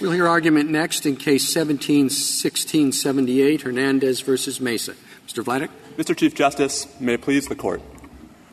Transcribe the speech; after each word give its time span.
We'll 0.00 0.10
hear 0.10 0.26
argument 0.26 0.70
next 0.70 1.06
in 1.06 1.14
Case 1.14 1.54
17-1678, 1.54 3.60
Hernandez 3.60 4.22
v. 4.22 4.32
Mesa. 4.60 4.94
Mr. 5.24 5.44
Vladeck. 5.44 5.68
Mr. 5.96 6.16
Chief 6.16 6.34
Justice, 6.34 6.88
may 6.98 7.14
it 7.14 7.22
please 7.22 7.46
the 7.46 7.54
Court. 7.54 7.80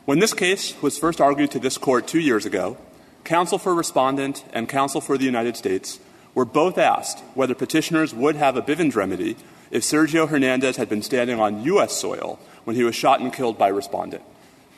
When 0.04 0.20
this 0.20 0.34
case 0.34 0.80
was 0.80 0.96
first 0.96 1.20
argued 1.20 1.50
to 1.50 1.58
this 1.58 1.78
Court 1.78 2.06
two 2.06 2.20
years 2.20 2.46
ago, 2.46 2.76
counsel 3.24 3.58
for 3.58 3.74
Respondent 3.74 4.44
and 4.52 4.68
counsel 4.68 5.00
for 5.00 5.18
the 5.18 5.24
United 5.24 5.56
States 5.56 5.98
were 6.32 6.44
both 6.44 6.78
asked 6.78 7.18
whether 7.34 7.56
petitioners 7.56 8.14
would 8.14 8.36
have 8.36 8.56
a 8.56 8.62
Bivens 8.62 8.94
remedy 8.94 9.36
if 9.72 9.82
Sergio 9.82 10.28
Hernandez 10.28 10.76
had 10.76 10.88
been 10.88 11.02
standing 11.02 11.40
on 11.40 11.64
U.S. 11.64 11.92
soil 11.92 12.38
when 12.62 12.76
he 12.76 12.84
was 12.84 12.94
shot 12.94 13.20
and 13.20 13.32
killed 13.32 13.58
by 13.58 13.66
Respondent. 13.66 14.22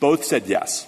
Both 0.01 0.25
said 0.25 0.46
yes. 0.46 0.87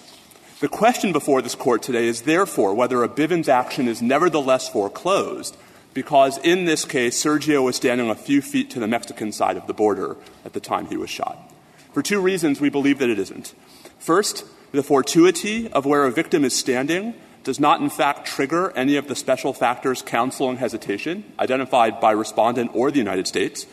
The 0.59 0.69
question 0.69 1.13
before 1.13 1.43
this 1.43 1.55
Court 1.55 1.83
today 1.83 2.07
is 2.07 2.23
therefore 2.23 2.73
whether 2.73 3.03
a 3.03 3.11
Bivens 3.11 3.47
action 3.47 3.89
is 3.89 4.01
nevertheless 4.01 4.71
foreclosed 4.71 5.55
because 5.93 6.39
in 6.39 6.65
this 6.65 6.87
case 6.87 7.23
Sergio 7.23 7.63
was 7.63 7.77
standing 7.77 8.09
a 8.09 8.15
few 8.15 8.41
feet 8.41 8.71
to 8.71 8.81
the 8.81 8.89
Mexican 8.89 9.33
side 9.33 9.59
of 9.59 9.67
the 9.67 9.75
border 9.75 10.17
at 10.47 10.55
the 10.55 10.61
time 10.61 10.87
he 10.87 10.97
was 10.97 11.11
shot. 11.11 11.53
For 11.93 12.03
two 12.03 12.23
reasons 12.23 12.59
we 12.59 12.71
believe 12.71 12.99
that 13.01 13.11
it 13.11 13.19
isn't. 13.19 13.55
First, 13.99 14.47
the 14.73 14.83
fortuity 14.83 15.71
of 15.73 15.85
where 15.85 16.07
a 16.07 16.11
victim 16.11 16.43
is 16.43 16.57
standing 16.57 17.13
does 17.45 17.61
not 17.61 17.83
in 17.83 17.91
fact 17.91 18.27
trigger 18.27 18.73
any 18.75 18.97
of 18.97 19.09
the 19.09 19.15
special 19.15 19.53
factors 19.53 20.01
counsel 20.01 20.49
and 20.49 20.59
hesitation 20.59 21.31
identified 21.39 22.01
by 22.01 22.13
Respondent 22.13 22.71
or 22.73 22.91
the 22.91 22.99
United 22.99 23.29
States. 23.29 23.67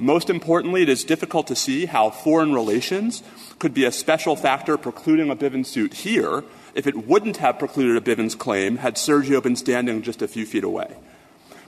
Most 0.00 0.30
importantly, 0.30 0.80
it 0.80 0.88
is 0.88 1.04
difficult 1.04 1.46
to 1.48 1.54
see 1.54 1.84
how 1.84 2.08
foreign 2.08 2.54
relations 2.54 3.22
could 3.58 3.74
be 3.74 3.84
a 3.84 3.92
special 3.92 4.34
factor 4.34 4.78
precluding 4.78 5.28
a 5.30 5.36
Bivens 5.36 5.66
suit 5.66 5.92
here 5.92 6.42
if 6.74 6.86
it 6.86 7.06
wouldn't 7.06 7.36
have 7.36 7.58
precluded 7.58 7.98
a 7.98 8.00
Bivens 8.00 8.36
claim 8.36 8.78
had 8.78 8.94
Sergio 8.94 9.42
been 9.42 9.56
standing 9.56 10.00
just 10.00 10.22
a 10.22 10.28
few 10.28 10.46
feet 10.46 10.64
away. 10.64 10.96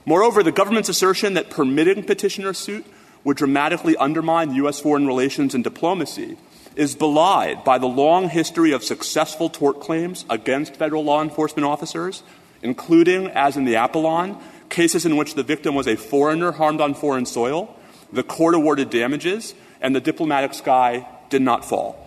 Moreover, 0.03 0.41
the 0.41 0.51
government's 0.51 0.89
assertion 0.89 1.35
that 1.35 1.51
permitting 1.51 2.05
petitioner's 2.05 2.57
suit 2.57 2.87
would 3.23 3.37
dramatically 3.37 3.95
undermine 3.97 4.55
U.S. 4.55 4.79
foreign 4.79 5.05
relations 5.05 5.53
and 5.53 5.63
diplomacy 5.63 6.35
is 6.75 6.95
belied 6.95 7.63
by 7.63 7.77
the 7.77 7.85
long 7.85 8.29
history 8.29 8.71
of 8.71 8.83
successful 8.83 9.47
tort 9.47 9.79
claims 9.79 10.25
against 10.27 10.75
federal 10.75 11.03
law 11.03 11.21
enforcement 11.21 11.67
officers, 11.67 12.23
including, 12.63 13.27
as 13.27 13.55
in 13.55 13.65
the 13.65 13.75
Apollon, 13.75 14.37
cases 14.69 15.05
in 15.05 15.17
which 15.17 15.35
the 15.35 15.43
victim 15.43 15.75
was 15.75 15.87
a 15.87 15.95
foreigner 15.95 16.53
harmed 16.53 16.81
on 16.81 16.95
foreign 16.95 17.27
soil, 17.27 17.77
the 18.13 18.23
court 18.23 18.55
awarded 18.55 18.89
damages, 18.89 19.55
and 19.81 19.95
the 19.95 20.01
diplomatic 20.01 20.53
sky 20.53 21.07
did 21.29 21.41
not 21.41 21.65
fall. 21.65 21.99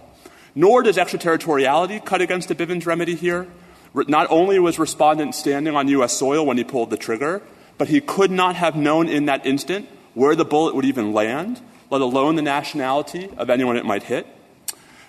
Nor 0.55 0.83
does 0.83 0.97
extraterritoriality 0.97 2.01
cut 2.01 2.23
against 2.23 2.49
the 2.49 2.55
Bivens 2.55 2.87
remedy 2.87 3.15
here. 3.15 3.47
Not 3.95 4.27
only 4.31 4.59
was 4.59 4.79
Respondent 4.79 5.35
standing 5.35 5.75
on 5.75 5.89
U.S. 5.89 6.13
soil 6.13 6.47
when 6.47 6.57
he 6.57 6.65
pulled 6.65 6.91
the 6.91 6.97
trigger, 6.97 7.43
but 7.77 7.89
he 7.89 8.01
could 8.01 8.31
not 8.31 8.57
have 8.57 8.77
known 8.77 9.09
in 9.09 9.27
that 9.27 9.45
instant 9.45 9.89
where 10.15 10.35
the 10.35 10.45
bullet 10.45 10.75
would 10.75 10.85
even 10.85 11.13
land, 11.13 11.61
let 11.91 12.01
alone 12.01 12.37
the 12.37 12.43
nationality 12.43 13.29
of 13.37 13.51
anyone 13.51 13.77
it 13.77 13.85
might 13.85 14.05
hit. 14.05 14.27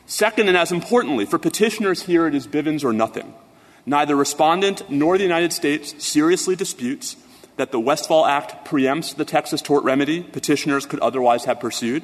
Second, 0.05 0.47
and 0.47 0.57
as 0.57 0.71
importantly, 0.71 1.25
for 1.25 1.37
petitioners 1.37 2.03
here 2.03 2.27
it 2.27 2.35
is 2.35 2.47
Bivens 2.47 2.83
or 2.83 2.91
nothing. 2.91 3.33
Neither 3.85 4.15
Respondent 4.15 4.89
nor 4.89 5.17
the 5.17 5.23
United 5.23 5.53
States 5.53 6.03
seriously 6.03 6.55
disputes 6.55 7.15
that 7.58 7.72
the 7.72 7.80
Westfall 7.80 8.25
Act 8.25 8.66
preempts 8.66 9.16
the 9.16 9.25
Texas 9.25 9.61
tort 9.61 9.83
remedy 9.83 10.23
petitioners 10.23 10.86
could 10.86 11.00
otherwise 11.00 11.45
have 11.45 11.59
pursued, 11.59 12.03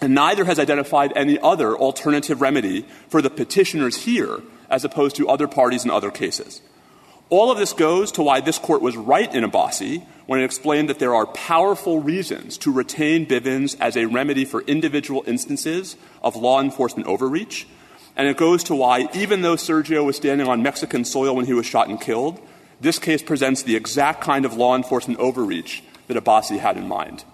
and 0.00 0.14
neither 0.14 0.44
has 0.44 0.58
identified 0.58 1.12
any 1.16 1.38
other 1.38 1.76
alternative 1.76 2.40
remedy 2.40 2.86
for 3.08 3.22
the 3.22 3.30
petitioners 3.30 4.04
here 4.04 4.42
as 4.68 4.84
opposed 4.84 5.16
to 5.16 5.28
other 5.28 5.48
parties 5.48 5.84
in 5.84 5.90
other 5.90 6.10
cases. 6.10 6.60
All 7.28 7.50
of 7.50 7.58
this 7.58 7.72
goes 7.72 8.12
to 8.12 8.22
why 8.22 8.40
this 8.40 8.58
Court 8.58 8.82
was 8.82 8.96
right 8.96 9.32
in 9.34 9.42
Abbasi 9.42 10.04
when 10.26 10.40
it 10.40 10.44
explained 10.44 10.88
that 10.90 10.98
there 10.98 11.14
are 11.14 11.26
powerful 11.26 12.00
reasons 12.00 12.58
to 12.58 12.72
retain 12.72 13.26
Bivens 13.26 13.76
as 13.80 13.96
a 13.96 14.06
remedy 14.06 14.44
for 14.44 14.60
individual 14.62 15.24
instances 15.26 15.96
of 16.22 16.36
law 16.36 16.60
enforcement 16.60 17.08
overreach, 17.08 17.66
and 18.16 18.28
it 18.28 18.36
goes 18.36 18.64
to 18.64 18.74
why, 18.74 19.08
even 19.14 19.42
though 19.42 19.56
Sergio 19.56 20.04
was 20.04 20.16
standing 20.16 20.46
on 20.46 20.62
Mexican 20.62 21.04
soil 21.04 21.34
when 21.34 21.46
he 21.46 21.52
was 21.52 21.66
shot 21.66 21.88
and 21.88 22.00
killed, 22.00 22.40
this 22.80 22.98
case 22.98 23.22
presents 23.22 23.62
the 23.62 23.76
exact 23.76 24.20
kind 24.20 24.44
of 24.44 24.54
law 24.54 24.76
enforcement 24.76 25.18
overreach 25.18 25.82
that 26.08 26.16
Abbasi 26.16 26.58
had 26.58 26.76
in 26.76 26.88
mind. 26.88 27.24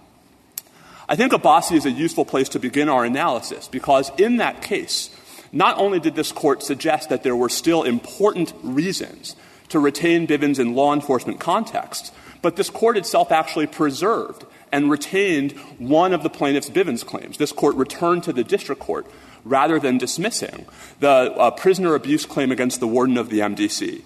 I 1.08 1.16
think 1.16 1.32
Abbasi 1.32 1.76
is 1.76 1.84
a 1.84 1.90
useful 1.90 2.24
place 2.24 2.48
to 2.50 2.58
begin 2.58 2.88
our 2.88 3.04
analysis, 3.04 3.68
because 3.68 4.10
in 4.18 4.36
that 4.36 4.62
case, 4.62 5.10
not 5.52 5.76
only 5.78 6.00
did 6.00 6.14
this 6.14 6.32
Court 6.32 6.62
suggest 6.62 7.10
that 7.10 7.22
there 7.22 7.36
were 7.36 7.48
still 7.48 7.82
important 7.82 8.54
reasons 8.62 9.36
to 9.68 9.78
retain 9.78 10.26
Bivens 10.26 10.58
in 10.58 10.74
law 10.74 10.94
enforcement 10.94 11.40
contexts, 11.40 12.12
but 12.40 12.56
this 12.56 12.70
Court 12.70 12.96
itself 12.96 13.30
actually 13.30 13.66
preserved 13.66 14.46
and 14.70 14.90
retained 14.90 15.52
one 15.78 16.14
of 16.14 16.22
the 16.22 16.30
plaintiff's 16.30 16.70
Bivens 16.70 17.04
claims. 17.04 17.36
This 17.36 17.52
Court 17.52 17.76
returned 17.76 18.22
to 18.24 18.32
the 18.32 18.44
district 18.44 18.80
court 18.80 19.06
rather 19.44 19.78
than 19.78 19.98
dismissing 19.98 20.66
the 21.00 21.08
uh, 21.08 21.50
prisoner 21.50 21.94
abuse 21.94 22.24
claim 22.24 22.50
against 22.50 22.80
the 22.80 22.86
warden 22.86 23.18
of 23.18 23.28
the 23.28 23.40
MDC. 23.40 24.02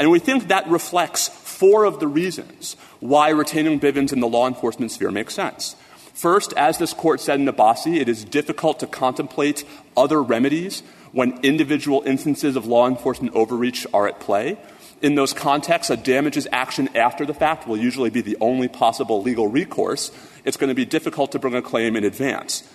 And 0.00 0.10
we 0.10 0.18
think 0.18 0.48
that 0.48 0.66
reflects 0.66 1.28
four 1.28 1.84
of 1.84 2.00
the 2.00 2.06
reasons 2.08 2.74
why 3.00 3.28
retaining 3.28 3.78
Bivens 3.78 4.14
in 4.14 4.20
the 4.20 4.26
law 4.26 4.48
enforcement 4.48 4.90
sphere 4.90 5.10
makes 5.10 5.34
sense. 5.34 5.76
First, 6.14 6.54
as 6.54 6.78
this 6.78 6.94
court 6.94 7.20
said 7.20 7.38
in 7.38 7.46
Abbasi, 7.46 8.00
it 8.00 8.08
is 8.08 8.24
difficult 8.24 8.80
to 8.80 8.86
contemplate 8.86 9.64
other 9.98 10.22
remedies 10.22 10.82
when 11.12 11.38
individual 11.42 12.02
instances 12.06 12.56
of 12.56 12.64
law 12.64 12.88
enforcement 12.88 13.34
overreach 13.34 13.86
are 13.92 14.08
at 14.08 14.20
play. 14.20 14.58
In 15.02 15.16
those 15.16 15.34
contexts, 15.34 15.90
a 15.90 15.98
damages 15.98 16.48
action 16.50 16.88
after 16.94 17.26
the 17.26 17.34
fact 17.34 17.68
will 17.68 17.76
usually 17.76 18.08
be 18.08 18.22
the 18.22 18.38
only 18.40 18.68
possible 18.68 19.22
legal 19.22 19.48
recourse. 19.48 20.12
It's 20.46 20.56
going 20.56 20.68
to 20.68 20.74
be 20.74 20.86
difficult 20.86 21.32
to 21.32 21.38
bring 21.38 21.54
a 21.54 21.60
claim 21.60 21.94
in 21.94 22.04
advance. 22.04 22.66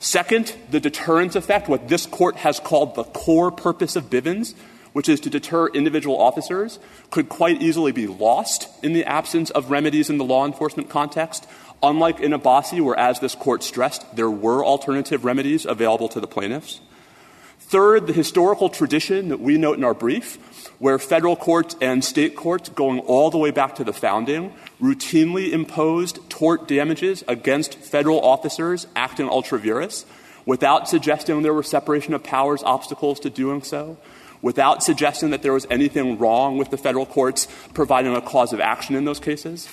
Second, 0.00 0.54
the 0.70 0.80
deterrence 0.80 1.34
effect, 1.34 1.66
what 1.66 1.88
this 1.88 2.04
court 2.04 2.36
has 2.36 2.60
called 2.60 2.94
the 2.94 3.04
core 3.04 3.50
purpose 3.50 3.96
of 3.96 4.10
Bivens, 4.10 4.54
which 4.98 5.08
is 5.08 5.20
to 5.20 5.30
deter 5.30 5.68
individual 5.68 6.20
officers, 6.20 6.80
could 7.12 7.28
quite 7.28 7.62
easily 7.62 7.92
be 7.92 8.08
lost 8.08 8.66
in 8.82 8.94
the 8.94 9.04
absence 9.04 9.48
of 9.50 9.70
remedies 9.70 10.10
in 10.10 10.18
the 10.18 10.24
law 10.24 10.44
enforcement 10.44 10.90
context, 10.90 11.46
unlike 11.84 12.18
in 12.18 12.32
Abbasi, 12.32 12.80
where, 12.80 12.98
as 12.98 13.20
this 13.20 13.36
court 13.36 13.62
stressed, 13.62 14.16
there 14.16 14.28
were 14.28 14.64
alternative 14.64 15.24
remedies 15.24 15.64
available 15.64 16.08
to 16.08 16.18
the 16.18 16.26
plaintiffs. 16.26 16.80
Third, 17.60 18.08
the 18.08 18.12
historical 18.12 18.68
tradition 18.68 19.28
that 19.28 19.38
we 19.38 19.56
note 19.56 19.78
in 19.78 19.84
our 19.84 19.94
brief, 19.94 20.34
where 20.80 20.98
federal 20.98 21.36
courts 21.36 21.76
and 21.80 22.04
state 22.04 22.34
courts, 22.34 22.68
going 22.68 22.98
all 22.98 23.30
the 23.30 23.38
way 23.38 23.52
back 23.52 23.76
to 23.76 23.84
the 23.84 23.92
founding, 23.92 24.52
routinely 24.82 25.52
imposed 25.52 26.28
tort 26.28 26.66
damages 26.66 27.22
against 27.28 27.76
federal 27.76 28.20
officers 28.20 28.88
acting 28.96 29.28
ultra 29.28 29.60
vires 29.60 30.06
without 30.44 30.88
suggesting 30.88 31.42
there 31.42 31.54
were 31.54 31.62
separation 31.62 32.14
of 32.14 32.24
powers 32.24 32.64
obstacles 32.64 33.20
to 33.20 33.30
doing 33.30 33.62
so, 33.62 33.96
without 34.42 34.82
suggesting 34.82 35.30
that 35.30 35.42
there 35.42 35.52
was 35.52 35.66
anything 35.70 36.18
wrong 36.18 36.58
with 36.58 36.70
the 36.70 36.76
federal 36.76 37.06
courts 37.06 37.48
providing 37.74 38.14
a 38.14 38.20
cause 38.20 38.52
of 38.52 38.60
action 38.60 38.94
in 38.94 39.04
those 39.04 39.20
cases, 39.20 39.68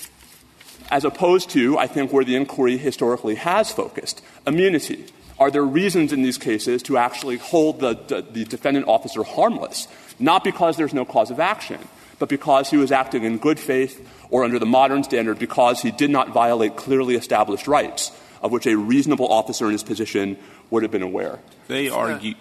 as 0.90 1.04
opposed 1.04 1.50
to, 1.50 1.78
I 1.78 1.86
think, 1.86 2.12
where 2.12 2.24
the 2.24 2.36
inquiry 2.36 2.76
historically 2.76 3.36
has 3.36 3.70
focused, 3.72 4.22
immunity. 4.46 5.06
Are 5.38 5.50
there 5.50 5.64
reasons 5.64 6.12
in 6.12 6.22
these 6.22 6.38
cases 6.38 6.82
to 6.84 6.96
actually 6.96 7.36
hold 7.36 7.80
the, 7.80 7.94
the, 7.94 8.22
the 8.22 8.44
defendant 8.44 8.88
officer 8.88 9.22
harmless, 9.22 9.88
not 10.18 10.44
because 10.44 10.76
there's 10.76 10.94
no 10.94 11.04
cause 11.04 11.30
of 11.30 11.40
action, 11.40 11.78
but 12.18 12.28
because 12.28 12.70
he 12.70 12.78
was 12.78 12.90
acting 12.90 13.24
in 13.24 13.38
good 13.38 13.60
faith 13.60 14.08
or 14.30 14.44
under 14.44 14.58
the 14.58 14.66
modern 14.66 15.04
standard 15.04 15.38
because 15.38 15.82
he 15.82 15.90
did 15.90 16.10
not 16.10 16.30
violate 16.30 16.76
clearly 16.76 17.14
established 17.14 17.68
rights 17.68 18.10
of 18.42 18.52
which 18.52 18.66
a 18.66 18.76
reasonable 18.76 19.30
officer 19.30 19.66
in 19.66 19.72
his 19.72 19.82
position 19.82 20.38
would 20.70 20.82
have 20.82 20.92
been 20.92 21.02
aware. 21.02 21.38
They 21.68 21.88
argue 21.88 22.34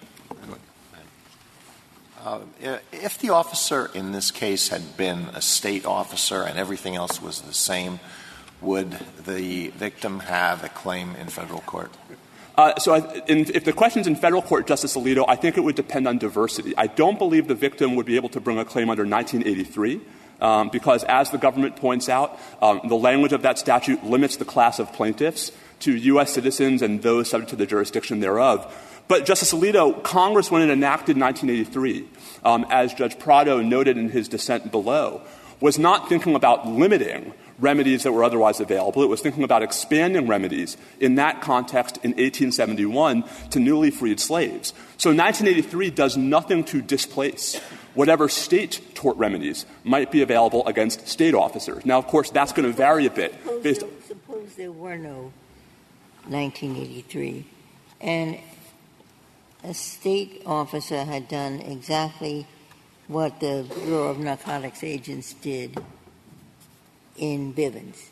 if 2.91 3.19
the 3.19 3.29
officer 3.29 3.91
in 3.93 4.11
this 4.11 4.31
case 4.31 4.69
had 4.69 4.97
been 4.97 5.29
a 5.33 5.41
state 5.41 5.85
officer 5.85 6.41
and 6.41 6.57
everything 6.57 6.95
else 6.95 7.21
was 7.21 7.41
the 7.41 7.53
same, 7.53 7.99
would 8.61 8.97
the 9.25 9.69
victim 9.69 10.19
have 10.21 10.63
a 10.63 10.69
claim 10.69 11.15
in 11.15 11.27
federal 11.27 11.61
court? 11.61 11.91
Uh, 12.57 12.77
so, 12.79 12.93
if 13.27 13.65
the 13.65 13.73
question's 13.73 14.07
in 14.07 14.15
federal 14.15 14.41
court, 14.41 14.65
Justice 14.65 14.95
Alito, 14.95 15.25
I 15.27 15.35
think 15.35 15.57
it 15.57 15.61
would 15.61 15.75
depend 15.75 16.07
on 16.07 16.17
diversity. 16.17 16.73
I 16.77 16.87
don't 16.87 17.19
believe 17.19 17.49
the 17.49 17.55
victim 17.55 17.95
would 17.95 18.05
be 18.05 18.15
able 18.15 18.29
to 18.29 18.39
bring 18.39 18.57
a 18.57 18.65
claim 18.65 18.89
under 18.89 19.03
1983. 19.03 20.01
Um, 20.41 20.67
because, 20.69 21.05
as 21.05 21.31
the 21.31 21.37
government 21.37 21.77
points 21.77 22.09
out, 22.09 22.37
um, 22.61 22.81
the 22.89 22.95
language 22.95 23.31
of 23.31 23.43
that 23.43 23.57
statute 23.57 24.03
limits 24.03 24.35
the 24.35 24.43
class 24.43 24.79
of 24.79 24.91
plaintiffs 24.91 25.51
to 25.79 25.95
U.S. 25.95 26.33
citizens 26.33 26.81
and 26.81 27.01
those 27.01 27.29
subject 27.29 27.51
to 27.51 27.55
the 27.55 27.65
jurisdiction 27.65 28.19
thereof. 28.19 28.94
But, 29.07 29.25
Justice 29.25 29.53
Alito, 29.53 30.01
Congress, 30.03 30.49
when 30.49 30.61
it 30.61 30.71
enacted 30.71 31.17
1983, 31.17 32.07
um, 32.43 32.65
as 32.69 32.93
Judge 32.93 33.19
Prado 33.19 33.61
noted 33.61 33.97
in 33.97 34.09
his 34.09 34.27
dissent 34.27 34.71
below, 34.71 35.21
was 35.59 35.77
not 35.77 36.09
thinking 36.09 36.35
about 36.35 36.67
limiting 36.67 37.33
remedies 37.59 38.03
that 38.03 38.11
were 38.11 38.23
otherwise 38.23 38.59
available. 38.59 39.01
It 39.03 39.07
was 39.07 39.21
thinking 39.21 39.43
about 39.43 39.63
expanding 39.63 40.27
remedies 40.27 40.75
in 40.99 41.15
that 41.15 41.41
context 41.41 41.97
in 41.97 42.11
1871 42.11 43.23
to 43.51 43.59
newly 43.59 43.91
freed 43.91 44.19
slaves. 44.19 44.73
So 44.97 45.11
1983 45.11 45.91
does 45.91 46.17
nothing 46.17 46.63
to 46.65 46.81
displace 46.81 47.57
whatever 47.93 48.27
state 48.27 48.81
tort 48.93 49.15
remedies 49.17 49.65
might 49.83 50.11
be 50.11 50.21
available 50.21 50.67
against 50.67 51.07
state 51.07 51.33
officers. 51.33 51.85
Now, 51.85 51.97
of 51.97 52.07
course, 52.07 52.29
that's 52.29 52.51
going 52.51 52.69
to 52.69 52.75
vary 52.75 53.05
a 53.05 53.11
bit. 53.11 53.33
Suppose, 53.33 53.63
Based 53.63 53.81
there, 53.81 53.89
suppose 54.07 54.55
there 54.55 54.71
were 54.71 54.97
no 54.97 55.31
1983, 56.27 57.45
and 58.01 58.37
a 59.65 59.73
state 59.73 60.43
officer 60.45 61.03
had 61.03 61.27
done 61.27 61.59
exactly 61.59 62.45
what 63.07 63.39
the 63.39 63.65
Bureau 63.83 64.09
of 64.09 64.19
Narcotics 64.19 64.83
agents 64.83 65.33
did 65.33 65.77
in 67.17 67.53
Bivens. 67.53 68.09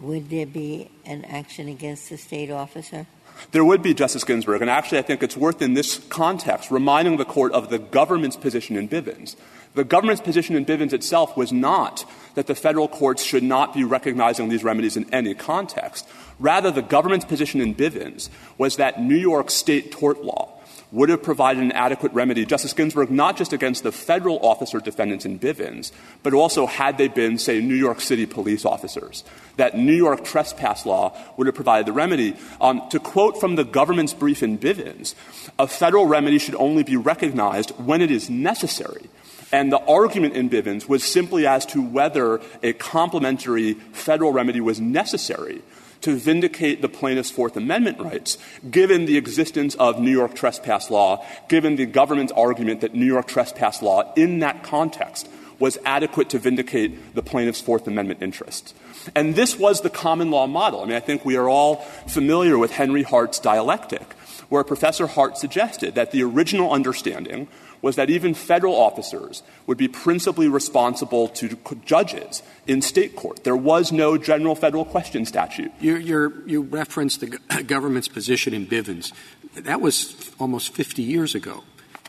Would 0.00 0.30
there 0.30 0.46
be 0.46 0.90
an 1.04 1.24
action 1.24 1.68
against 1.68 2.10
the 2.10 2.16
state 2.16 2.50
officer? 2.50 3.06
There 3.52 3.64
would 3.64 3.82
be, 3.82 3.94
Justice 3.94 4.24
Ginsburg, 4.24 4.62
and 4.62 4.70
actually 4.70 4.98
I 4.98 5.02
think 5.02 5.22
it's 5.22 5.36
worth 5.36 5.60
in 5.60 5.74
this 5.74 5.98
context 6.08 6.70
reminding 6.70 7.16
the 7.16 7.24
Court 7.24 7.52
of 7.52 7.68
the 7.68 7.78
government's 7.78 8.36
position 8.36 8.76
in 8.76 8.88
Bivens. 8.88 9.36
The 9.74 9.84
government's 9.84 10.22
position 10.22 10.54
in 10.56 10.64
Bivens 10.64 10.92
itself 10.92 11.36
was 11.36 11.52
not 11.52 12.08
that 12.34 12.46
the 12.46 12.54
federal 12.54 12.86
courts 12.86 13.24
should 13.24 13.42
not 13.42 13.74
be 13.74 13.82
recognizing 13.82 14.48
these 14.48 14.62
remedies 14.62 14.96
in 14.96 15.12
any 15.12 15.34
context. 15.34 16.08
Rather, 16.38 16.70
the 16.70 16.82
government's 16.82 17.24
position 17.24 17.60
in 17.60 17.74
Bivens 17.74 18.28
was 18.58 18.76
that 18.76 19.00
New 19.00 19.16
York 19.16 19.50
state 19.50 19.92
tort 19.92 20.24
law 20.24 20.54
would 20.94 21.08
have 21.08 21.22
provided 21.22 21.60
an 21.60 21.72
adequate 21.72 22.12
remedy, 22.12 22.46
Justice 22.46 22.72
Ginsburg, 22.72 23.10
not 23.10 23.36
just 23.36 23.52
against 23.52 23.82
the 23.82 23.90
federal 23.90 24.38
officer 24.46 24.78
defendants 24.78 25.24
in 25.24 25.40
Bivens, 25.40 25.90
but 26.22 26.32
also 26.32 26.66
had 26.66 26.98
they 26.98 27.08
been, 27.08 27.36
say, 27.36 27.60
New 27.60 27.74
York 27.74 28.00
City 28.00 28.26
police 28.26 28.64
officers. 28.64 29.24
That 29.56 29.76
New 29.76 29.92
York 29.92 30.24
trespass 30.24 30.86
law 30.86 31.16
would 31.36 31.48
have 31.48 31.56
provided 31.56 31.86
the 31.86 31.92
remedy. 31.92 32.36
Um, 32.60 32.80
to 32.90 33.00
quote 33.00 33.40
from 33.40 33.56
the 33.56 33.64
government's 33.64 34.14
brief 34.14 34.40
in 34.40 34.56
Bivens, 34.56 35.16
a 35.58 35.66
federal 35.66 36.06
remedy 36.06 36.38
should 36.38 36.54
only 36.54 36.84
be 36.84 36.96
recognized 36.96 37.70
when 37.72 38.00
it 38.00 38.12
is 38.12 38.30
necessary. 38.30 39.10
And 39.50 39.72
the 39.72 39.84
argument 39.86 40.34
in 40.34 40.48
Bivens 40.48 40.88
was 40.88 41.02
simply 41.02 41.44
as 41.44 41.66
to 41.66 41.82
whether 41.82 42.40
a 42.62 42.72
complementary 42.72 43.74
federal 43.74 44.32
remedy 44.32 44.60
was 44.60 44.80
necessary 44.80 45.62
to 46.04 46.16
vindicate 46.16 46.82
the 46.82 46.88
plaintiff's 46.88 47.30
Fourth 47.30 47.56
Amendment 47.56 47.98
rights, 47.98 48.38
given 48.70 49.06
the 49.06 49.16
existence 49.16 49.74
of 49.76 49.98
New 49.98 50.10
York 50.10 50.34
trespass 50.34 50.90
law, 50.90 51.24
given 51.48 51.76
the 51.76 51.86
government's 51.86 52.32
argument 52.32 52.82
that 52.82 52.94
New 52.94 53.06
York 53.06 53.26
trespass 53.26 53.80
law 53.82 54.12
in 54.14 54.40
that 54.40 54.62
context 54.62 55.28
was 55.58 55.78
adequate 55.84 56.28
to 56.28 56.38
vindicate 56.38 57.14
the 57.14 57.22
plaintiff's 57.22 57.60
Fourth 57.60 57.86
Amendment 57.86 58.22
interests. 58.22 58.74
And 59.14 59.34
this 59.34 59.58
was 59.58 59.80
the 59.80 59.90
common 59.90 60.30
law 60.30 60.46
model. 60.46 60.82
I 60.82 60.86
mean, 60.86 60.96
I 60.96 61.00
think 61.00 61.24
we 61.24 61.36
are 61.36 61.48
all 61.48 61.76
familiar 62.06 62.58
with 62.58 62.72
Henry 62.72 63.02
Hart's 63.02 63.38
dialectic, 63.38 64.12
where 64.50 64.64
Professor 64.64 65.06
Hart 65.06 65.38
suggested 65.38 65.94
that 65.94 66.10
the 66.10 66.22
original 66.22 66.70
understanding 66.70 67.48
was 67.84 67.96
that 67.96 68.08
even 68.08 68.32
federal 68.32 68.74
officers 68.74 69.42
would 69.66 69.76
be 69.76 69.88
principally 69.88 70.48
responsible 70.48 71.28
to 71.28 71.54
judges 71.84 72.42
in 72.66 72.80
state 72.80 73.14
court. 73.14 73.44
There 73.44 73.54
was 73.54 73.92
no 73.92 74.16
general 74.16 74.54
federal 74.54 74.86
question 74.86 75.26
statute. 75.26 75.70
You, 75.80 76.62
referenced 76.62 77.20
the 77.20 77.26
government's 77.66 78.08
position 78.08 78.54
in 78.54 78.66
Bivens. 78.66 79.12
That 79.54 79.82
was 79.82 80.32
almost 80.40 80.72
50 80.72 81.02
years 81.02 81.34
ago. 81.34 81.62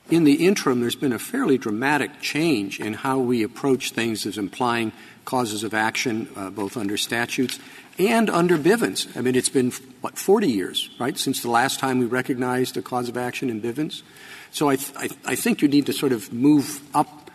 In 0.09 0.23
the 0.23 0.47
interim, 0.47 0.79
there's 0.79 0.95
been 0.95 1.11
a 1.11 1.19
fairly 1.19 1.57
dramatic 1.57 2.21
change 2.21 2.79
in 2.79 2.93
how 2.93 3.19
we 3.19 3.43
approach 3.43 3.91
things 3.91 4.25
as 4.25 4.37
implying 4.37 4.93
causes 5.25 5.65
of 5.65 5.73
action, 5.73 6.29
uh, 6.37 6.51
both 6.51 6.77
under 6.77 6.95
statutes 6.95 7.59
and 7.99 8.29
under 8.29 8.57
Bivens. 8.57 9.13
I 9.17 9.19
mean, 9.19 9.35
it's 9.35 9.49
been, 9.49 9.71
what, 9.99 10.17
40 10.17 10.47
years, 10.47 10.89
right, 11.01 11.17
since 11.17 11.41
the 11.41 11.49
last 11.49 11.81
time 11.81 11.99
we 11.99 12.05
recognized 12.05 12.77
a 12.77 12.81
cause 12.81 13.09
of 13.09 13.17
action 13.17 13.49
in 13.49 13.61
Bivens? 13.61 14.03
So 14.55 14.69
I, 14.69 14.77
th- 14.77 14.93
I, 14.95 15.09
I 15.33 15.35
think 15.35 15.61
you 15.61 15.67
need 15.67 15.87
to 15.87 15.91
sort 15.91 16.13
of 16.13 16.31
move 16.31 16.81
up 16.95 17.29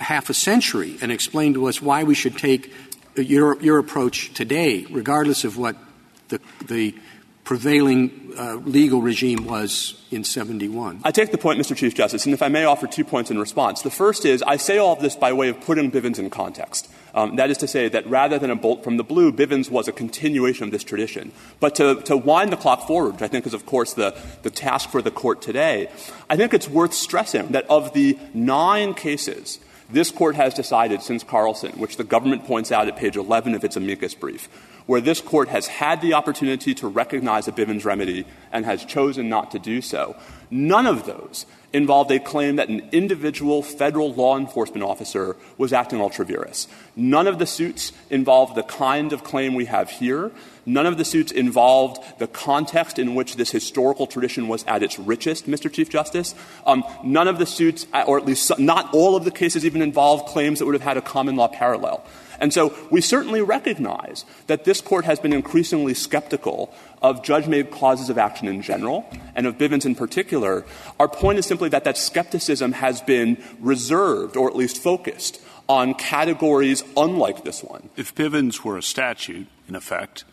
half 0.00 0.28
a 0.28 0.34
century 0.34 0.96
and 1.00 1.12
explain 1.12 1.54
to 1.54 1.68
us 1.68 1.80
why 1.80 2.02
we 2.02 2.16
should 2.16 2.36
take 2.36 2.72
your, 3.14 3.62
your 3.62 3.78
approach 3.78 4.34
today, 4.34 4.84
regardless 4.90 5.44
of 5.44 5.56
what 5.56 5.76
the, 6.30 6.40
the 6.66 6.92
prevailing 7.44 8.32
uh, 8.36 8.56
legal 8.56 9.00
regime 9.00 9.46
was 9.46 10.04
in 10.10 10.24
71. 10.24 11.02
I 11.04 11.12
take 11.12 11.30
the 11.30 11.38
point, 11.38 11.60
Mr. 11.60 11.76
Chief 11.76 11.94
Justice, 11.94 12.24
and 12.24 12.34
if 12.34 12.42
I 12.42 12.48
may 12.48 12.64
offer 12.64 12.88
two 12.88 13.04
points 13.04 13.30
in 13.30 13.38
response. 13.38 13.82
The 13.82 13.90
first 13.90 14.24
is 14.24 14.42
I 14.42 14.56
say 14.56 14.78
all 14.78 14.94
of 14.94 15.00
this 15.00 15.14
by 15.14 15.32
way 15.32 15.50
of 15.50 15.60
putting 15.60 15.92
Bivens 15.92 16.18
in 16.18 16.28
context. 16.28 16.90
Um, 17.14 17.36
that 17.36 17.48
is 17.48 17.58
to 17.58 17.68
say 17.68 17.88
that 17.88 18.06
rather 18.08 18.38
than 18.38 18.50
a 18.50 18.56
bolt 18.56 18.82
from 18.82 18.96
the 18.96 19.04
blue, 19.04 19.32
Bivens 19.32 19.70
was 19.70 19.86
a 19.86 19.92
continuation 19.92 20.64
of 20.64 20.72
this 20.72 20.82
tradition. 20.82 21.30
But 21.60 21.76
to, 21.76 22.16
wind 22.16 22.52
the 22.52 22.56
clock 22.56 22.86
forward, 22.86 23.12
which 23.12 23.22
I 23.22 23.28
think 23.28 23.46
is, 23.46 23.54
of 23.54 23.64
course, 23.66 23.94
the, 23.94 24.16
the 24.42 24.50
task 24.50 24.90
for 24.90 25.00
the 25.00 25.12
court 25.12 25.40
today, 25.40 25.88
I 26.28 26.36
think 26.36 26.52
it's 26.52 26.68
worth 26.68 26.92
stressing 26.92 27.48
that 27.52 27.70
of 27.70 27.92
the 27.92 28.18
nine 28.34 28.94
cases 28.94 29.60
this 29.90 30.10
court 30.10 30.34
has 30.34 30.54
decided 30.54 31.02
since 31.02 31.22
Carlson, 31.22 31.72
which 31.72 31.98
the 31.98 32.04
government 32.04 32.44
points 32.46 32.72
out 32.72 32.88
at 32.88 32.96
page 32.96 33.16
11 33.16 33.54
of 33.54 33.64
its 33.64 33.76
amicus 33.76 34.14
brief, 34.14 34.48
where 34.86 35.00
this 35.00 35.20
court 35.20 35.48
has 35.48 35.66
had 35.66 36.00
the 36.00 36.14
opportunity 36.14 36.74
to 36.74 36.88
recognize 36.88 37.46
a 37.48 37.52
Bivens 37.52 37.84
remedy 37.84 38.26
and 38.50 38.64
has 38.64 38.84
chosen 38.84 39.28
not 39.28 39.50
to 39.50 39.58
do 39.58 39.82
so, 39.82 40.16
none 40.50 40.86
of 40.86 41.06
those 41.06 41.46
involved 41.74 42.10
a 42.12 42.20
claim 42.20 42.56
that 42.56 42.68
an 42.68 42.88
individual 42.92 43.62
federal 43.62 44.14
law 44.14 44.38
enforcement 44.38 44.84
officer 44.84 45.36
was 45.58 45.72
acting 45.72 46.00
ultra 46.00 46.24
vires. 46.24 46.68
None 46.94 47.26
of 47.26 47.38
the 47.38 47.46
suits 47.46 47.92
involved 48.08 48.54
the 48.54 48.62
kind 48.62 49.12
of 49.12 49.24
claim 49.24 49.54
we 49.54 49.64
have 49.64 49.90
here. 49.90 50.30
None 50.64 50.86
of 50.86 50.96
the 50.96 51.04
suits 51.04 51.32
involved 51.32 52.02
the 52.18 52.28
context 52.28 52.98
in 52.98 53.14
which 53.14 53.36
this 53.36 53.50
historical 53.50 54.06
tradition 54.06 54.48
was 54.48 54.64
at 54.64 54.82
its 54.82 54.98
richest, 54.98 55.46
Mr. 55.46 55.70
Chief 55.70 55.90
Justice. 55.90 56.34
Um, 56.64 56.84
none 57.02 57.28
of 57.28 57.38
the 57.38 57.46
suits, 57.46 57.86
or 58.06 58.18
at 58.18 58.24
least 58.24 58.56
not 58.58 58.94
all 58.94 59.16
of 59.16 59.24
the 59.24 59.30
cases, 59.32 59.66
even 59.66 59.82
involved 59.82 60.26
claims 60.28 60.60
that 60.60 60.66
would 60.66 60.74
have 60.74 60.82
had 60.82 60.96
a 60.96 61.02
common 61.02 61.36
law 61.36 61.48
parallel. 61.48 62.06
And 62.40 62.52
so 62.52 62.74
we 62.90 63.00
certainly 63.00 63.42
recognize 63.42 64.24
that 64.46 64.64
this 64.64 64.80
court 64.80 65.04
has 65.04 65.18
been 65.18 65.32
increasingly 65.32 65.94
skeptical 65.94 66.74
of 67.02 67.22
judge-made 67.22 67.70
causes 67.70 68.10
of 68.10 68.18
action 68.18 68.48
in 68.48 68.62
general 68.62 69.06
and 69.34 69.46
of 69.46 69.58
Bivens 69.58 69.84
in 69.84 69.94
particular. 69.94 70.64
Our 70.98 71.08
point 71.08 71.38
is 71.38 71.46
simply 71.46 71.68
that 71.70 71.84
that 71.84 71.98
skepticism 71.98 72.72
has 72.72 73.00
been 73.02 73.42
reserved 73.60 74.36
or 74.36 74.48
at 74.48 74.56
least 74.56 74.82
focused 74.82 75.40
on 75.68 75.94
categories 75.94 76.84
unlike 76.96 77.44
this 77.44 77.62
one. 77.62 77.88
If 77.96 78.14
Bivens 78.14 78.64
were 78.64 78.76
a 78.76 78.82
statute, 78.82 79.46
in 79.68 79.74
effect, 79.74 80.24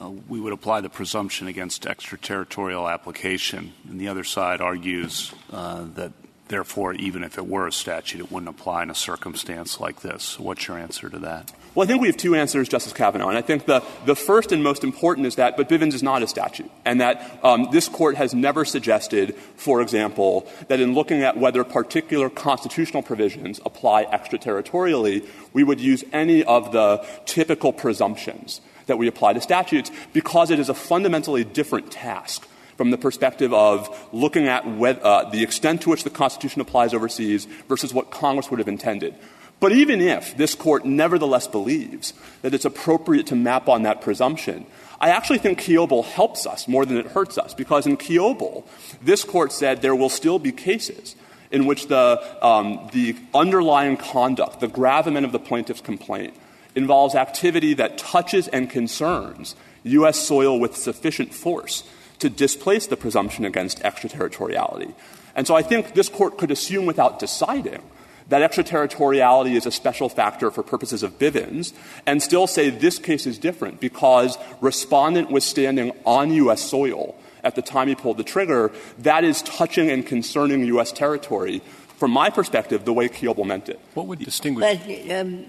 uh, 0.00 0.10
we 0.28 0.40
would 0.40 0.52
apply 0.52 0.80
the 0.80 0.88
presumption 0.88 1.46
against 1.46 1.86
extraterritorial 1.86 2.88
application, 2.88 3.72
and 3.88 4.00
the 4.00 4.08
other 4.08 4.24
side 4.24 4.60
argues 4.60 5.32
uh, 5.52 5.84
that 5.94 6.12
Therefore, 6.52 6.92
even 6.92 7.24
if 7.24 7.38
it 7.38 7.46
were 7.46 7.66
a 7.66 7.72
statute, 7.72 8.20
it 8.20 8.30
wouldn't 8.30 8.50
apply 8.50 8.82
in 8.82 8.90
a 8.90 8.94
circumstance 8.94 9.80
like 9.80 10.02
this. 10.02 10.38
What's 10.38 10.68
your 10.68 10.76
answer 10.76 11.08
to 11.08 11.18
that? 11.20 11.50
Well, 11.74 11.84
I 11.84 11.86
think 11.86 12.02
we 12.02 12.08
have 12.08 12.18
two 12.18 12.34
answers, 12.34 12.68
Justice 12.68 12.92
Kavanaugh. 12.92 13.30
And 13.30 13.38
I 13.38 13.40
think 13.40 13.64
the, 13.64 13.82
the 14.04 14.14
first 14.14 14.52
and 14.52 14.62
most 14.62 14.84
important 14.84 15.26
is 15.26 15.36
that, 15.36 15.56
but 15.56 15.70
Bivens 15.70 15.94
is 15.94 16.02
not 16.02 16.22
a 16.22 16.26
statute. 16.28 16.70
And 16.84 17.00
that 17.00 17.40
um, 17.42 17.68
this 17.72 17.88
court 17.88 18.16
has 18.16 18.34
never 18.34 18.66
suggested, 18.66 19.34
for 19.56 19.80
example, 19.80 20.46
that 20.68 20.78
in 20.78 20.92
looking 20.92 21.22
at 21.22 21.38
whether 21.38 21.64
particular 21.64 22.28
constitutional 22.28 23.02
provisions 23.02 23.58
apply 23.64 24.04
extraterritorially, 24.04 25.26
we 25.54 25.64
would 25.64 25.80
use 25.80 26.04
any 26.12 26.44
of 26.44 26.70
the 26.70 27.02
typical 27.24 27.72
presumptions 27.72 28.60
that 28.88 28.98
we 28.98 29.08
apply 29.08 29.32
to 29.32 29.40
statutes 29.40 29.90
because 30.12 30.50
it 30.50 30.58
is 30.58 30.68
a 30.68 30.74
fundamentally 30.74 31.44
different 31.44 31.90
task 31.90 32.46
from 32.76 32.90
the 32.90 32.98
perspective 32.98 33.52
of 33.52 34.08
looking 34.12 34.48
at 34.48 34.64
uh, 34.64 35.30
the 35.30 35.42
extent 35.42 35.82
to 35.82 35.90
which 35.90 36.04
the 36.04 36.10
Constitution 36.10 36.60
applies 36.60 36.94
overseas 36.94 37.46
versus 37.68 37.92
what 37.92 38.10
Congress 38.10 38.50
would 38.50 38.58
have 38.58 38.68
intended. 38.68 39.14
But 39.60 39.70
even 39.70 40.00
if 40.00 40.36
this 40.36 40.56
court 40.56 40.84
nevertheless 40.84 41.46
believes 41.46 42.14
that 42.42 42.52
it's 42.52 42.64
appropriate 42.64 43.28
to 43.28 43.36
map 43.36 43.68
on 43.68 43.82
that 43.82 44.00
presumption, 44.00 44.66
I 45.00 45.10
actually 45.10 45.38
think 45.38 45.60
Kiobel 45.60 46.04
helps 46.04 46.46
us 46.46 46.66
more 46.66 46.84
than 46.84 46.96
it 46.96 47.06
hurts 47.06 47.38
us, 47.38 47.54
because 47.54 47.86
in 47.86 47.96
Kiobel, 47.96 48.64
this 49.00 49.22
court 49.22 49.52
said 49.52 49.80
there 49.80 49.94
will 49.94 50.08
still 50.08 50.40
be 50.40 50.50
cases 50.50 51.14
in 51.52 51.66
which 51.66 51.86
the, 51.86 52.44
um, 52.44 52.88
the 52.92 53.14
underlying 53.34 53.96
conduct, 53.96 54.58
the 54.58 54.68
gravamen 54.68 55.24
of 55.24 55.30
the 55.30 55.38
plaintiff's 55.38 55.80
complaint, 55.80 56.34
involves 56.74 57.14
activity 57.14 57.74
that 57.74 57.98
touches 57.98 58.48
and 58.48 58.68
concerns 58.70 59.54
U.S. 59.84 60.18
soil 60.18 60.58
with 60.58 60.76
sufficient 60.76 61.34
force 61.34 61.84
to 62.22 62.30
displace 62.30 62.86
the 62.86 62.96
presumption 62.96 63.44
against 63.44 63.82
extraterritoriality. 63.82 64.94
And 65.34 65.46
so 65.46 65.54
I 65.54 65.62
think 65.62 65.94
this 65.94 66.08
court 66.08 66.38
could 66.38 66.50
assume 66.50 66.86
without 66.86 67.18
deciding 67.18 67.82
that 68.28 68.42
extraterritoriality 68.42 69.56
is 69.56 69.66
a 69.66 69.70
special 69.70 70.08
factor 70.08 70.50
for 70.50 70.62
purposes 70.62 71.02
of 71.02 71.18
Bivens 71.18 71.72
and 72.06 72.22
still 72.22 72.46
say 72.46 72.70
this 72.70 72.98
case 72.98 73.26
is 73.26 73.38
different 73.38 73.80
because 73.80 74.38
respondent 74.60 75.30
was 75.30 75.44
standing 75.44 75.92
on 76.04 76.32
U.S. 76.32 76.62
soil 76.62 77.16
at 77.42 77.56
the 77.56 77.62
time 77.62 77.88
he 77.88 77.94
pulled 77.94 78.18
the 78.18 78.24
trigger. 78.24 78.70
That 78.98 79.24
is 79.24 79.42
touching 79.42 79.90
and 79.90 80.06
concerning 80.06 80.64
U.S. 80.66 80.92
territory. 80.92 81.60
From 81.96 82.12
my 82.12 82.30
perspective, 82.30 82.84
the 82.84 82.92
way 82.92 83.08
Kiobel 83.08 83.44
meant 83.44 83.68
it. 83.68 83.80
What 83.94 84.06
would 84.06 84.20
distinguish? 84.20 84.64
But 84.64 85.10
um, 85.10 85.44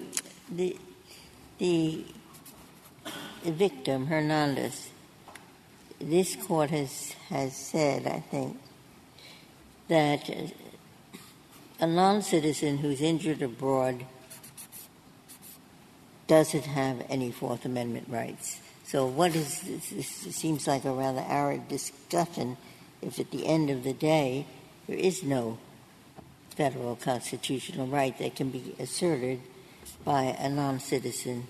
the, 0.51 0.75
The 1.59 3.51
victim, 3.51 4.07
Hernandez, 4.07 4.89
this 6.09 6.35
court 6.35 6.69
has, 6.69 7.13
has 7.29 7.55
said, 7.55 8.07
I 8.07 8.19
think, 8.19 8.57
that 9.87 10.29
a 11.79 11.87
non 11.87 12.21
citizen 12.21 12.77
who's 12.77 13.01
injured 13.01 13.41
abroad 13.41 14.05
doesn't 16.27 16.65
have 16.65 17.05
any 17.09 17.31
Fourth 17.31 17.65
Amendment 17.65 18.07
rights. 18.09 18.59
So, 18.85 19.05
what 19.05 19.35
is 19.35 19.61
this? 19.61 20.07
seems 20.07 20.67
like 20.67 20.85
a 20.85 20.91
rather 20.91 21.23
arid 21.27 21.67
discussion 21.67 22.57
if 23.01 23.19
at 23.19 23.31
the 23.31 23.45
end 23.45 23.69
of 23.69 23.83
the 23.83 23.93
day 23.93 24.45
there 24.87 24.97
is 24.97 25.23
no 25.23 25.57
federal 26.51 26.95
constitutional 26.95 27.87
right 27.87 28.17
that 28.19 28.35
can 28.35 28.49
be 28.49 28.75
asserted 28.79 29.41
by 30.05 30.23
a 30.23 30.49
non 30.49 30.79
citizen 30.79 31.47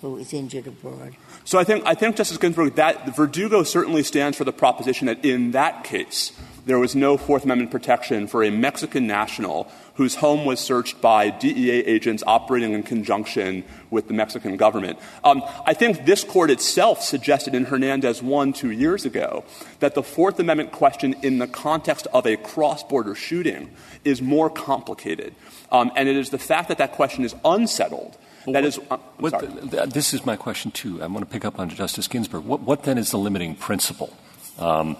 who 0.00 0.16
is 0.16 0.32
injured 0.32 0.66
abroad. 0.66 1.14
So 1.44 1.58
I 1.58 1.64
think, 1.64 1.84
I 1.86 1.94
think 1.94 2.16
Justice 2.16 2.38
Ginsburg, 2.38 2.76
that 2.76 3.16
Verdugo 3.16 3.62
certainly 3.62 4.02
stands 4.02 4.36
for 4.36 4.44
the 4.44 4.52
proposition 4.52 5.06
that 5.06 5.24
in 5.24 5.50
that 5.52 5.82
case, 5.84 6.32
there 6.66 6.78
was 6.78 6.94
no 6.94 7.16
Fourth 7.16 7.44
Amendment 7.44 7.70
protection 7.70 8.26
for 8.26 8.44
a 8.44 8.50
Mexican 8.50 9.06
national 9.06 9.72
whose 9.94 10.16
home 10.16 10.44
was 10.44 10.60
searched 10.60 11.00
by 11.00 11.30
DEA 11.30 11.80
agents 11.86 12.22
operating 12.26 12.74
in 12.74 12.82
conjunction 12.82 13.64
with 13.90 14.06
the 14.06 14.14
Mexican 14.14 14.56
government. 14.56 14.98
Um, 15.24 15.42
I 15.66 15.74
think 15.74 16.04
this 16.04 16.22
court 16.22 16.50
itself 16.50 17.02
suggested 17.02 17.54
in 17.54 17.64
Hernandez 17.64 18.22
1 18.22 18.52
two 18.52 18.70
years 18.70 19.04
ago 19.04 19.44
that 19.80 19.94
the 19.94 20.02
Fourth 20.02 20.38
Amendment 20.38 20.70
question 20.70 21.14
in 21.22 21.38
the 21.38 21.48
context 21.48 22.06
of 22.12 22.26
a 22.26 22.36
cross 22.36 22.84
border 22.84 23.14
shooting 23.14 23.70
is 24.04 24.20
more 24.20 24.50
complicated. 24.50 25.34
Um, 25.72 25.90
and 25.96 26.08
it 26.08 26.16
is 26.16 26.30
the 26.30 26.38
fact 26.38 26.68
that 26.68 26.78
that 26.78 26.92
question 26.92 27.24
is 27.24 27.34
unsettled 27.44 28.16
that 28.52 28.64
is, 28.64 28.78
uh, 28.90 29.86
this 29.86 30.14
is 30.14 30.24
my 30.26 30.36
question 30.36 30.70
too. 30.70 31.02
I 31.02 31.06
want 31.06 31.20
to 31.20 31.32
pick 31.32 31.44
up 31.44 31.58
on 31.58 31.68
Justice 31.68 32.08
Ginsburg. 32.08 32.44
What, 32.44 32.60
what 32.60 32.82
then 32.84 32.98
is 32.98 33.10
the 33.10 33.18
limiting 33.18 33.54
principle? 33.54 34.16
Um, 34.58 34.96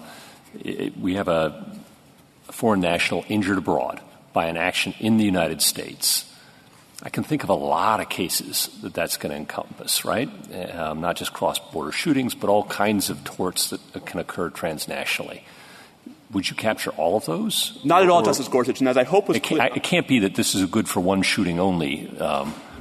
we 0.99 1.15
have 1.15 1.27
a 1.27 1.79
foreign 2.51 2.81
national 2.81 3.25
injured 3.29 3.57
abroad 3.57 4.01
by 4.33 4.45
an 4.45 4.57
action 4.57 4.93
in 4.99 5.17
the 5.17 5.25
United 5.25 5.61
States. 5.61 6.25
I 7.01 7.09
can 7.09 7.23
think 7.23 7.43
of 7.43 7.49
a 7.49 7.53
lot 7.53 8.01
of 8.01 8.09
cases 8.09 8.69
that 8.81 8.93
that's 8.93 9.15
going 9.15 9.31
to 9.31 9.37
encompass, 9.37 10.03
right? 10.03 10.29
Um, 10.75 10.99
not 10.99 11.15
just 11.15 11.33
cross-border 11.33 11.93
shootings, 11.93 12.35
but 12.35 12.49
all 12.49 12.65
kinds 12.65 13.09
of 13.09 13.23
torts 13.23 13.69
that 13.69 14.05
can 14.05 14.19
occur 14.19 14.49
transnationally. 14.49 15.41
Would 16.31 16.49
you 16.49 16.55
capture 16.55 16.91
all 16.91 17.15
of 17.15 17.25
those? 17.25 17.79
Not 17.83 18.03
at 18.03 18.09
all, 18.09 18.21
Justice 18.21 18.47
Gorsuch. 18.47 18.81
And 18.81 18.89
as 18.89 18.97
I 18.97 19.03
hope 19.03 19.29
was 19.29 19.37
it 19.37 19.43
can't, 19.43 19.75
it 19.75 19.81
can't 19.81 20.07
be 20.07 20.19
that 20.19 20.35
this 20.35 20.53
is 20.55 20.61
a 20.61 20.67
good 20.67 20.87
for 20.87 20.99
one 20.99 21.21
shooting 21.21 21.59
only. 21.59 22.11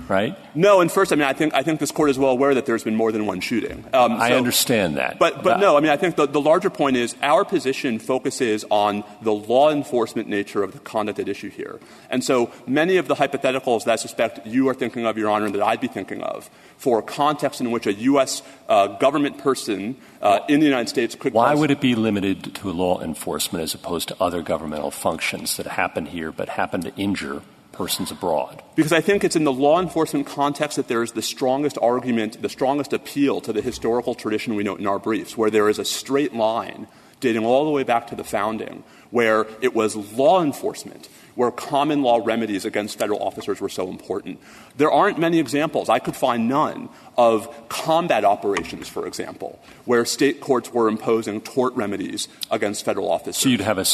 Right? 0.08 0.38
No, 0.54 0.80
and 0.80 0.90
first, 0.90 1.12
I 1.12 1.16
mean, 1.16 1.26
I 1.26 1.32
think 1.32 1.54
I 1.54 1.62
think 1.62 1.80
this 1.80 1.90
court 1.90 2.10
is 2.10 2.18
well 2.18 2.30
aware 2.30 2.54
that 2.54 2.66
there's 2.66 2.84
been 2.84 2.96
more 2.96 3.12
than 3.12 3.26
one 3.26 3.40
shooting. 3.40 3.84
Um, 3.92 4.12
I 4.12 4.32
understand 4.32 4.96
that, 4.96 5.18
but 5.18 5.42
but 5.42 5.60
no, 5.60 5.76
I 5.76 5.80
mean, 5.80 5.90
I 5.90 5.96
think 5.96 6.16
the, 6.16 6.26
the 6.26 6.40
larger 6.40 6.70
point 6.70 6.96
is 6.96 7.14
our 7.22 7.44
position 7.44 7.98
focuses 7.98 8.64
on 8.70 9.04
the 9.22 9.32
law 9.32 9.70
enforcement 9.70 10.28
nature 10.28 10.62
of 10.62 10.72
the 10.72 10.78
conduct 10.78 11.18
at 11.18 11.28
issue 11.28 11.50
here, 11.50 11.78
and 12.10 12.24
so 12.24 12.50
many 12.66 12.96
of 12.96 13.06
the 13.08 13.14
hypotheticals 13.14 13.84
that 13.84 13.92
I 13.92 13.96
suspect 13.96 14.46
you 14.46 14.68
are 14.68 14.74
thinking 14.74 15.04
of, 15.04 15.18
Your 15.18 15.30
Honor, 15.30 15.46
and 15.46 15.54
that 15.54 15.62
I'd 15.62 15.80
be 15.80 15.88
thinking 15.88 16.22
of 16.22 16.48
for 16.78 17.00
a 17.00 17.02
context 17.02 17.60
in 17.60 17.70
which 17.70 17.86
a 17.86 17.92
U.S. 17.92 18.42
Uh, 18.68 18.86
government 18.98 19.38
person 19.38 19.96
uh, 20.22 20.40
in 20.48 20.60
the 20.60 20.66
United 20.66 20.88
States 20.88 21.14
could. 21.14 21.34
Why 21.34 21.54
would 21.54 21.70
it 21.70 21.80
be 21.80 21.94
limited 21.94 22.54
to 22.56 22.70
law 22.70 23.00
enforcement 23.00 23.62
as 23.62 23.74
opposed 23.74 24.08
to 24.08 24.16
other 24.20 24.42
governmental 24.42 24.90
functions 24.90 25.56
that 25.56 25.66
happen 25.66 26.06
here 26.06 26.32
but 26.32 26.48
happen 26.48 26.80
to 26.82 26.94
injure 26.96 27.42
persons 27.78 28.10
abroad? 28.10 28.62
Because 28.74 28.92
I 28.92 29.00
think 29.00 29.24
it's 29.24 29.36
in 29.36 29.44
the 29.44 29.52
law 29.52 29.80
enforcement 29.80 30.26
context 30.26 30.76
that 30.76 30.88
there 30.88 31.02
is 31.02 31.12
the 31.12 31.22
strongest 31.22 31.78
argument, 31.80 32.42
the 32.42 32.50
strongest 32.50 32.92
appeal 32.92 33.40
to 33.40 33.52
the 33.52 33.62
historical 33.62 34.14
tradition 34.14 34.54
we 34.54 34.64
note 34.64 34.80
in 34.80 34.86
our 34.86 34.98
briefs, 34.98 35.38
where 35.38 35.50
there 35.50 35.70
is 35.70 35.78
a 35.78 35.84
straight 35.84 36.34
line 36.34 36.88
dating 37.20 37.46
all 37.46 37.64
the 37.64 37.70
way 37.70 37.84
back 37.84 38.08
to 38.08 38.16
the 38.16 38.24
founding, 38.24 38.84
where 39.10 39.46
it 39.62 39.74
was 39.74 39.96
law 39.96 40.42
enforcement 40.42 41.08
where 41.38 41.52
common 41.52 42.02
law 42.02 42.20
remedies 42.20 42.64
against 42.64 42.98
federal 42.98 43.22
officers 43.22 43.60
were 43.60 43.68
so 43.68 43.88
important. 43.88 44.40
There 44.76 44.90
aren't 44.90 45.20
many 45.20 45.38
examples, 45.38 45.88
I 45.88 46.00
could 46.00 46.16
find 46.16 46.48
none, 46.48 46.88
of 47.16 47.68
combat 47.68 48.24
operations, 48.24 48.88
for 48.88 49.06
example, 49.06 49.60
where 49.84 50.04
state 50.04 50.40
courts 50.40 50.72
were 50.72 50.88
imposing 50.88 51.40
tort 51.40 51.74
remedies 51.74 52.26
against 52.50 52.84
federal 52.84 53.08
officers. 53.08 53.36
So 53.36 53.50
you'd 53.50 53.60
have 53.60 53.78
a, 53.78 53.82
uh, 53.82 53.84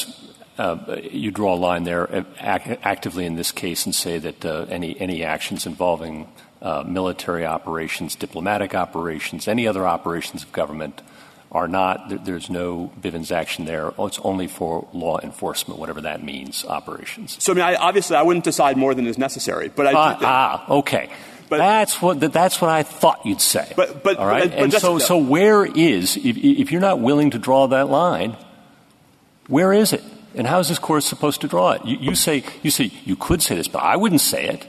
you 1.10 1.30
draw 1.30 1.54
a 1.54 1.56
line 1.56 1.84
there 1.84 2.14
uh, 2.14 2.24
actively 2.40 3.26
in 3.26 3.36
this 3.36 3.52
case 3.52 3.86
and 3.86 3.94
say 3.94 4.18
that 4.18 4.44
uh, 4.44 4.66
any 4.68 4.98
any 5.00 5.24
actions 5.24 5.66
involving 5.66 6.28
uh, 6.62 6.84
military 6.86 7.44
operations, 7.44 8.14
diplomatic 8.14 8.74
operations, 8.74 9.48
any 9.48 9.66
other 9.66 9.86
operations 9.86 10.42
of 10.42 10.52
government 10.52 11.02
are 11.52 11.68
not. 11.68 12.24
There's 12.24 12.50
no 12.50 12.92
Bivens 13.00 13.30
action 13.30 13.64
there. 13.64 13.92
It's 13.98 14.18
only 14.20 14.48
for 14.48 14.88
law 14.92 15.18
enforcement, 15.20 15.78
whatever 15.78 16.00
that 16.02 16.22
means, 16.22 16.64
operations. 16.64 17.36
So 17.42 17.52
I 17.52 17.54
mean, 17.54 17.64
I, 17.64 17.74
obviously, 17.76 18.16
I 18.16 18.22
wouldn't 18.22 18.44
decide 18.44 18.76
more 18.76 18.94
than 18.94 19.06
is 19.06 19.18
necessary, 19.18 19.68
but 19.68 19.86
I 19.86 19.92
ah, 19.94 20.18
ah 20.20 20.72
okay. 20.78 21.10
That's 21.50 22.02
what 22.02 22.20
that's 22.20 22.60
what 22.60 22.70
I 22.70 22.82
thought 22.82 23.24
you'd 23.24 23.40
say. 23.40 23.72
But 23.76 24.02
but 24.02 24.16
all 24.16 24.26
right. 24.26 24.52
And 24.52 24.72
so 24.72 24.98
so 24.98 25.18
where 25.18 25.64
is 25.64 26.16
if, 26.16 26.36
if 26.36 26.72
you're 26.72 26.80
not 26.80 27.00
willing 27.00 27.30
to 27.30 27.38
draw 27.38 27.68
that 27.68 27.88
line, 27.88 28.36
where 29.46 29.72
is 29.72 29.92
it? 29.92 30.02
And 30.34 30.46
how 30.46 30.58
is 30.58 30.68
this 30.68 30.78
court 30.78 31.02
supposed 31.02 31.40
to 31.42 31.48
draw 31.48 31.72
it? 31.72 31.84
You, 31.84 31.96
you, 31.98 32.14
say 32.14 32.44
you 32.62 32.70
say 32.70 32.90
you 33.04 33.16
could 33.16 33.42
say 33.42 33.54
this, 33.54 33.68
but 33.68 33.82
I 33.82 33.96
wouldn't 33.96 34.20
say 34.20 34.46
it. 34.48 34.66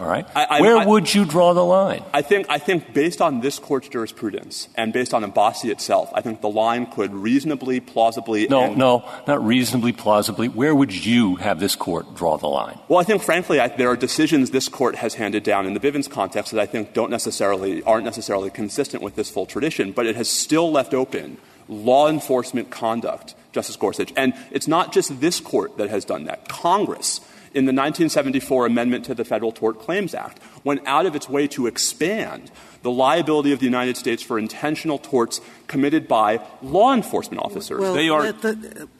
All 0.00 0.08
right. 0.08 0.26
I, 0.34 0.44
I, 0.44 0.60
Where 0.60 0.76
I, 0.76 0.86
would 0.86 1.14
you 1.14 1.24
draw 1.24 1.54
the 1.54 1.64
line? 1.64 2.02
I 2.12 2.22
think 2.22 2.46
I 2.48 2.58
think 2.58 2.92
based 2.92 3.20
on 3.20 3.40
this 3.40 3.58
court's 3.58 3.88
jurisprudence 3.88 4.68
and 4.74 4.92
based 4.92 5.14
on 5.14 5.22
Abbasi 5.22 5.70
itself, 5.70 6.10
I 6.12 6.20
think 6.20 6.40
the 6.40 6.48
line 6.48 6.86
could 6.86 7.14
reasonably, 7.14 7.78
plausibly. 7.80 8.48
No, 8.48 8.74
no, 8.74 9.08
not 9.28 9.44
reasonably, 9.44 9.92
plausibly. 9.92 10.48
Where 10.48 10.74
would 10.74 10.92
you 10.92 11.36
have 11.36 11.60
this 11.60 11.76
court 11.76 12.14
draw 12.16 12.36
the 12.38 12.48
line? 12.48 12.78
Well, 12.88 12.98
I 12.98 13.04
think 13.04 13.22
frankly, 13.22 13.58
there 13.76 13.88
are 13.88 13.96
decisions 13.96 14.50
this 14.50 14.68
court 14.68 14.96
has 14.96 15.14
handed 15.14 15.44
down 15.44 15.66
in 15.66 15.74
the 15.74 15.80
Bivens 15.80 16.10
context 16.10 16.52
that 16.52 16.60
I 16.60 16.66
think 16.66 16.92
don't 16.92 17.10
necessarily 17.10 17.82
aren't 17.84 18.04
necessarily 18.04 18.50
consistent 18.50 19.02
with 19.02 19.14
this 19.14 19.30
full 19.30 19.46
tradition, 19.46 19.92
but 19.92 20.06
it 20.06 20.16
has 20.16 20.28
still 20.28 20.72
left 20.72 20.92
open 20.92 21.38
law 21.68 22.08
enforcement 22.08 22.70
conduct 22.70 23.34
Justice 23.54 23.76
Gorsuch. 23.76 24.12
And 24.16 24.34
it's 24.50 24.68
not 24.68 24.92
just 24.92 25.20
this 25.20 25.40
court 25.40 25.78
that 25.78 25.88
has 25.88 26.04
done 26.04 26.24
that. 26.24 26.48
Congress, 26.48 27.20
in 27.54 27.64
the 27.64 27.72
1974 27.72 28.66
amendment 28.66 29.04
to 29.06 29.14
the 29.14 29.24
Federal 29.24 29.52
Tort 29.52 29.78
Claims 29.78 30.14
Act, 30.14 30.40
went 30.64 30.82
out 30.86 31.06
of 31.06 31.14
its 31.14 31.28
way 31.28 31.46
to 31.48 31.66
expand 31.66 32.50
the 32.82 32.90
liability 32.90 33.52
of 33.52 33.60
the 33.60 33.64
United 33.64 33.96
States 33.96 34.22
for 34.22 34.38
intentional 34.38 34.98
torts 34.98 35.40
committed 35.68 36.06
by 36.06 36.40
law 36.60 36.92
enforcement 36.92 37.42
officers. 37.42 37.80
They 37.94 38.08
are. 38.10 38.34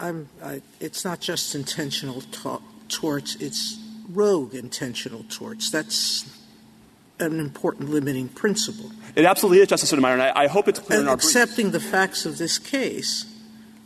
I, 0.00 0.62
it's 0.80 1.04
not 1.04 1.20
just 1.20 1.54
intentional 1.54 2.22
torts; 2.88 3.36
it's 3.36 3.78
rogue 4.08 4.54
intentional 4.54 5.24
torts. 5.28 5.70
That's 5.70 6.40
an 7.20 7.38
important 7.38 7.90
limiting 7.90 8.28
principle. 8.28 8.90
It 9.14 9.24
absolutely 9.24 9.60
is, 9.60 9.68
Justice 9.68 9.90
Sotomayor, 9.90 10.14
and 10.14 10.22
I, 10.22 10.44
I 10.44 10.46
hope 10.46 10.66
it's 10.66 10.78
clear 10.80 10.98
and 10.98 11.06
in 11.06 11.08
our 11.08 11.14
accepting 11.14 11.70
briefs. 11.70 11.84
the 11.84 11.90
facts 11.90 12.26
of 12.26 12.38
this 12.38 12.58
case 12.58 13.26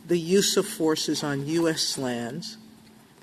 the 0.09 0.19
use 0.19 0.57
of 0.57 0.67
forces 0.67 1.23
on 1.23 1.45
U.S. 1.47 1.97
lands, 1.97 2.57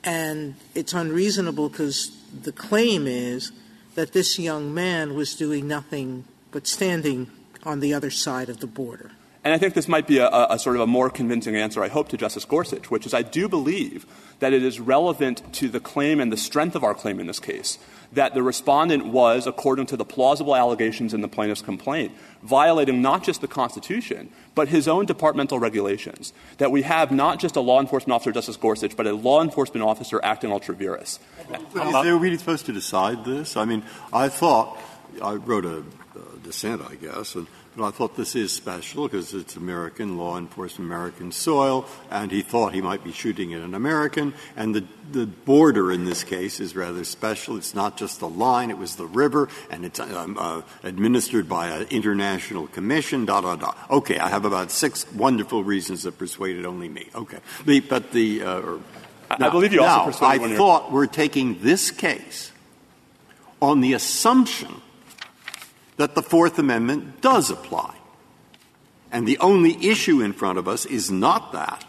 and 0.02 0.54
it's 0.74 0.94
unreasonable 0.94 1.68
because 1.68 2.16
the 2.32 2.52
claim 2.52 3.06
is 3.06 3.52
that 3.96 4.12
this 4.12 4.38
young 4.38 4.72
man 4.72 5.14
was 5.14 5.34
doing 5.34 5.66
nothing 5.66 6.24
but 6.52 6.66
standing 6.66 7.28
on 7.64 7.80
the 7.80 7.92
other 7.92 8.10
side 8.10 8.48
of 8.48 8.60
the 8.60 8.66
border. 8.68 9.10
And 9.42 9.52
I 9.52 9.58
think 9.58 9.74
this 9.74 9.88
might 9.88 10.06
be 10.06 10.18
a, 10.18 10.28
a, 10.28 10.58
sort 10.58 10.76
of 10.76 10.82
a 10.82 10.86
more 10.86 11.10
convincing 11.10 11.56
answer, 11.56 11.82
I 11.82 11.88
hope, 11.88 12.08
to 12.08 12.16
Justice 12.16 12.44
Gorsuch, 12.44 12.90
which 12.90 13.06
is 13.06 13.14
I 13.14 13.22
do 13.22 13.48
believe 13.48 14.06
that 14.38 14.52
it 14.52 14.62
is 14.62 14.80
relevant 14.80 15.52
to 15.54 15.68
the 15.68 15.80
claim 15.80 16.20
and 16.20 16.32
the 16.32 16.36
strength 16.36 16.74
of 16.74 16.84
our 16.84 16.94
claim 16.94 17.20
in 17.20 17.26
this 17.26 17.40
case 17.40 17.78
that 18.16 18.32
the 18.32 18.42
respondent 18.42 19.06
was, 19.06 19.46
according 19.46 19.84
to 19.86 19.96
the 19.96 20.04
plausible 20.04 20.56
allegations 20.56 21.12
in 21.12 21.20
the 21.20 21.28
plaintiff's 21.28 21.60
complaint, 21.60 22.12
violating 22.42 23.02
not 23.02 23.22
just 23.22 23.42
the 23.42 23.48
Constitution, 23.48 24.30
but 24.54 24.68
his 24.68 24.88
own 24.88 25.04
departmental 25.04 25.58
regulations. 25.58 26.32
That 26.56 26.72
we 26.72 26.80
have 26.82 27.12
not 27.12 27.38
just 27.38 27.56
a 27.56 27.60
law 27.60 27.78
enforcement 27.78 28.14
officer, 28.14 28.32
Justice 28.32 28.56
Gorsuch, 28.56 28.96
but 28.96 29.06
a 29.06 29.12
law 29.12 29.42
enforcement 29.42 29.84
officer 29.84 30.18
acting 30.24 30.50
ultra 30.50 30.74
vires. 30.74 31.18
But 31.50 31.86
is 31.86 32.04
they 32.04 32.12
really 32.12 32.38
supposed 32.38 32.64
to 32.66 32.72
decide 32.72 33.26
this? 33.26 33.54
I 33.54 33.66
mean, 33.66 33.84
I 34.14 34.30
thought, 34.30 34.78
I 35.22 35.34
wrote 35.34 35.66
a, 35.66 35.84
a 36.18 36.38
dissent, 36.42 36.80
I 36.80 36.94
guess, 36.94 37.34
and 37.34 37.46
but 37.76 37.84
I 37.84 37.90
thought 37.90 38.16
this 38.16 38.34
is 38.34 38.52
special 38.52 39.06
because 39.06 39.34
it's 39.34 39.54
American 39.54 40.16
law 40.16 40.38
enforcement, 40.38 40.90
American 40.90 41.30
soil, 41.30 41.86
and 42.10 42.30
he 42.30 42.40
thought 42.40 42.72
he 42.72 42.80
might 42.80 43.04
be 43.04 43.12
shooting 43.12 43.52
at 43.52 43.60
an 43.60 43.74
American. 43.74 44.32
And 44.56 44.74
the, 44.74 44.84
the 45.12 45.26
border 45.26 45.92
in 45.92 46.06
this 46.06 46.24
case 46.24 46.58
is 46.58 46.74
rather 46.74 47.04
special. 47.04 47.56
It's 47.58 47.74
not 47.74 47.98
just 47.98 48.20
the 48.20 48.28
line, 48.28 48.70
it 48.70 48.78
was 48.78 48.96
the 48.96 49.06
river, 49.06 49.48
and 49.70 49.84
it's 49.84 50.00
um, 50.00 50.38
uh, 50.38 50.62
administered 50.82 51.48
by 51.48 51.68
an 51.68 51.86
international 51.90 52.66
commission, 52.68 53.26
da, 53.26 53.42
da, 53.42 53.56
da. 53.56 53.74
Okay, 53.90 54.18
I 54.18 54.28
have 54.28 54.46
about 54.46 54.70
six 54.70 55.10
wonderful 55.12 55.62
reasons 55.62 56.04
that 56.04 56.18
persuaded 56.18 56.64
only 56.64 56.88
me. 56.88 57.08
Okay. 57.14 57.38
The, 57.66 57.80
but 57.80 58.12
the. 58.12 58.42
Uh, 58.42 58.60
or, 58.60 58.80
now, 59.38 59.48
I 59.48 59.50
believe 59.50 59.72
you 59.72 59.82
also 59.82 60.12
persuaded 60.12 60.52
I 60.52 60.56
thought 60.56 60.92
we're 60.92 61.06
taking 61.06 61.60
this 61.60 61.90
case 61.90 62.52
on 63.60 63.80
the 63.80 63.92
assumption 63.92 64.80
that 65.96 66.14
the 66.14 66.22
Fourth 66.22 66.58
Amendment 66.58 67.20
does 67.20 67.50
apply. 67.50 67.94
And 69.10 69.26
the 69.26 69.38
only 69.38 69.86
issue 69.86 70.20
in 70.20 70.32
front 70.32 70.58
of 70.58 70.68
us 70.68 70.84
is 70.84 71.10
not 71.10 71.52
that, 71.52 71.84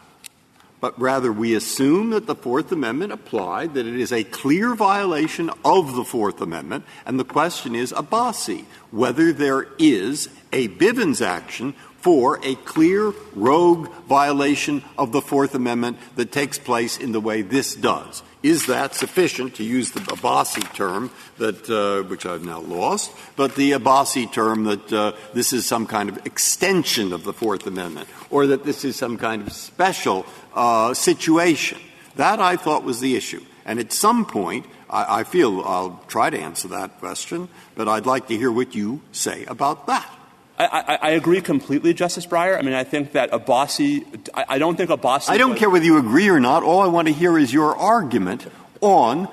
but 0.80 1.00
rather 1.00 1.32
we 1.32 1.56
assume 1.56 2.12
that 2.12 2.28
the 2.28 2.36
Fourth 2.36 2.72
Amendment 2.72 3.12
applied, 3.12 3.74
that 3.74 3.88
it 3.88 4.00
is 4.00 4.14
a 4.14 4.24
clear 4.24 4.76
violation 4.76 5.50
of 5.66 5.96
the 5.96 6.04
Fourth 6.04 6.40
Amendment, 6.42 6.86
and 7.06 7.20
the 7.20 7.26
question 7.26 7.76
is, 7.76 7.92
Abbasi, 7.92 8.66
whether 8.92 9.34
there 9.34 9.68
is 9.80 10.30
a 10.54 10.68
Bivens 10.68 11.26
action 11.26 11.74
for 11.98 12.40
a 12.44 12.56
clear 12.56 13.12
rogue 13.36 13.90
violation 14.08 14.84
of 14.98 15.12
the 15.12 15.22
Fourth 15.22 15.56
Amendment 15.56 15.98
that 16.16 16.32
takes 16.32 16.60
place 16.60 16.98
in 16.98 17.12
the 17.12 17.20
way 17.20 17.42
this 17.42 17.76
does. 17.76 18.22
Is 18.44 18.68
that 18.68 18.94
sufficient, 18.94 19.56
to 19.56 19.64
use 19.64 19.92
the 19.92 20.00
Abbasi 20.02 20.74
term, 20.76 21.10
that, 21.38 21.70
uh, 21.70 22.08
which 22.08 22.26
I've 22.26 22.46
now 22.46 22.60
lost, 22.60 23.12
but 23.36 23.56
the 23.56 23.72
Abbasi 23.72 24.32
term 24.32 24.66
that 24.66 24.94
uh, 24.94 25.12
this 25.34 25.54
is 25.54 25.66
some 25.66 25.88
kind 25.88 26.10
of 26.10 26.26
extension 26.26 27.14
of 27.14 27.24
the 27.24 27.34
Fourth 27.34 27.66
Amendment, 27.66 28.08
or 28.30 28.48
that 28.48 28.64
this 28.64 28.86
is 28.86 28.96
some 28.96 29.18
kind 29.18 29.42
of 29.42 29.52
special 29.54 30.26
uh, 30.54 30.94
situation? 30.94 31.80
That 32.16 32.40
I 32.40 32.58
thought 32.58 32.84
was 32.84 33.00
the 33.00 33.16
issue. 33.16 33.44
And 33.66 33.80
at 33.80 33.92
some 33.92 34.26
point, 34.26 34.66
I, 34.90 35.20
I 35.20 35.24
feel 35.24 35.62
I'll 35.62 36.04
try 36.08 36.30
to 36.30 36.40
answer 36.40 36.68
that 36.70 37.00
question, 37.00 37.50
but 37.76 37.88
I'd 37.88 38.06
like 38.06 38.28
to 38.28 38.38
hear 38.38 38.52
what 38.52 38.76
you 38.76 39.02
say 39.12 39.46
about 39.46 39.88
that. 39.88 40.17
I, 40.60 41.12
agree 41.12 41.42
completely, 41.42 41.94
Justice 41.94 42.26
Breyer. 42.26 42.58
I 42.58 42.62
mean, 42.64 42.74
I 42.74 42.84
think 42.84 43.12
that 43.12 43.32
Abbasi, 43.32 44.30
I, 44.34 44.46
I 44.50 44.58
don't 44.58 44.76
think 44.76 44.90
Abbasi. 44.90 45.30
I 45.30 45.38
don't 45.38 45.56
care 45.56 45.70
whether 45.70 45.86
you 45.86 45.98
agree 45.98 46.30
or 46.30 46.40
not. 46.40 46.64
All 46.64 46.82
I 46.82 46.88
want 46.88 47.08
to 47.08 47.14
hear 47.14 47.38
is 47.38 47.54
your 47.54 47.76
argument 47.76 48.48
on, 48.82 49.28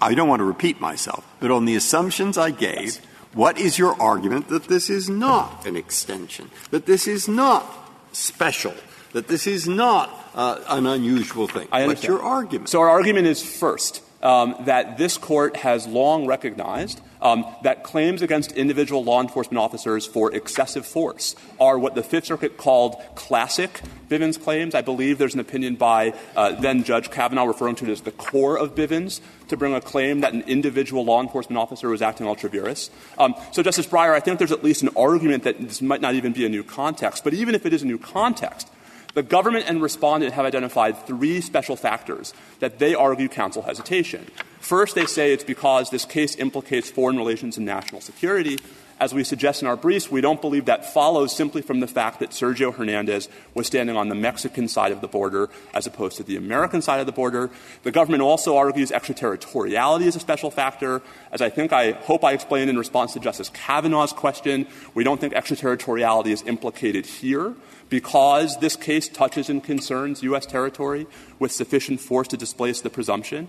I 0.00 0.14
don't 0.14 0.28
want 0.28 0.40
to 0.40 0.44
repeat 0.44 0.80
myself, 0.80 1.26
but 1.40 1.50
on 1.50 1.66
the 1.66 1.76
assumptions 1.76 2.38
I 2.38 2.50
gave, 2.50 2.96
what 3.34 3.58
is 3.58 3.78
your 3.78 4.00
argument 4.00 4.48
that 4.48 4.64
this 4.64 4.88
is 4.88 5.08
not 5.08 5.66
an 5.66 5.76
extension, 5.76 6.50
that 6.70 6.86
this 6.86 7.06
is 7.06 7.28
not 7.28 7.64
special, 8.12 8.74
that 9.12 9.28
this 9.28 9.46
is 9.46 9.68
not 9.68 10.10
uh, 10.34 10.60
an 10.68 10.86
unusual 10.86 11.46
thing? 11.46 11.68
What's 11.70 12.04
your 12.04 12.22
argument? 12.22 12.68
So 12.70 12.80
our 12.80 12.88
argument 12.88 13.26
is 13.26 13.42
first 13.42 14.02
that 14.22 14.96
this 14.96 15.18
court 15.18 15.56
has 15.56 15.86
long 15.86 16.26
recognized 16.26 17.00
um, 17.22 17.46
that 17.62 17.84
claims 17.84 18.20
against 18.20 18.52
individual 18.52 19.04
law 19.04 19.20
enforcement 19.20 19.58
officers 19.58 20.04
for 20.04 20.34
excessive 20.34 20.84
force 20.84 21.34
are 21.60 21.78
what 21.78 21.94
the 21.94 22.02
Fifth 22.02 22.26
Circuit 22.26 22.56
called 22.56 22.96
classic 23.14 23.80
Bivens 24.08 24.40
claims. 24.42 24.74
I 24.74 24.82
believe 24.82 25.18
there's 25.18 25.34
an 25.34 25.40
opinion 25.40 25.76
by 25.76 26.14
uh, 26.36 26.52
then 26.60 26.84
Judge 26.84 27.10
Kavanaugh 27.10 27.44
referring 27.44 27.76
to 27.76 27.84
it 27.86 27.90
as 27.90 28.02
the 28.02 28.10
core 28.10 28.58
of 28.58 28.74
Bivens 28.74 29.20
to 29.48 29.56
bring 29.56 29.72
a 29.72 29.80
claim 29.80 30.20
that 30.20 30.34
an 30.34 30.42
individual 30.42 31.04
law 31.04 31.20
enforcement 31.20 31.58
officer 31.58 31.88
was 31.88 32.02
acting 32.02 32.26
ultra 32.26 32.50
vires. 32.50 32.90
Um, 33.18 33.34
so, 33.52 33.62
Justice 33.62 33.86
Breyer, 33.86 34.12
I 34.12 34.20
think 34.20 34.38
there's 34.38 34.52
at 34.52 34.64
least 34.64 34.82
an 34.82 34.90
argument 34.96 35.44
that 35.44 35.58
this 35.60 35.80
might 35.80 36.00
not 36.00 36.14
even 36.14 36.32
be 36.32 36.44
a 36.44 36.48
new 36.48 36.64
context. 36.64 37.24
But 37.24 37.34
even 37.34 37.54
if 37.54 37.64
it 37.64 37.72
is 37.72 37.82
a 37.82 37.86
new 37.86 37.98
context, 37.98 38.68
the 39.14 39.22
government 39.22 39.66
and 39.68 39.82
respondent 39.82 40.32
have 40.34 40.46
identified 40.46 41.06
three 41.06 41.40
special 41.40 41.76
factors 41.76 42.32
that 42.60 42.78
they 42.78 42.94
argue 42.94 43.28
counsel 43.28 43.62
hesitation. 43.62 44.26
First, 44.60 44.94
they 44.94 45.06
say 45.06 45.32
it's 45.32 45.44
because 45.44 45.90
this 45.90 46.04
case 46.04 46.36
implicates 46.36 46.90
foreign 46.90 47.16
relations 47.18 47.56
and 47.56 47.66
national 47.66 48.00
security. 48.00 48.58
As 49.00 49.12
we 49.12 49.24
suggest 49.24 49.62
in 49.62 49.68
our 49.68 49.76
briefs, 49.76 50.12
we 50.12 50.20
don't 50.20 50.40
believe 50.40 50.66
that 50.66 50.94
follows 50.94 51.34
simply 51.34 51.60
from 51.60 51.80
the 51.80 51.88
fact 51.88 52.20
that 52.20 52.30
Sergio 52.30 52.72
Hernandez 52.72 53.28
was 53.52 53.66
standing 53.66 53.96
on 53.96 54.08
the 54.08 54.14
Mexican 54.14 54.68
side 54.68 54.92
of 54.92 55.00
the 55.00 55.08
border 55.08 55.50
as 55.74 55.88
opposed 55.88 56.18
to 56.18 56.22
the 56.22 56.36
American 56.36 56.80
side 56.80 57.00
of 57.00 57.06
the 57.06 57.12
border. 57.12 57.50
The 57.82 57.90
government 57.90 58.22
also 58.22 58.56
argues 58.56 58.92
extraterritoriality 58.92 60.06
is 60.06 60.14
a 60.14 60.20
special 60.20 60.52
factor. 60.52 61.02
As 61.32 61.42
I 61.42 61.50
think 61.50 61.72
I 61.72 61.92
hope 61.92 62.22
I 62.22 62.32
explained 62.32 62.70
in 62.70 62.78
response 62.78 63.14
to 63.14 63.20
Justice 63.20 63.50
Kavanaugh's 63.50 64.12
question, 64.12 64.68
we 64.94 65.02
don't 65.02 65.20
think 65.20 65.32
extraterritoriality 65.34 66.30
is 66.30 66.42
implicated 66.42 67.04
here 67.04 67.56
because 67.92 68.58
this 68.60 68.74
case 68.74 69.06
touches 69.06 69.50
and 69.50 69.62
concerns 69.62 70.22
U.S. 70.22 70.46
territory 70.46 71.06
with 71.38 71.52
sufficient 71.52 72.00
force 72.00 72.26
to 72.28 72.38
displace 72.38 72.80
the 72.80 72.88
presumption. 72.88 73.48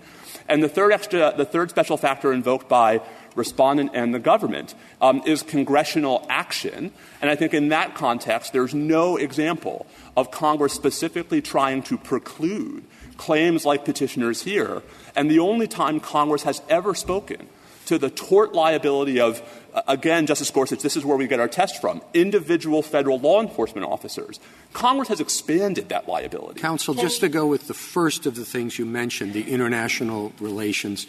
And 0.49 0.61
the 0.61 0.67
third, 0.67 0.91
extra, 0.91 1.33
the 1.37 1.45
third 1.45 1.69
special 1.69 1.95
factor 1.95 2.33
invoked 2.33 2.67
by 2.67 2.99
respondent 3.35 3.91
and 3.93 4.13
the 4.13 4.19
government 4.19 4.75
um, 5.01 5.21
is 5.25 5.43
congressional 5.43 6.25
action. 6.29 6.91
And 7.21 7.31
I 7.31 7.37
think 7.37 7.53
in 7.53 7.69
that 7.69 7.95
context, 7.95 8.51
there's 8.51 8.73
no 8.73 9.15
example 9.15 9.87
of 10.17 10.29
Congress 10.29 10.73
specifically 10.73 11.41
trying 11.41 11.81
to 11.83 11.97
preclude 11.97 12.83
claims 13.15 13.65
like 13.65 13.85
petitioners 13.85 14.43
here. 14.43 14.83
And 15.15 15.31
the 15.31 15.39
only 15.39 15.69
time 15.69 16.01
Congress 16.01 16.43
has 16.43 16.61
ever 16.67 16.93
spoken 16.95 17.47
to 17.85 17.97
the 17.97 18.09
tort 18.09 18.53
liability 18.53 19.21
of, 19.21 19.41
again, 19.87 20.25
Justice 20.25 20.51
Gorsuch, 20.51 20.81
this 20.81 20.95
is 20.95 21.05
where 21.05 21.17
we 21.17 21.27
get 21.27 21.39
our 21.39 21.47
test 21.47 21.81
from, 21.81 22.01
individual 22.13 22.81
federal 22.81 23.19
law 23.19 23.41
enforcement 23.41 23.87
officers. 23.87 24.39
Congress 24.73 25.09
has 25.09 25.19
expanded 25.19 25.89
that 25.89 26.07
liability. 26.07 26.59
Counsel, 26.59 26.93
just 26.93 27.21
to 27.21 27.29
go 27.29 27.47
with 27.47 27.67
the 27.67 27.73
first 27.73 28.25
of 28.25 28.35
the 28.35 28.45
things 28.45 28.77
you 28.77 28.85
mentioned, 28.85 29.33
the 29.33 29.49
international 29.51 30.33
relations, 30.39 31.07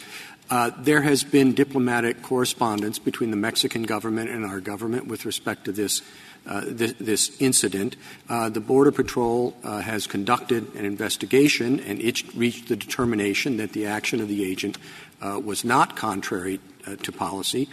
uh, 0.50 0.70
there 0.78 1.00
has 1.00 1.24
been 1.24 1.54
diplomatic 1.54 2.22
correspondence 2.22 2.98
between 2.98 3.30
the 3.30 3.36
Mexican 3.36 3.84
government 3.84 4.30
and 4.30 4.44
our 4.44 4.60
government 4.60 5.06
with 5.06 5.24
respect 5.24 5.64
to 5.64 5.72
this 5.72 6.02
uh, 6.46 6.60
this, 6.66 7.40
incident. 7.40 7.96
Uh, 8.28 8.50
the 8.50 8.60
Border 8.60 8.92
Patrol 8.92 9.56
uh, 9.64 9.80
has 9.80 10.06
conducted 10.06 10.74
an 10.74 10.84
investigation 10.84 11.80
and 11.80 11.98
it 12.00 12.34
reached 12.34 12.68
the 12.68 12.76
determination 12.76 13.56
that 13.56 13.72
the 13.72 13.86
action 13.86 14.20
of 14.20 14.28
the 14.28 14.44
agent 14.44 14.76
uh, 15.22 15.40
was 15.42 15.64
not 15.64 15.96
contrary 15.96 16.60
uh, 16.86 16.96
to 16.96 17.12
policy. 17.12 17.68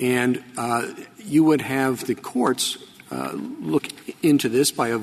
And 0.00 0.42
uh, 0.56 0.88
you 1.18 1.44
would 1.44 1.62
have 1.62 2.06
the 2.06 2.14
courts 2.14 2.78
look 3.10 3.88
into 4.22 4.48
this 4.48 4.70
by 4.72 4.88
a, 4.88 4.98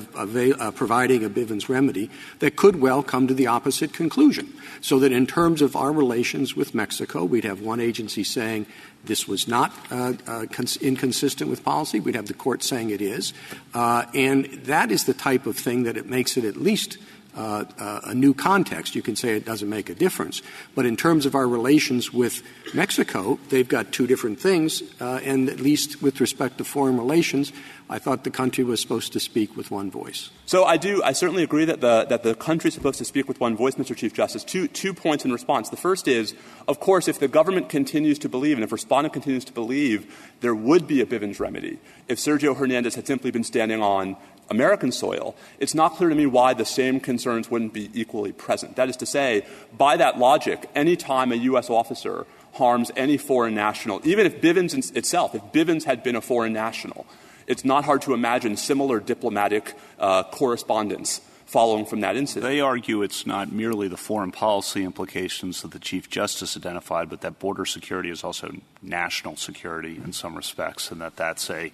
providing 0.72 1.24
a 1.24 1.30
Bivens 1.30 1.68
remedy 1.68 2.10
that 2.40 2.56
could 2.56 2.80
well 2.80 3.02
come 3.02 3.26
to 3.26 3.34
the 3.34 3.46
opposite 3.46 3.92
conclusion. 3.92 4.52
So 4.80 4.98
that 4.98 5.12
in 5.12 5.26
terms 5.26 5.62
of 5.62 5.76
our 5.76 5.92
relations 5.92 6.54
with 6.54 6.74
Mexico, 6.74 7.24
we'd 7.24 7.44
have 7.44 7.60
one 7.60 7.80
agency 7.80 8.24
saying 8.24 8.66
this 9.04 9.28
was 9.28 9.46
not 9.46 9.72
uh, 9.90 10.14
uh, 10.26 10.46
cons- 10.50 10.76
inconsistent 10.78 11.50
with 11.50 11.64
policy. 11.64 12.00
We'd 12.00 12.14
have 12.14 12.26
the 12.26 12.34
court 12.34 12.62
saying 12.62 12.90
it 12.90 13.00
is. 13.00 13.32
Uh, 13.72 14.04
and 14.14 14.46
that 14.64 14.90
is 14.90 15.04
the 15.04 15.14
type 15.14 15.46
of 15.46 15.56
thing 15.56 15.84
that 15.84 15.96
it 15.96 16.06
makes 16.06 16.36
it 16.36 16.44
at 16.44 16.56
least 16.56 16.96
uh, 16.96 17.00
uh, 17.00 17.13
a 17.36 18.14
new 18.14 18.34
context. 18.34 18.94
You 18.94 19.02
can 19.02 19.16
say 19.16 19.36
it 19.36 19.44
doesn't 19.44 19.68
make 19.68 19.88
a 19.88 19.94
difference. 19.94 20.42
But 20.74 20.86
in 20.86 20.96
terms 20.96 21.26
of 21.26 21.34
our 21.34 21.46
relations 21.46 22.12
with 22.12 22.42
Mexico, 22.74 23.38
they've 23.48 23.68
got 23.68 23.92
two 23.92 24.06
different 24.06 24.40
things. 24.40 24.82
Uh, 25.00 25.20
and 25.24 25.48
at 25.48 25.60
least 25.60 26.02
with 26.02 26.20
respect 26.20 26.58
to 26.58 26.64
foreign 26.64 26.98
relations, 26.98 27.52
I 27.88 27.98
thought 27.98 28.24
the 28.24 28.30
country 28.30 28.64
was 28.64 28.80
supposed 28.80 29.12
to 29.12 29.20
speak 29.20 29.56
with 29.56 29.70
one 29.70 29.90
voice. 29.90 30.30
So 30.46 30.64
I 30.64 30.78
do. 30.78 31.02
I 31.02 31.12
certainly 31.12 31.42
agree 31.42 31.66
that 31.66 31.80
the 31.80 32.06
that 32.08 32.22
the 32.22 32.34
country 32.34 32.68
is 32.68 32.74
supposed 32.74 32.98
to 32.98 33.04
speak 33.04 33.28
with 33.28 33.40
one 33.40 33.56
voice, 33.56 33.74
Mr. 33.74 33.94
Chief 33.94 34.14
Justice. 34.14 34.42
Two 34.42 34.68
two 34.68 34.94
points 34.94 35.24
in 35.24 35.32
response. 35.32 35.68
The 35.68 35.76
first 35.76 36.08
is, 36.08 36.34
of 36.66 36.80
course, 36.80 37.08
if 37.08 37.18
the 37.18 37.28
government 37.28 37.68
continues 37.68 38.18
to 38.20 38.28
believe, 38.28 38.56
and 38.56 38.64
if 38.64 38.72
respondent 38.72 39.12
continues 39.12 39.44
to 39.44 39.52
believe, 39.52 40.32
there 40.40 40.54
would 40.54 40.86
be 40.86 41.02
a 41.02 41.06
Bivens 41.06 41.38
remedy 41.40 41.78
if 42.08 42.18
Sergio 42.18 42.56
Hernandez 42.56 42.94
had 42.94 43.06
simply 43.06 43.30
been 43.30 43.44
standing 43.44 43.82
on 43.82 44.16
American 44.50 44.92
soil, 44.92 45.34
it's 45.58 45.74
not 45.74 45.94
clear 45.94 46.08
to 46.08 46.14
me 46.14 46.26
why 46.26 46.54
the 46.54 46.64
same 46.64 47.00
concerns 47.00 47.50
wouldn't 47.50 47.72
be 47.72 47.90
equally 47.94 48.32
present. 48.32 48.76
That 48.76 48.88
is 48.88 48.96
to 48.98 49.06
say, 49.06 49.46
by 49.76 49.96
that 49.96 50.18
logic, 50.18 50.68
any 50.74 50.96
time 50.96 51.32
a 51.32 51.36
U.S. 51.36 51.70
officer 51.70 52.26
harms 52.54 52.90
any 52.96 53.16
foreign 53.16 53.54
national, 53.54 54.00
even 54.04 54.26
if 54.26 54.40
Bivens 54.40 54.96
itself, 54.96 55.34
if 55.34 55.42
Bivens 55.52 55.84
had 55.84 56.02
been 56.02 56.16
a 56.16 56.20
foreign 56.20 56.52
national, 56.52 57.06
it's 57.46 57.64
not 57.64 57.84
hard 57.84 58.02
to 58.02 58.14
imagine 58.14 58.56
similar 58.56 59.00
diplomatic 59.00 59.74
uh, 59.98 60.22
correspondence 60.24 61.20
following 61.46 61.84
from 61.84 62.00
that 62.00 62.16
incident. 62.16 62.50
They 62.50 62.60
argue 62.60 63.02
it's 63.02 63.26
not 63.26 63.52
merely 63.52 63.88
the 63.88 63.96
foreign 63.96 64.32
policy 64.32 64.82
implications 64.82 65.62
that 65.62 65.72
the 65.72 65.78
Chief 65.78 66.08
Justice 66.08 66.56
identified, 66.56 67.08
but 67.08 67.20
that 67.20 67.38
border 67.38 67.64
security 67.64 68.10
is 68.10 68.24
also 68.24 68.56
national 68.82 69.36
security 69.36 70.00
in 70.02 70.12
some 70.12 70.36
respects, 70.36 70.90
and 70.90 71.00
that 71.00 71.16
that's 71.16 71.50
a 71.50 71.72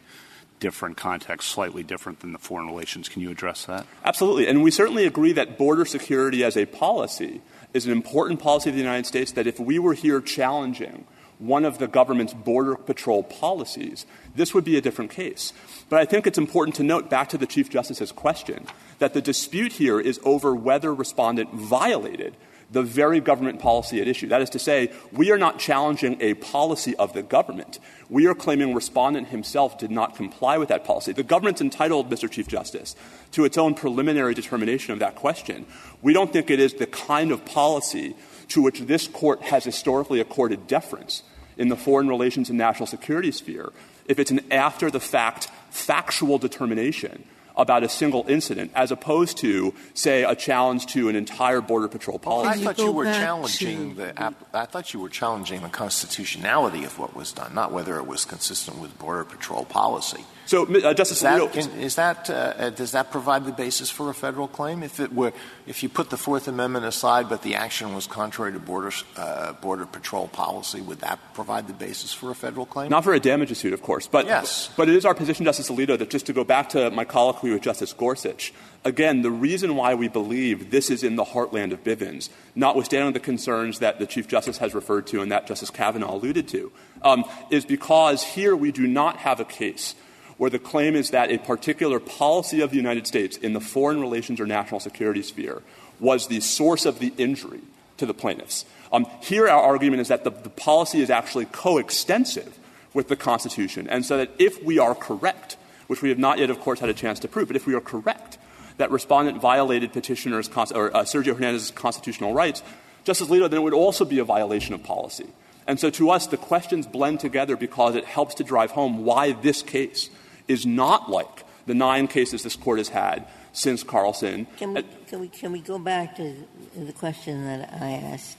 different 0.61 0.97
context, 0.97 1.49
slightly 1.49 1.83
different 1.83 2.21
than 2.21 2.33
the 2.33 2.39
foreign 2.39 2.67
relations. 2.67 3.09
Can 3.09 3.23
you 3.23 3.31
address 3.31 3.67
that? 3.67 3.87
Absolutely. 4.05 4.47
And 4.47 4.63
we 4.63 4.71
certainly 4.71 5.07
agree 5.07 5.33
that 5.33 5.59
border 5.59 5.85
security 5.85 6.45
as 6.45 6.57
a 6.57 6.67
policy 6.67 7.41
is 7.75 7.87
an 7.87 7.93
important 7.93 8.41
policy 8.41 8.71
of 8.71 8.77
the 8.77 8.83
United 8.83 9.07
States 9.07 9.33
that 9.33 9.47
if 9.47 9.59
we 9.59 9.79
were 9.79 9.95
here 9.95 10.21
challenging 10.21 11.07
one 11.39 11.65
of 11.65 11.79
the 11.79 11.89
government's 11.89 12.35
border 12.35 12.77
patrol 12.77 13.23
policies, 13.23 14.05
this 14.35 14.53
would 14.53 14.65
be 14.65 14.77
a 14.77 14.81
different 14.81 15.11
case. 15.11 15.55
But 15.89 15.99
I 15.99 16.05
think 16.05 16.27
it's 16.27 16.39
important 16.39 16.77
to 16.77 16.83
note, 16.83 17.09
back 17.09 17.31
to 17.31 17.39
the 17.39 17.47
Chief 17.47 17.71
Justice's 17.71 18.13
question, 18.13 18.67
that 18.99 19.15
the 19.15 19.23
dispute 19.23 19.73
here 19.73 19.99
is 19.99 20.21
over 20.23 20.55
whether 20.55 20.95
respondent 20.95 21.55
violated 21.55 22.37
the 22.73 22.83
very 22.83 23.21
government 23.21 23.59
policy 23.59 24.01
at 24.01 24.07
issue. 24.07 24.29
That 24.29 24.43
is 24.43 24.51
to 24.51 24.59
say, 24.59 24.93
we 25.13 25.33
are 25.33 25.39
not 25.39 25.59
challenging 25.59 26.17
a 26.21 26.35
policy 26.35 26.95
of 26.97 27.13
the 27.13 27.23
government. 27.23 27.81
We 28.09 28.27
are 28.27 28.35
claiming 28.35 28.75
respondent 28.75 29.29
himself 29.29 29.79
did 29.79 29.91
not 29.91 30.15
comply 30.15 30.57
with 30.59 30.69
that 30.69 30.85
policy. 30.85 31.13
The 31.13 31.25
government's 31.25 31.61
entitled, 31.61 32.11
Mr. 32.11 32.31
Chief 32.31 32.47
Justice, 32.47 32.95
to 33.33 33.45
its 33.45 33.59
own 33.59 33.75
preliminary 33.75 34.35
determination 34.35 34.93
of 34.93 35.01
that 35.01 35.17
question. 35.17 35.67
We 36.01 36.13
don't 36.13 36.33
think 36.33 36.51
it 36.51 36.61
is 36.61 36.75
the 36.75 36.87
kind 36.87 37.33
of 37.33 37.45
policy 37.45 38.15
to 38.49 38.63
which 38.63 38.81
this 38.81 39.09
court 39.09 39.43
has 39.43 39.65
historically 39.65 40.21
accorded 40.21 40.67
deference 40.67 41.23
in 41.57 41.69
the 41.69 41.77
foreign 41.77 42.09
relations 42.09 42.49
and 42.49 42.59
national 42.59 42.87
security 42.87 43.33
sphere 43.33 43.73
if 44.07 44.19
it's 44.19 44.31
an 44.31 44.41
after 44.51 44.91
the 44.91 45.01
fact 45.01 45.49
factual 45.71 46.39
determination 46.39 47.25
about 47.61 47.83
a 47.83 47.89
single 47.89 48.25
incident 48.27 48.73
as 48.75 48.91
opposed 48.91 49.37
to, 49.39 49.75
say, 49.95 50.25
a 50.25 50.35
challenge 50.35 50.87
to 50.87 51.09
an 51.09 51.17
entire 51.17 51.61
Border 51.61 51.89
Patrol 51.89 52.19
policy. 52.19 52.61
I 52.61 52.65
thought 52.65 52.79
you 52.79 52.91
were 52.91 53.05
challenging 53.05 53.95
the 53.97 54.35
I 54.53 54.65
thought 54.67 54.95
you 54.95 55.01
were 55.01 55.09
challenging 55.09 55.63
the 55.63 55.69
constitutionality 55.69 56.85
of 56.85 56.99
what 56.99 57.15
was 57.15 57.33
done, 57.33 57.55
not 57.55 57.71
whether 57.71 57.97
it 57.99 58.07
was 58.07 58.25
consistent 58.25 58.79
with 58.79 58.99
Border 58.99 59.25
Patrol 59.25 59.65
policy. 59.65 60.25
So, 60.51 60.67
uh, 60.67 60.95
Justice 60.95 61.19
Is 61.19 61.23
that, 61.23 61.41
Alito, 61.41 61.53
can, 61.53 61.81
is 61.81 61.95
that 61.95 62.29
uh, 62.29 62.33
uh, 62.33 62.71
does 62.71 62.91
that 62.91 63.13
provide 63.13 63.45
the 63.45 63.53
basis 63.53 63.89
for 63.89 64.11
a 64.11 64.15
federal 64.15 64.49
claim? 64.49 64.83
If 64.83 64.99
it 64.99 65.13
were, 65.13 65.33
if 65.69 65.85
you 65.85 65.89
put 65.89 66.11
the 66.11 66.17
Fourth 66.17 66.49
Amendment 66.49 66.85
aside, 66.85 67.29
but 67.29 67.43
the 67.43 67.55
action 67.55 67.95
was 67.95 68.09
contrary 68.09 68.53
to 68.55 68.59
border 68.59 68.91
uh, 69.17 69.53
border 69.53 69.87
patrol 69.87 70.27
policy, 70.27 70.81
would 70.81 71.03
that 71.03 71.21
provide 71.35 71.69
the 71.69 71.73
basis 71.73 72.13
for 72.13 72.33
a 72.33 72.35
federal 72.35 72.67
claim? 72.67 72.91
not 72.91 73.05
for 73.05 73.15
a 73.15 73.21
damages 73.21 73.59
suit, 73.59 73.73
of 73.73 73.81
course, 73.81 74.09
but 74.09 74.27
Yes. 74.27 74.71
but 74.77 74.89
it 74.89 74.97
is 74.97 75.05
our 75.05 75.15
position, 75.15 75.45
Justice 75.45 75.71
Alito, 75.71 75.97
that 75.97 76.11
just 76.11 76.27
to 76.27 76.33
go 76.33 76.43
back 76.43 76.71
to 76.71 76.91
my 76.91 77.05
colloquy 77.05 77.53
with 77.53 77.63
Justice 77.63 77.93
Gorsuch, 77.93 78.53
again, 78.85 79.23
the 79.23 79.31
reason 79.31 79.77
why 79.77 79.95
we 79.95 80.09
believe 80.09 80.73
this 80.73 80.91
is 80.91 81.05
in 81.05 81.15
the 81.15 81.27
heartland 81.27 81.71
of 81.71 81.85
Bivens, 81.85 82.29
notwithstanding 82.57 83.13
the 83.13 83.21
concerns 83.21 83.79
that 83.79 84.01
the 84.01 84.07
Chief 84.07 84.27
Justice 84.27 84.59
has 84.59 84.75
referred 84.75 85.07
to 85.07 85.23
and 85.23 85.31
that 85.31 85.47
Justice 85.47 85.71
Kavanaugh 85.71 86.17
alluded 86.17 86.49
to, 86.49 86.73
um, 87.03 87.25
is 87.53 87.65
because 87.65 88.25
here 88.25 88.57
we 88.57 88.73
do 88.73 88.89
not 88.89 89.19
have 89.19 89.39
a 89.39 89.45
case 89.45 89.95
where 90.41 90.49
the 90.49 90.59
claim 90.59 90.97
is 90.97 91.11
that 91.11 91.31
a 91.31 91.37
particular 91.37 92.01
policy 92.01 92.63
of 92.63 92.71
the 92.71 92.77
United 92.79 93.07
States 93.07 93.37
in 93.37 93.53
the 93.53 93.61
foreign 93.61 94.01
relations 94.01 94.41
or 94.41 94.47
national 94.47 94.81
security 94.81 95.21
sphere 95.21 95.61
was 96.01 96.29
the 96.29 96.41
source 96.41 96.87
of 96.87 96.99
the 96.99 97.13
injury 97.19 97.61
to 97.99 98.07
the 98.07 98.15
plaintiffs. 98.15 98.65
Um, 98.91 99.07
here, 99.21 99.51
our 99.51 99.63
argument 99.63 100.01
is 100.01 100.09
that 100.09 100.25
the, 100.25 100.31
policy 100.31 101.03
is 101.03 101.11
actually 101.11 101.45
coextensive 101.45 102.59
with 102.95 103.09
the 103.09 103.17
Constitution, 103.17 103.87
and 103.87 104.03
so 104.03 104.17
that 104.17 104.31
if 104.39 104.65
we 104.65 104.79
are 104.79 104.95
correct, 104.95 105.59
which 105.89 106.01
we 106.01 106.09
have 106.09 106.19
not 106.19 106.39
yet, 106.39 106.49
of 106.49 106.59
course, 106.59 106.81
had 106.81 106.89
a 106.89 106.95
chance 106.95 107.21
to 107.21 107.29
prove, 107.29 107.49
but 107.49 107.57
if 107.57 107.67
we 107.67 107.75
are 107.75 107.81
correct 107.83 108.39
that 108.79 108.91
respondent 108.91 109.43
violated 109.43 109.93
petitioner's 109.93 110.49
or 110.73 110.97
uh, 110.97 111.03
Sergio 111.03 111.35
Hernandez's 111.35 111.71
constitutional 111.71 112.33
rights, 112.33 112.63
Justice 113.05 113.29
Alito, 113.29 113.51
then 113.51 113.61
it 113.61 113.63
would 113.63 113.75
also 113.75 114.07
be 114.07 114.19
a 114.21 114.25
violation 114.25 114.75
of 114.75 114.83
policy. 114.83 115.27
And 115.67 115.79
so, 115.79 115.91
to 115.91 116.09
us, 116.09 116.29
the 116.29 116.39
questions 116.39 116.87
blend 116.87 117.21
together 117.21 117.59
because 117.59 117.95
it 117.95 118.07
helps 118.07 118.37
to 118.37 118.43
drive 118.43 118.71
home 118.71 119.05
why 119.05 119.33
this 119.33 119.61
case 119.61 120.09
is 120.51 120.67
not 120.67 121.09
like 121.09 121.45
the 121.67 121.75
nine 121.75 122.09
cases 122.09 122.43
this 122.43 122.57
Court 122.57 122.79
has 122.79 122.89
had 122.89 123.25
since 123.53 123.85
Carlson. 123.85 124.47
Can 124.57 124.75
we, 124.75 125.61
go 125.61 125.79
back 125.79 126.17
to 126.17 126.35
the 126.77 126.93
question 126.93 127.45
that 127.45 127.73
I 127.81 127.93
asked? 127.93 128.37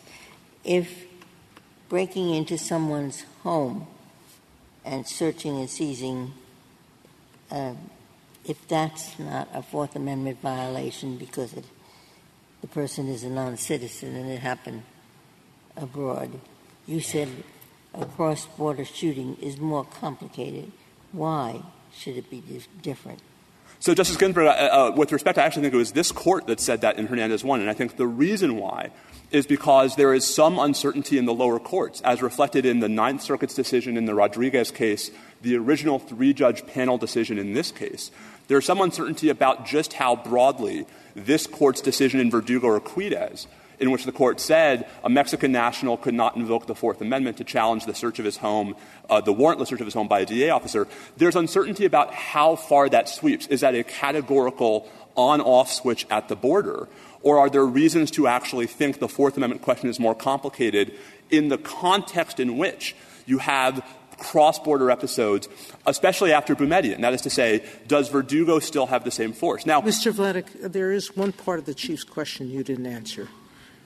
If 0.65 1.05
breaking 1.87 2.35
into 2.35 2.57
someone's 2.57 3.25
home 3.43 3.87
and 4.83 5.07
searching 5.07 5.57
and 5.57 5.69
seizing, 5.69 6.33
um, 7.49 7.77
if 8.45 8.67
that's 8.67 9.17
not 9.17 9.47
a 9.53 9.61
Fourth 9.61 9.95
Amendment 9.95 10.41
violation 10.41 11.17
because 11.17 11.53
the 11.53 12.67
person 12.67 13.07
is 13.07 13.23
a 13.23 13.29
non-citizen 13.29 14.15
and 14.15 14.29
it 14.29 14.39
happened 14.39 14.83
abroad, 15.77 16.39
you 16.85 16.99
said 16.99 17.29
a 17.93 18.05
cross-border 18.05 18.83
shooting 18.83 19.37
is 19.41 19.57
more 19.57 19.85
complicated. 19.85 20.71
Why 21.13 21.61
should 21.93 22.17
it 22.17 22.29
be 22.29 22.41
dif- 22.41 22.67
different? 22.81 23.19
So, 23.79 23.95
Justice 23.95 24.17
Ginsburg, 24.17 24.45
uh, 24.45 24.49
uh, 24.49 24.93
with 24.95 25.11
respect, 25.11 25.39
I 25.39 25.43
actually 25.43 25.63
think 25.63 25.73
it 25.73 25.77
was 25.77 25.93
this 25.93 26.11
Court 26.11 26.45
that 26.45 26.59
said 26.59 26.81
that 26.81 26.99
in 26.99 27.07
Hernandez 27.07 27.43
1, 27.43 27.61
and 27.61 27.69
I 27.69 27.73
think 27.73 27.97
the 27.97 28.05
reason 28.05 28.57
why 28.57 28.91
is 29.31 29.47
because 29.47 29.95
there 29.95 30.13
is 30.13 30.23
some 30.23 30.59
uncertainty 30.59 31.17
in 31.17 31.25
the 31.25 31.33
lower 31.33 31.57
courts, 31.57 31.99
as 32.01 32.21
reflected 32.21 32.65
in 32.65 32.79
the 32.79 32.89
Ninth 32.89 33.23
Circuit's 33.23 33.55
decision 33.55 33.97
in 33.97 34.05
the 34.05 34.13
Rodriguez 34.13 34.69
case, 34.69 35.09
the 35.41 35.55
original 35.55 35.97
three-judge 35.97 36.67
panel 36.67 36.97
decision 36.97 37.39
in 37.39 37.53
this 37.53 37.71
case. 37.71 38.11
There's 38.47 38.65
some 38.65 38.81
uncertainty 38.81 39.29
about 39.29 39.65
just 39.65 39.93
how 39.93 40.15
broadly 40.15 40.85
this 41.15 41.47
Court's 41.47 41.81
decision 41.81 42.19
in 42.19 42.29
Verdugo-Urquidez 42.29 43.47
in 43.81 43.89
which 43.89 44.05
the 44.05 44.11
court 44.11 44.39
said 44.39 44.87
a 45.03 45.09
Mexican 45.09 45.51
national 45.51 45.97
could 45.97 46.13
not 46.13 46.35
invoke 46.35 46.67
the 46.67 46.75
Fourth 46.75 47.01
Amendment 47.01 47.37
to 47.37 47.43
challenge 47.43 47.85
the 47.85 47.95
search 47.95 48.19
of 48.19 48.25
his 48.25 48.37
home, 48.37 48.75
uh, 49.09 49.19
the 49.19 49.33
warrantless 49.33 49.67
search 49.67 49.81
of 49.81 49.87
his 49.87 49.95
home 49.95 50.07
by 50.07 50.19
a 50.19 50.25
DA 50.25 50.51
officer. 50.51 50.87
There's 51.17 51.35
uncertainty 51.35 51.85
about 51.85 52.13
how 52.13 52.55
far 52.55 52.87
that 52.89 53.09
sweeps. 53.09 53.47
Is 53.47 53.61
that 53.61 53.73
a 53.73 53.83
categorical 53.83 54.87
on-off 55.15 55.71
switch 55.71 56.05
at 56.11 56.29
the 56.29 56.35
border? 56.35 56.87
Or 57.23 57.39
are 57.39 57.49
there 57.49 57.65
reasons 57.65 58.11
to 58.11 58.27
actually 58.27 58.67
think 58.67 58.99
the 58.99 59.09
Fourth 59.09 59.35
Amendment 59.35 59.63
question 59.63 59.89
is 59.89 59.99
more 59.99 60.15
complicated 60.15 60.93
in 61.31 61.49
the 61.49 61.57
context 61.57 62.39
in 62.39 62.57
which 62.57 62.95
you 63.25 63.39
have 63.39 63.83
cross-border 64.19 64.91
episodes, 64.91 65.49
especially 65.87 66.31
after 66.31 66.55
Boumediene? 66.55 67.01
That 67.01 67.13
is 67.13 67.21
to 67.21 67.31
say, 67.31 67.65
does 67.87 68.09
Verdugo 68.09 68.59
still 68.59 68.85
have 68.85 69.03
the 69.03 69.11
same 69.11 69.33
force? 69.33 69.65
Now, 69.65 69.81
Mr. 69.81 70.11
Vladeck, 70.11 70.71
there 70.71 70.91
is 70.91 71.17
one 71.17 71.31
part 71.31 71.57
of 71.57 71.65
the 71.65 71.73
Chief's 71.73 72.03
question 72.03 72.47
you 72.47 72.63
didn't 72.63 72.85
answer. 72.85 73.27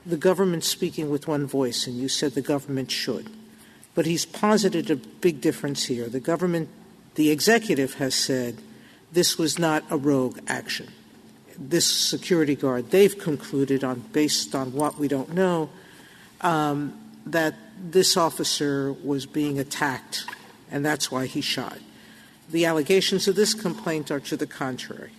The 0.05 0.17
government 0.17 0.63
speaking 0.63 1.09
with 1.09 1.27
one 1.27 1.47
voice, 1.47 1.87
and 1.87 1.97
you 1.97 2.07
said 2.07 2.33
the 2.33 2.41
government 2.41 2.91
should. 2.91 3.29
But 3.95 4.05
he's 4.05 4.25
posited 4.25 4.91
a 4.91 4.95
big 4.95 5.41
difference 5.41 5.85
here. 5.85 6.07
The 6.07 6.19
government, 6.19 6.69
the 7.15 7.31
executive 7.31 7.95
has 7.95 8.13
said 8.13 8.57
this 9.11 9.37
was 9.37 9.57
not 9.57 9.83
a 9.89 9.97
rogue 9.97 10.39
action. 10.47 10.89
This 11.57 11.85
security 11.87 12.55
guard, 12.55 12.91
they've 12.91 13.17
concluded 13.17 13.83
on, 13.83 14.01
based 14.11 14.53
on 14.53 14.73
what 14.73 14.99
we 14.99 15.07
don't 15.07 15.33
know, 15.33 15.69
um, 16.41 16.93
that 17.25 17.55
this 17.79 18.17
officer 18.17 18.93
was 18.93 19.25
being 19.25 19.57
attacked, 19.57 20.25
and 20.69 20.85
that's 20.85 21.09
why 21.09 21.25
he 21.25 21.41
shot. 21.41 21.79
The 22.49 22.65
allegations 22.65 23.27
of 23.27 23.35
this 23.35 23.53
complaint 23.53 24.11
are 24.11 24.19
to 24.19 24.37
the 24.37 24.45
contrary. 24.45 25.11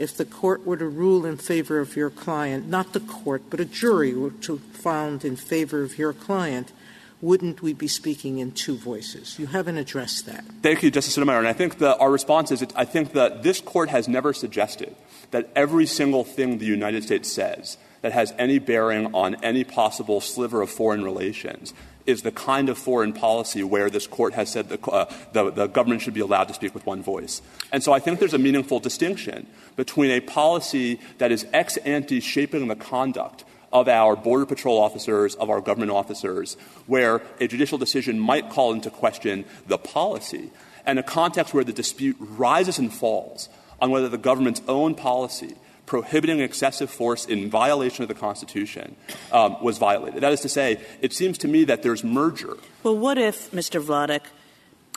If 0.00 0.16
the 0.16 0.24
court 0.24 0.64
were 0.64 0.78
to 0.78 0.88
rule 0.88 1.26
in 1.26 1.36
favor 1.36 1.78
of 1.78 1.94
your 1.94 2.08
client, 2.08 2.66
not 2.66 2.94
the 2.94 3.00
court, 3.00 3.42
but 3.50 3.60
a 3.60 3.66
jury 3.66 4.14
were 4.14 4.30
to 4.30 4.56
found 4.56 5.26
in 5.26 5.36
favor 5.36 5.82
of 5.82 5.98
your 5.98 6.14
client, 6.14 6.72
wouldn't 7.20 7.60
we 7.60 7.74
be 7.74 7.86
speaking 7.86 8.38
in 8.38 8.52
two 8.52 8.78
voices? 8.78 9.38
You 9.38 9.48
haven't 9.48 9.76
addressed 9.76 10.24
that. 10.24 10.42
Thank 10.62 10.82
you, 10.82 10.90
Justice 10.90 11.12
Sotomayor. 11.12 11.40
And 11.40 11.48
I 11.48 11.52
think 11.52 11.76
that 11.80 11.98
our 11.98 12.10
response 12.10 12.50
is 12.50 12.64
I 12.74 12.86
think 12.86 13.12
that 13.12 13.42
this 13.42 13.60
Court 13.60 13.90
has 13.90 14.08
never 14.08 14.32
suggested 14.32 14.96
that 15.32 15.50
every 15.54 15.84
single 15.84 16.24
thing 16.24 16.56
the 16.56 16.64
United 16.64 17.04
States 17.04 17.30
says 17.30 17.76
that 18.00 18.12
has 18.12 18.32
any 18.38 18.58
bearing 18.58 19.14
on 19.14 19.34
any 19.44 19.64
possible 19.64 20.22
sliver 20.22 20.62
of 20.62 20.70
foreign 20.70 21.04
relations 21.04 21.74
is 22.10 22.22
the 22.22 22.32
kind 22.32 22.68
of 22.68 22.76
foreign 22.76 23.12
policy 23.12 23.62
where 23.62 23.88
this 23.88 24.06
Court 24.06 24.34
has 24.34 24.50
said 24.50 24.68
the, 24.68 24.80
uh, 24.90 25.06
the 25.32 25.66
government 25.66 26.02
should 26.02 26.14
be 26.14 26.20
allowed 26.20 26.48
to 26.48 26.54
speak 26.54 26.74
with 26.74 26.84
one 26.84 27.02
voice. 27.02 27.40
And 27.72 27.82
so 27.82 27.92
I 27.92 28.00
think 28.00 28.18
there's 28.18 28.34
a 28.34 28.38
meaningful 28.38 28.80
distinction 28.80 29.46
between 29.76 30.10
a 30.10 30.20
policy 30.20 31.00
that 31.18 31.32
is 31.32 31.46
ex 31.52 31.76
ante 31.78 32.20
shaping 32.20 32.68
the 32.68 32.76
conduct 32.76 33.44
of 33.72 33.88
our 33.88 34.16
Border 34.16 34.46
Patrol 34.46 34.78
officers, 34.78 35.34
of 35.36 35.48
our 35.48 35.60
government 35.60 35.92
officers, 35.92 36.56
where 36.86 37.22
a 37.40 37.46
judicial 37.46 37.78
decision 37.78 38.18
might 38.18 38.50
call 38.50 38.72
into 38.72 38.90
question 38.90 39.44
the 39.68 39.78
policy, 39.78 40.50
and 40.84 40.98
a 40.98 41.02
context 41.02 41.54
where 41.54 41.64
the 41.64 41.72
dispute 41.72 42.16
rises 42.18 42.78
and 42.78 42.92
falls 42.92 43.48
on 43.80 43.90
whether 43.90 44.08
the 44.08 44.18
government's 44.18 44.62
own 44.66 44.94
policy 44.94 45.54
prohibiting 45.90 46.38
excessive 46.38 46.88
force 46.88 47.24
in 47.24 47.50
violation 47.50 48.04
of 48.04 48.08
the 48.08 48.14
Constitution 48.14 48.94
um, 49.32 49.60
was 49.60 49.76
violated. 49.76 50.22
That 50.22 50.32
is 50.32 50.40
to 50.42 50.48
say, 50.48 50.78
it 51.00 51.12
seems 51.12 51.36
to 51.38 51.48
me 51.48 51.64
that 51.64 51.82
there's 51.82 52.04
merger. 52.04 52.56
Well, 52.84 52.96
what 52.96 53.18
if, 53.18 53.50
Mr. 53.50 53.82
Vladeck, 53.82 54.20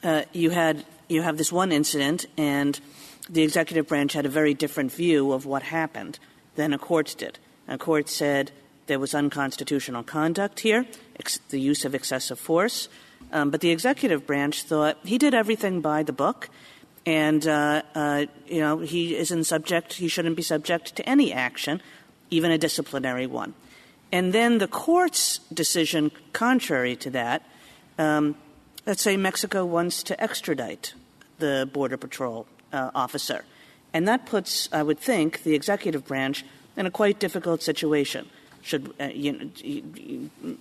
uh, 0.03 0.25
you 0.33 0.51
had 0.51 0.85
you 1.09 1.23
have 1.23 1.37
this 1.39 1.51
one 1.51 1.71
incident 1.71 2.27
and 2.37 2.79
the 3.27 3.41
executive 3.41 3.87
branch 3.87 4.13
had 4.13 4.27
a 4.27 4.29
very 4.29 4.53
different 4.53 4.91
view 4.91 5.31
of 5.31 5.47
what 5.47 5.63
happened 5.63 6.19
than 6.57 6.73
a 6.73 6.77
court 6.77 7.15
did. 7.17 7.39
A 7.67 7.79
court 7.79 8.07
said 8.07 8.51
there 8.85 8.99
was 8.99 9.15
unconstitutional 9.15 10.03
conduct 10.03 10.59
here, 10.59 10.85
the 11.49 11.59
use 11.59 11.85
of 11.85 11.95
excessive 11.95 12.37
force, 12.37 12.87
um, 13.31 13.49
but 13.49 13.61
the 13.61 13.71
executive 13.71 14.27
branch 14.27 14.61
thought 14.61 14.99
he 15.03 15.17
did 15.17 15.33
everything 15.33 15.81
by 15.81 16.03
the 16.03 16.13
book, 16.13 16.49
and 17.05 17.45
uh, 17.47 17.81
uh, 17.95 18.25
you 18.47 18.59
know 18.59 18.79
he 18.79 19.15
isn't 19.15 19.43
subject, 19.45 19.93
he 19.93 20.07
shouldn't 20.07 20.35
be 20.35 20.41
subject 20.41 20.95
to 20.95 21.07
any 21.07 21.33
action, 21.33 21.81
even 22.29 22.51
a 22.51 22.57
disciplinary 22.57 23.27
one. 23.27 23.53
And 24.11 24.31
then 24.31 24.59
the 24.59 24.67
court's 24.67 25.39
decision, 25.51 26.11
contrary 26.33 26.95
to 26.97 27.09
that, 27.11 27.43
um, 27.97 28.35
let's 28.85 29.01
say 29.01 29.17
Mexico 29.17 29.65
wants 29.65 30.03
to 30.03 30.21
extradite 30.21 30.93
the 31.39 31.67
border 31.73 31.97
patrol 31.97 32.45
uh, 32.71 32.91
officer, 32.93 33.43
and 33.93 34.07
that 34.07 34.25
puts, 34.25 34.69
I 34.71 34.83
would 34.83 34.99
think, 34.99 35.43
the 35.43 35.55
executive 35.55 36.05
branch 36.05 36.45
in 36.77 36.85
a 36.85 36.91
quite 36.91 37.19
difficult 37.19 37.61
situation. 37.61 38.29
Should 38.61 38.93
uh, 38.99 39.05
you 39.05 39.51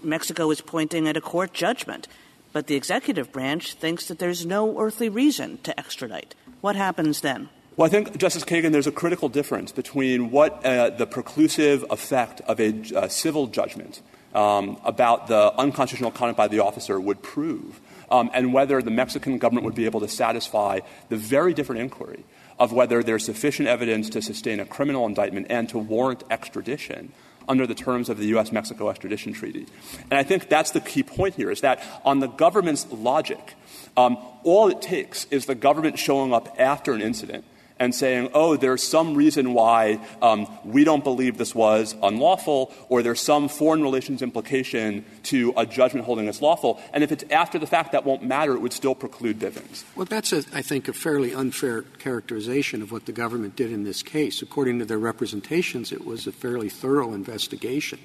Mexico 0.02 0.50
is 0.50 0.61
pointing 0.61 1.07
at 1.07 1.16
a 1.16 1.20
court 1.20 1.52
judgment, 1.52 2.09
but 2.52 2.66
the 2.66 2.74
executive 2.74 3.32
branch 3.32 3.74
thinks 3.74 4.06
that 4.06 4.18
there's 4.18 4.44
no 4.46 4.78
earthly 4.78 5.08
reason 5.08 5.58
to 5.62 5.78
extradite. 5.78 6.34
What 6.60 6.76
happens 6.76 7.20
then? 7.20 7.48
Well, 7.76 7.86
I 7.86 7.88
think, 7.88 8.18
Justice 8.18 8.44
Kagan, 8.44 8.72
there's 8.72 8.86
a 8.86 8.92
critical 8.92 9.30
difference 9.30 9.72
between 9.72 10.30
what 10.30 10.64
uh, 10.64 10.90
the 10.90 11.06
preclusive 11.06 11.84
effect 11.90 12.42
of 12.42 12.60
a 12.60 12.74
uh, 12.94 13.08
civil 13.08 13.46
judgment 13.46 14.02
um, 14.34 14.78
about 14.84 15.26
the 15.26 15.54
unconstitutional 15.58 16.10
conduct 16.10 16.36
by 16.36 16.48
the 16.48 16.60
officer 16.60 17.00
would 17.00 17.22
prove 17.22 17.80
um, 18.10 18.30
and 18.34 18.52
whether 18.52 18.82
the 18.82 18.90
Mexican 18.90 19.38
government 19.38 19.64
would 19.64 19.74
be 19.74 19.86
able 19.86 20.00
to 20.00 20.08
satisfy 20.08 20.80
the 21.08 21.16
very 21.16 21.54
different 21.54 21.80
inquiry 21.80 22.24
of 22.58 22.72
whether 22.72 23.02
there's 23.02 23.24
sufficient 23.24 23.68
evidence 23.68 24.10
to 24.10 24.20
sustain 24.20 24.60
a 24.60 24.66
criminal 24.66 25.06
indictment 25.06 25.46
and 25.48 25.68
to 25.70 25.78
warrant 25.78 26.22
extradition 26.30 27.12
under 27.48 27.66
the 27.66 27.74
terms 27.74 28.09
of 28.09 28.18
the 28.18 28.26
U.S. 28.26 28.52
Mexico 28.52 28.88
extradition 28.88 29.33
treaty. 29.33 29.66
And 30.11 30.14
I 30.14 30.22
think 30.22 30.48
that's 30.48 30.70
the 30.70 30.81
key 30.81 31.02
point 31.02 31.35
here 31.35 31.50
is 31.50 31.61
that 31.61 31.83
on 32.05 32.20
the 32.20 32.28
government's 32.28 32.90
logic, 32.90 33.55
um, 33.96 34.16
all 34.44 34.68
it 34.68 34.81
takes 34.81 35.26
is 35.26 35.46
the 35.46 35.55
government 35.55 35.98
showing 35.98 36.33
up 36.33 36.57
after 36.59 36.92
an 36.92 37.02
incident 37.02 37.44
and 37.82 37.92
saying, 37.92 38.30
oh, 38.32 38.56
there's 38.56 38.80
some 38.80 39.16
reason 39.16 39.54
why 39.54 39.98
um, 40.22 40.46
we 40.64 40.84
don't 40.84 41.02
believe 41.02 41.36
this 41.36 41.52
was 41.52 41.96
unlawful, 42.00 42.72
or 42.88 43.02
there's 43.02 43.20
some 43.20 43.48
foreign 43.48 43.82
relations 43.82 44.22
implication 44.22 45.04
to 45.24 45.52
a 45.56 45.66
judgment 45.66 46.06
holding 46.06 46.26
this 46.26 46.40
lawful. 46.40 46.80
And 46.92 47.02
if 47.02 47.10
it's 47.10 47.24
after 47.32 47.58
the 47.58 47.66
fact, 47.66 47.90
that 47.90 48.06
won't 48.06 48.22
matter. 48.22 48.54
It 48.54 48.60
would 48.60 48.72
still 48.72 48.94
preclude 48.94 49.40
Bivens. 49.40 49.82
Well, 49.96 50.06
that's, 50.06 50.32
a, 50.32 50.44
I 50.54 50.62
think, 50.62 50.86
a 50.86 50.92
fairly 50.92 51.34
unfair 51.34 51.82
characterization 51.98 52.82
of 52.82 52.92
what 52.92 53.06
the 53.06 53.12
government 53.12 53.56
did 53.56 53.72
in 53.72 53.82
this 53.82 54.00
case. 54.00 54.42
According 54.42 54.78
to 54.78 54.84
their 54.84 55.00
representations, 55.00 55.90
it 55.90 56.06
was 56.06 56.28
a 56.28 56.32
fairly 56.32 56.68
thorough 56.68 57.12
investigation. 57.12 57.98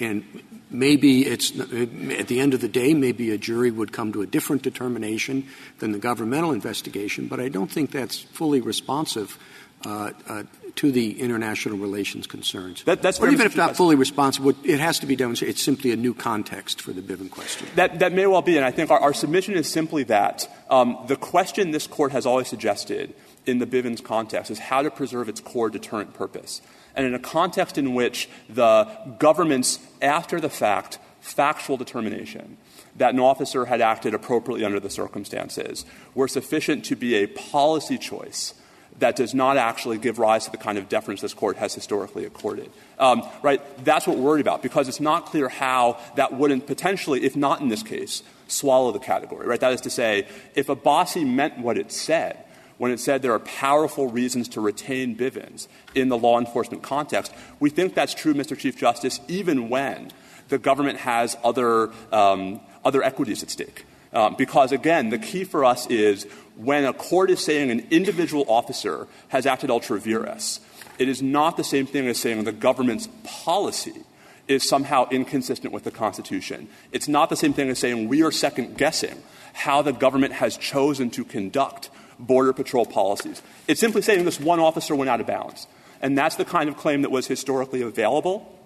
And 0.00 0.24
maybe 0.70 1.26
it's 1.26 1.50
at 1.58 2.28
the 2.28 2.40
end 2.40 2.54
of 2.54 2.60
the 2.60 2.68
day, 2.68 2.94
maybe 2.94 3.30
a 3.30 3.38
jury 3.38 3.70
would 3.70 3.92
come 3.92 4.12
to 4.12 4.22
a 4.22 4.26
different 4.26 4.62
determination 4.62 5.46
than 5.80 5.92
the 5.92 5.98
governmental 5.98 6.52
investigation, 6.52 7.26
but 7.26 7.40
I 7.40 7.48
don't 7.48 7.70
think 7.70 7.90
that's 7.90 8.20
fully 8.20 8.60
responsive 8.60 9.38
uh, 9.84 10.10
uh, 10.28 10.42
to 10.74 10.92
the 10.92 11.20
international 11.20 11.78
relations 11.78 12.26
concerns. 12.26 12.82
That, 12.84 13.02
that's 13.02 13.20
or 13.20 13.28
even 13.28 13.46
if 13.46 13.56
not 13.56 13.76
fully 13.76 13.96
responsive, 13.96 14.44
it 14.64 14.80
has 14.80 14.98
to 15.00 15.06
be 15.06 15.16
demonstrated. 15.16 15.54
It's 15.54 15.62
simply 15.62 15.92
a 15.92 15.96
new 15.96 16.14
context 16.14 16.80
for 16.80 16.92
the 16.92 17.00
Bivens 17.00 17.30
question. 17.30 17.68
That, 17.74 17.98
that 18.00 18.12
may 18.12 18.26
well 18.26 18.42
be, 18.42 18.56
and 18.56 18.64
I 18.64 18.70
think 18.70 18.90
our, 18.90 18.98
our 18.98 19.12
submission 19.12 19.54
is 19.54 19.68
simply 19.68 20.04
that 20.04 20.48
um, 20.70 21.04
the 21.06 21.16
question 21.16 21.70
this 21.70 21.86
court 21.86 22.12
has 22.12 22.26
always 22.26 22.48
suggested 22.48 23.14
in 23.46 23.58
the 23.58 23.66
Bivens 23.66 24.02
context 24.02 24.50
is 24.50 24.58
how 24.58 24.82
to 24.82 24.90
preserve 24.90 25.28
its 25.28 25.40
core 25.40 25.70
deterrent 25.70 26.14
purpose 26.14 26.60
and 26.98 27.06
in 27.06 27.14
a 27.14 27.18
context 27.18 27.78
in 27.78 27.94
which 27.94 28.28
the 28.50 28.88
government's 29.18 29.78
after 30.02 30.40
the 30.40 30.50
fact 30.50 30.98
factual 31.20 31.76
determination 31.76 32.56
that 32.96 33.14
an 33.14 33.20
officer 33.20 33.66
had 33.66 33.80
acted 33.80 34.12
appropriately 34.12 34.64
under 34.64 34.80
the 34.80 34.90
circumstances 34.90 35.86
were 36.14 36.26
sufficient 36.26 36.84
to 36.84 36.96
be 36.96 37.14
a 37.14 37.28
policy 37.28 37.96
choice 37.96 38.54
that 38.98 39.14
does 39.14 39.32
not 39.32 39.56
actually 39.56 39.96
give 39.96 40.18
rise 40.18 40.46
to 40.46 40.50
the 40.50 40.56
kind 40.56 40.76
of 40.76 40.88
deference 40.88 41.20
this 41.20 41.34
court 41.34 41.56
has 41.56 41.72
historically 41.72 42.24
accorded. 42.24 42.68
Um, 42.98 43.22
right? 43.42 43.62
That's 43.84 44.08
what 44.08 44.16
we're 44.16 44.24
worried 44.24 44.40
about 44.40 44.60
because 44.60 44.88
it's 44.88 44.98
not 44.98 45.26
clear 45.26 45.48
how 45.48 46.00
that 46.16 46.32
wouldn't 46.32 46.66
potentially, 46.66 47.24
if 47.24 47.36
not 47.36 47.60
in 47.60 47.68
this 47.68 47.84
case, 47.84 48.24
swallow 48.48 48.90
the 48.90 48.98
category. 48.98 49.46
Right? 49.46 49.60
That 49.60 49.72
is 49.72 49.82
to 49.82 49.90
say, 49.90 50.26
if 50.56 50.66
Abbasi 50.66 51.24
meant 51.24 51.58
what 51.58 51.78
it 51.78 51.92
said, 51.92 52.44
when 52.78 52.90
it 52.90 53.00
said 53.00 53.22
there 53.22 53.32
are 53.32 53.40
powerful 53.40 54.08
reasons 54.08 54.48
to 54.48 54.60
retain 54.60 55.16
Bivens 55.16 55.68
in 55.94 56.08
the 56.08 56.16
law 56.16 56.38
enforcement 56.38 56.82
context. 56.82 57.32
We 57.60 57.70
think 57.70 57.94
that's 57.94 58.14
true, 58.14 58.34
Mr. 58.34 58.56
Chief 58.56 58.76
Justice, 58.76 59.20
even 59.28 59.68
when 59.68 60.10
the 60.48 60.58
government 60.58 60.98
has 61.00 61.36
other, 61.44 61.90
um, 62.12 62.60
other 62.84 63.02
equities 63.02 63.42
at 63.42 63.50
stake. 63.50 63.84
Um, 64.12 64.36
because, 64.38 64.72
again, 64.72 65.10
the 65.10 65.18
key 65.18 65.44
for 65.44 65.64
us 65.64 65.86
is 65.88 66.24
when 66.56 66.84
a 66.84 66.94
court 66.94 67.30
is 67.30 67.44
saying 67.44 67.70
an 67.70 67.86
individual 67.90 68.44
officer 68.48 69.06
has 69.28 69.44
acted 69.44 69.70
ultra 69.70 70.00
vires, 70.00 70.60
it 70.98 71.08
is 71.08 71.20
not 71.20 71.56
the 71.56 71.64
same 71.64 71.86
thing 71.86 72.08
as 72.08 72.18
saying 72.18 72.44
the 72.44 72.52
government's 72.52 73.08
policy 73.24 74.04
is 74.48 74.66
somehow 74.66 75.06
inconsistent 75.10 75.74
with 75.74 75.84
the 75.84 75.90
Constitution. 75.90 76.68
It's 76.90 77.06
not 77.06 77.28
the 77.28 77.36
same 77.36 77.52
thing 77.52 77.68
as 77.68 77.78
saying 77.78 78.08
we 78.08 78.22
are 78.22 78.32
second 78.32 78.78
guessing 78.78 79.22
how 79.52 79.82
the 79.82 79.92
government 79.92 80.32
has 80.32 80.56
chosen 80.56 81.10
to 81.10 81.24
conduct 81.24 81.90
Border 82.18 82.52
Patrol 82.52 82.86
policies. 82.86 83.42
It's 83.66 83.80
simply 83.80 84.02
saying 84.02 84.24
this 84.24 84.40
one 84.40 84.60
officer 84.60 84.94
went 84.94 85.08
out 85.10 85.20
of 85.20 85.26
bounds. 85.26 85.66
And 86.00 86.16
that's 86.16 86.36
the 86.36 86.44
kind 86.44 86.68
of 86.68 86.76
claim 86.76 87.02
that 87.02 87.10
was 87.10 87.26
historically 87.26 87.82
available 87.82 88.56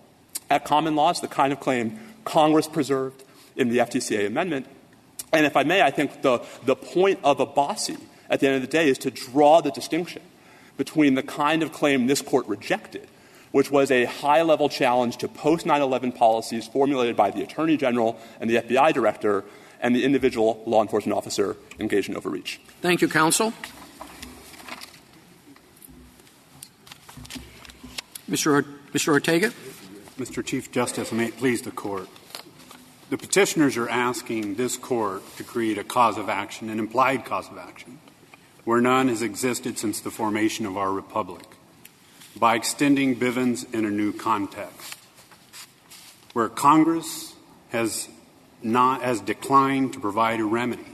at 0.50 0.64
common 0.64 0.94
law. 0.94 1.10
It's 1.10 1.20
the 1.20 1.28
kind 1.28 1.52
of 1.52 1.60
claim 1.60 1.98
Congress 2.24 2.68
preserved 2.68 3.24
in 3.56 3.68
the 3.68 3.78
FTCA 3.78 4.26
amendment. 4.26 4.66
And 5.32 5.46
if 5.46 5.56
I 5.56 5.62
may, 5.62 5.82
I 5.82 5.90
think 5.90 6.22
the, 6.22 6.44
the 6.64 6.76
point 6.76 7.20
of 7.24 7.38
Abbasi 7.38 8.00
at 8.28 8.40
the 8.40 8.48
end 8.48 8.56
of 8.56 8.62
the 8.62 8.68
day 8.68 8.88
is 8.88 8.98
to 8.98 9.10
draw 9.10 9.60
the 9.60 9.70
distinction 9.70 10.22
between 10.76 11.14
the 11.14 11.22
kind 11.22 11.62
of 11.62 11.72
claim 11.72 12.06
this 12.06 12.22
court 12.22 12.46
rejected, 12.46 13.06
which 13.50 13.70
was 13.70 13.90
a 13.90 14.04
high 14.04 14.42
level 14.42 14.68
challenge 14.68 15.16
to 15.18 15.28
post 15.28 15.64
9 15.64 15.80
11 15.80 16.12
policies 16.12 16.66
formulated 16.66 17.16
by 17.16 17.30
the 17.30 17.42
Attorney 17.42 17.76
General 17.76 18.18
and 18.40 18.48
the 18.48 18.56
FBI 18.56 18.92
Director, 18.92 19.44
and 19.82 19.94
the 19.94 20.04
individual 20.04 20.62
law 20.64 20.80
enforcement 20.80 21.14
officer 21.14 21.56
engaged 21.78 22.08
in 22.08 22.16
overreach. 22.16 22.60
Thank 22.80 23.02
you, 23.02 23.08
counsel. 23.08 23.52
Mr. 28.30 28.64
Mr. 28.92 29.08
Ortega. 29.08 29.52
Mr. 30.18 30.44
Chief 30.44 30.70
Justice, 30.70 31.10
may 31.10 31.26
it 31.26 31.36
please 31.36 31.62
the 31.62 31.70
court. 31.70 32.08
The 33.10 33.18
petitioners 33.18 33.76
are 33.76 33.88
asking 33.88 34.54
this 34.54 34.76
court 34.76 35.22
to 35.36 35.44
create 35.44 35.76
a 35.76 35.84
cause 35.84 36.16
of 36.16 36.28
action, 36.28 36.70
an 36.70 36.78
implied 36.78 37.24
cause 37.24 37.50
of 37.50 37.58
action, 37.58 37.98
where 38.64 38.80
none 38.80 39.08
has 39.08 39.20
existed 39.20 39.78
since 39.78 40.00
the 40.00 40.10
formation 40.10 40.64
of 40.64 40.76
our 40.76 40.92
republic, 40.92 41.44
by 42.38 42.54
extending 42.54 43.16
Bivens 43.16 43.70
in 43.74 43.84
a 43.84 43.90
new 43.90 44.12
context, 44.12 44.96
where 46.32 46.48
Congress 46.48 47.34
has 47.70 48.08
not 48.64 49.02
has 49.02 49.20
declined 49.20 49.92
to 49.94 50.00
provide 50.00 50.40
a 50.40 50.44
remedy, 50.44 50.86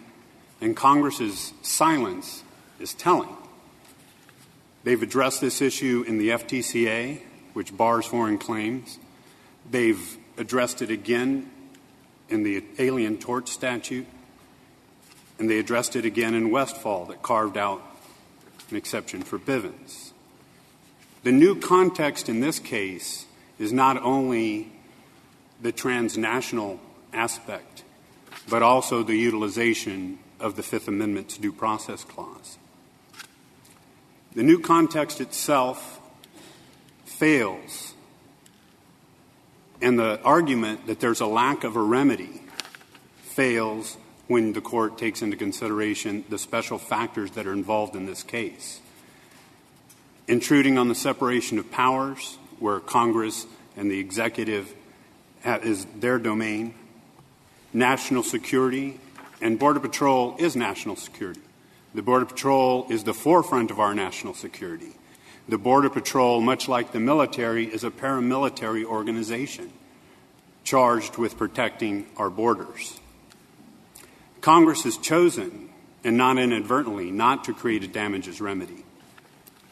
and 0.61 0.77
Congress's 0.77 1.53
silence 1.63 2.43
is 2.81 2.95
telling. 2.95 3.37
They've 4.85 5.03
addressed 5.03 5.41
this 5.41 5.61
issue 5.61 6.05
in 6.07 6.19
the 6.19 6.31
FTCA, 6.31 7.21
which 7.53 7.77
bars 7.77 8.07
foreign 8.07 8.39
claims. 8.39 8.99
They've 9.71 10.17
addressed 10.37 10.83
it 10.83 10.91
again 10.91 11.51
in 12.29 12.43
the 12.43 12.65
Alien 12.79 13.19
Tort 13.19 13.49
Statute, 13.49 14.07
and 15.39 15.51
they 15.51 15.59
addressed 15.59 15.97
it 15.97 16.05
again 16.05 16.35
in 16.35 16.51
Westfall 16.51 17.07
that 17.07 17.23
carved 17.23 17.57
out 17.57 17.83
an 18.71 18.77
exception 18.77 19.23
for 19.23 19.39
Bivens. 19.39 20.13
The 21.23 21.33
new 21.33 21.59
context 21.59 22.29
in 22.29 22.41
this 22.41 22.59
case 22.59 23.27
is 23.59 23.73
not 23.73 24.01
only 24.03 24.73
the 25.61 25.73
transnational 25.73 26.81
aspect, 27.13 27.85
but 28.49 28.63
also 28.63 29.03
the 29.03 29.17
utilization 29.17 30.19
of 30.41 30.57
the 30.57 30.63
Fifth 30.63 30.89
Amendment's 30.89 31.37
due 31.39 31.53
process 31.53 32.05
clause. 32.05 32.59
The 34.35 34.43
new 34.43 34.61
context 34.61 35.21
itself 35.21 36.01
fails, 37.05 37.95
and 39.81 39.99
the 39.99 40.21
argument 40.23 40.87
that 40.87 41.01
there's 41.01 41.21
a 41.21 41.27
lack 41.27 41.65
of 41.65 41.77
a 41.77 41.83
remedy 41.83 42.43
fails 43.23 43.97
when 44.27 44.53
the 44.53 44.61
court 44.61 44.99
takes 44.99 45.23
into 45.23 45.37
consideration 45.37 46.25
the 46.29 46.39
special 46.39 46.79
factors 46.79 47.31
that 47.33 47.47
are 47.47 47.53
involved 47.53 47.97
in 47.97 48.07
this 48.07 48.23
case. 48.23 48.81
Intruding 50.27 50.77
on 50.77 50.89
the 50.89 50.95
separation 50.95 51.59
of 51.59 51.71
powers, 51.71 52.37
where 52.59 52.81
Congress 52.81 53.47
and 53.77 53.91
the 53.91 53.99
executive 53.99 54.75
is 55.45 55.87
their 55.97 56.19
domain, 56.19 56.75
national 57.73 58.23
security, 58.23 59.01
and 59.41 59.59
Border 59.59 59.81
Patrol 59.81 60.37
is 60.39 60.57
national 60.57 60.97
security. 60.97 61.41
The 61.95 62.03
Border 62.03 62.27
Patrol 62.27 62.87
is 62.91 63.05
the 63.05 63.15
forefront 63.15 63.71
of 63.71 63.81
our 63.81 63.95
national 63.95 64.35
security. 64.35 64.93
The 65.49 65.59
Border 65.59 65.91
Patrol, 65.91 66.41
much 66.41 66.69
like 66.69 66.93
the 66.93 67.01
military, 67.01 67.65
is 67.65 67.85
a 67.85 67.91
paramilitary 67.91 68.85
organization 68.85 69.73
charged 70.65 71.17
with 71.17 71.39
protecting 71.39 72.07
our 72.17 72.29
borders. 72.29 73.01
Congress 74.41 74.85
has 74.85 74.99
chosen, 74.99 75.71
and 76.05 76.17
not 76.17 76.39
inadvertently, 76.39 77.11
not 77.11 77.45
to 77.45 77.55
create 77.55 77.83
a 77.83 77.89
damages 77.89 78.41
remedy. 78.41 78.85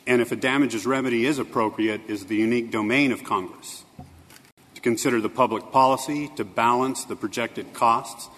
And 0.07 0.23
if 0.23 0.33
a 0.33 0.37
damages 0.37 0.87
remedy 0.87 1.27
is 1.27 1.39
appropriate, 1.39 2.01
is 2.09 2.27
the 2.27 2.37
unique 2.37 2.71
domain 2.71 3.13
of 3.13 3.25
Congress 3.25 3.85
consider 4.83 5.21
the 5.21 5.29
public 5.29 5.71
policy, 5.73 6.31
to 6.37 6.45
balance 6.45 7.05
the 7.05 7.17
projected 7.17 7.73
costs, 7.73 8.29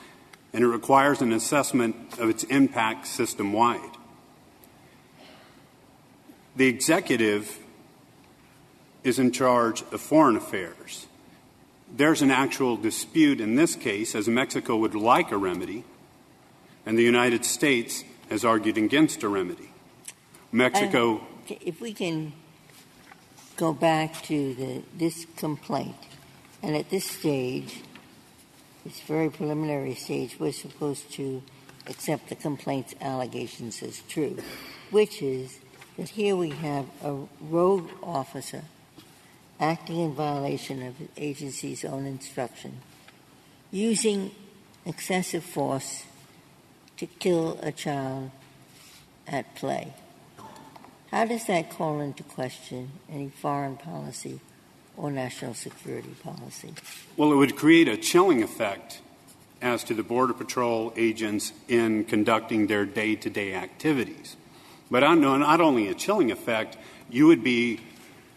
and 0.53 0.65
it 0.65 0.69
requires 0.69 1.21
an 1.21 1.33
assessment 1.33 2.19
of 2.19 2.29
its 2.29 2.45
impact 2.45 3.07
system 3.07 3.53
wide. 3.53 3.97
The 6.57 6.67
executive 6.67 7.59
is 9.05 9.19
in 9.19 9.31
charge 9.31 9.83
of 9.93 10.01
foreign 10.01 10.37
affairs. 10.37 11.07
There's 11.91 12.21
an 12.21 12.31
actual 12.31 12.77
dispute 12.77 13.41
in 13.41 13.55
this 13.55 13.75
case, 13.75 14.15
as 14.15 14.29
Mexico 14.29 14.77
would 14.77 14.95
like 14.95 15.31
a 15.31 15.37
remedy, 15.37 15.85
and 16.85 16.99
the 16.99 17.03
United 17.03 17.45
States 17.45 18.05
has 18.29 18.45
argued 18.45 18.77
against 18.77 19.23
a 19.23 19.29
remedy. 19.29 19.71
Mexico. 20.53 21.27
if 21.49 21.81
we 21.81 21.93
can 21.93 22.33
go 23.57 23.73
back 23.73 24.23
to 24.25 24.55
the, 24.55 24.83
this 24.97 25.27
complaint, 25.37 25.97
and 26.63 26.77
at 26.77 26.91
this 26.91 27.05
stage, 27.05 27.83
this 28.85 29.01
very 29.01 29.31
preliminary 29.31 29.95
stage, 29.95 30.37
we're 30.39 30.53
supposed 30.53 31.13
to 31.13 31.43
accept 31.87 32.29
the 32.29 32.35
complaint's 32.35 32.95
allegations 33.01 33.83
as 33.83 34.01
true, 34.09 34.37
which 34.91 35.23
is 35.23 35.59
that 35.97 36.11
here 36.11 36.37
we 36.37 36.51
have 36.51 36.87
a 37.03 37.17
rogue 37.41 37.91
officer 38.03 38.63
acting 39.61 40.01
in 40.01 40.15
violation 40.15 40.83
of 40.83 40.99
the 40.99 41.09
agency's 41.17 41.85
own 41.85 42.07
instruction, 42.07 42.81
using 43.71 44.31
excessive 44.87 45.45
force 45.45 46.05
to 46.97 47.07
kill 47.07 47.59
a 47.63 47.73
child 47.73 48.31
at 49.27 49.55
play. 49.55 49.93
How 51.11 51.25
does 51.25 51.47
that 51.47 51.71
call 51.71 52.01
into 52.01 52.23
question 52.23 52.93
any 53.11 53.29
foreign 53.29 53.77
policy 53.77 54.41
or 54.99 55.11
national 55.11 55.55
security 55.55 56.15
policy? 56.23 56.75
Well, 57.17 57.33
it 57.33 57.37
would 57.37 57.57
create 57.57 57.89
a 57.89 57.97
chilling 57.97 58.43
effect 58.43 59.01
as 59.63 59.85
to 59.85 59.95
the 59.95 60.03
Border 60.03 60.35
Patrol 60.35 60.93
agents 60.97 61.53
in 61.69 62.05
conducting 62.05 62.67
their 62.67 62.85
day 62.85 63.17
to 63.17 63.31
day 63.31 63.55
activities. 63.55 64.37
But 64.91 65.03
on, 65.03 65.21
not 65.21 65.61
only 65.61 65.89
a 65.89 65.95
chilling 65.95 66.31
effect, 66.31 66.77
you 67.11 67.27
would 67.27 67.43
be, 67.43 67.81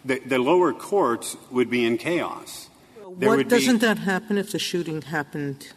the, 0.05 0.19
the 0.19 0.39
lower 0.39 0.73
courts 0.73 1.37
would 1.49 1.69
be 1.69 1.85
in 1.85 1.97
chaos. 1.97 2.69
There 3.17 3.29
What 3.29 3.47
doesn't 3.47 3.77
be, 3.77 3.85
that 3.85 3.99
happen 3.99 4.37
if 4.37 4.51
the 4.51 4.59
shooting 4.59 5.01
happened 5.01 5.73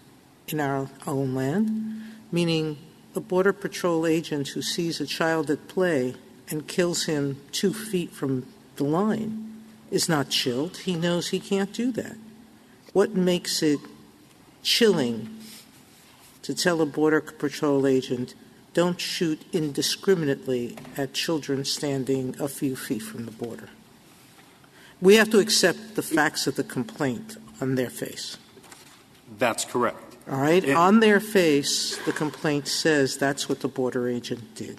in 0.48 0.60
our 0.60 0.88
own 1.06 1.34
land? 1.34 2.02
Meaning, 2.30 2.78
a 3.14 3.20
border 3.20 3.52
patrol 3.52 4.06
agent 4.06 4.48
who 4.48 4.62
sees 4.62 5.00
a 5.00 5.06
child 5.06 5.50
at 5.50 5.68
play 5.68 6.14
and 6.50 6.66
kills 6.66 7.04
him 7.04 7.40
two 7.52 7.72
feet 7.72 8.10
from 8.10 8.46
the 8.76 8.84
line 8.84 9.53
is 9.94 10.08
not 10.08 10.28
chilled. 10.28 10.78
He 10.78 10.94
knows 10.96 11.28
he 11.28 11.38
can't 11.40 11.72
do 11.72 11.92
that. 11.92 12.16
What 12.92 13.14
makes 13.14 13.62
it 13.62 13.78
chilling 14.62 15.38
to 16.42 16.54
tell 16.54 16.80
a 16.80 16.86
border 16.86 17.20
patrol 17.20 17.86
agent, 17.86 18.34
don't 18.74 19.00
shoot 19.00 19.40
indiscriminately 19.52 20.76
at 20.96 21.12
children 21.14 21.64
standing 21.64 22.34
a 22.40 22.48
few 22.48 22.74
feet 22.76 23.02
from 23.02 23.24
the 23.24 23.30
border? 23.30 23.68
We 25.00 25.16
have 25.16 25.30
to 25.30 25.38
accept 25.38 25.94
the 25.96 26.02
facts 26.02 26.46
of 26.46 26.56
the 26.56 26.64
complaint 26.64 27.36
on 27.60 27.74
their 27.76 27.90
face. 27.90 28.36
that's 29.38 29.64
correct. 29.64 30.16
All 30.30 30.38
right? 30.40 30.64
It- 30.64 30.76
On 30.76 31.00
their 31.00 31.20
face, 31.20 31.96
the 32.04 32.12
complaint 32.12 32.66
says 32.68 33.16
that's 33.16 33.48
what 33.48 33.60
the 33.60 33.68
border 33.68 34.08
agent 34.08 34.54
did. 34.54 34.78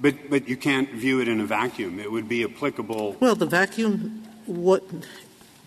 But, 0.00 0.30
but 0.30 0.48
you 0.48 0.56
can't 0.56 0.90
view 0.90 1.20
it 1.20 1.26
in 1.28 1.40
a 1.40 1.44
vacuum. 1.46 1.98
It 1.98 2.10
would 2.12 2.28
be 2.28 2.44
applicable. 2.44 3.16
Well, 3.20 3.34
the 3.34 3.46
vacuum, 3.46 4.24
what, 4.48 4.82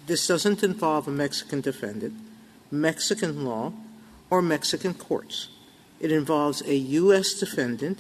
this 0.08 0.28
doesn't 0.28 0.64
involve 0.64 1.08
a 1.08 1.12
Mexican 1.12 1.62
defendant, 1.62 2.14
Mexican 2.72 3.46
law, 3.46 3.74
or 4.30 4.42
Mexican 4.42 4.94
courts. 4.94 5.50
It 6.00 6.12
involves 6.12 6.62
a 6.64 6.76
U.S. 6.76 7.34
defendant 7.36 8.00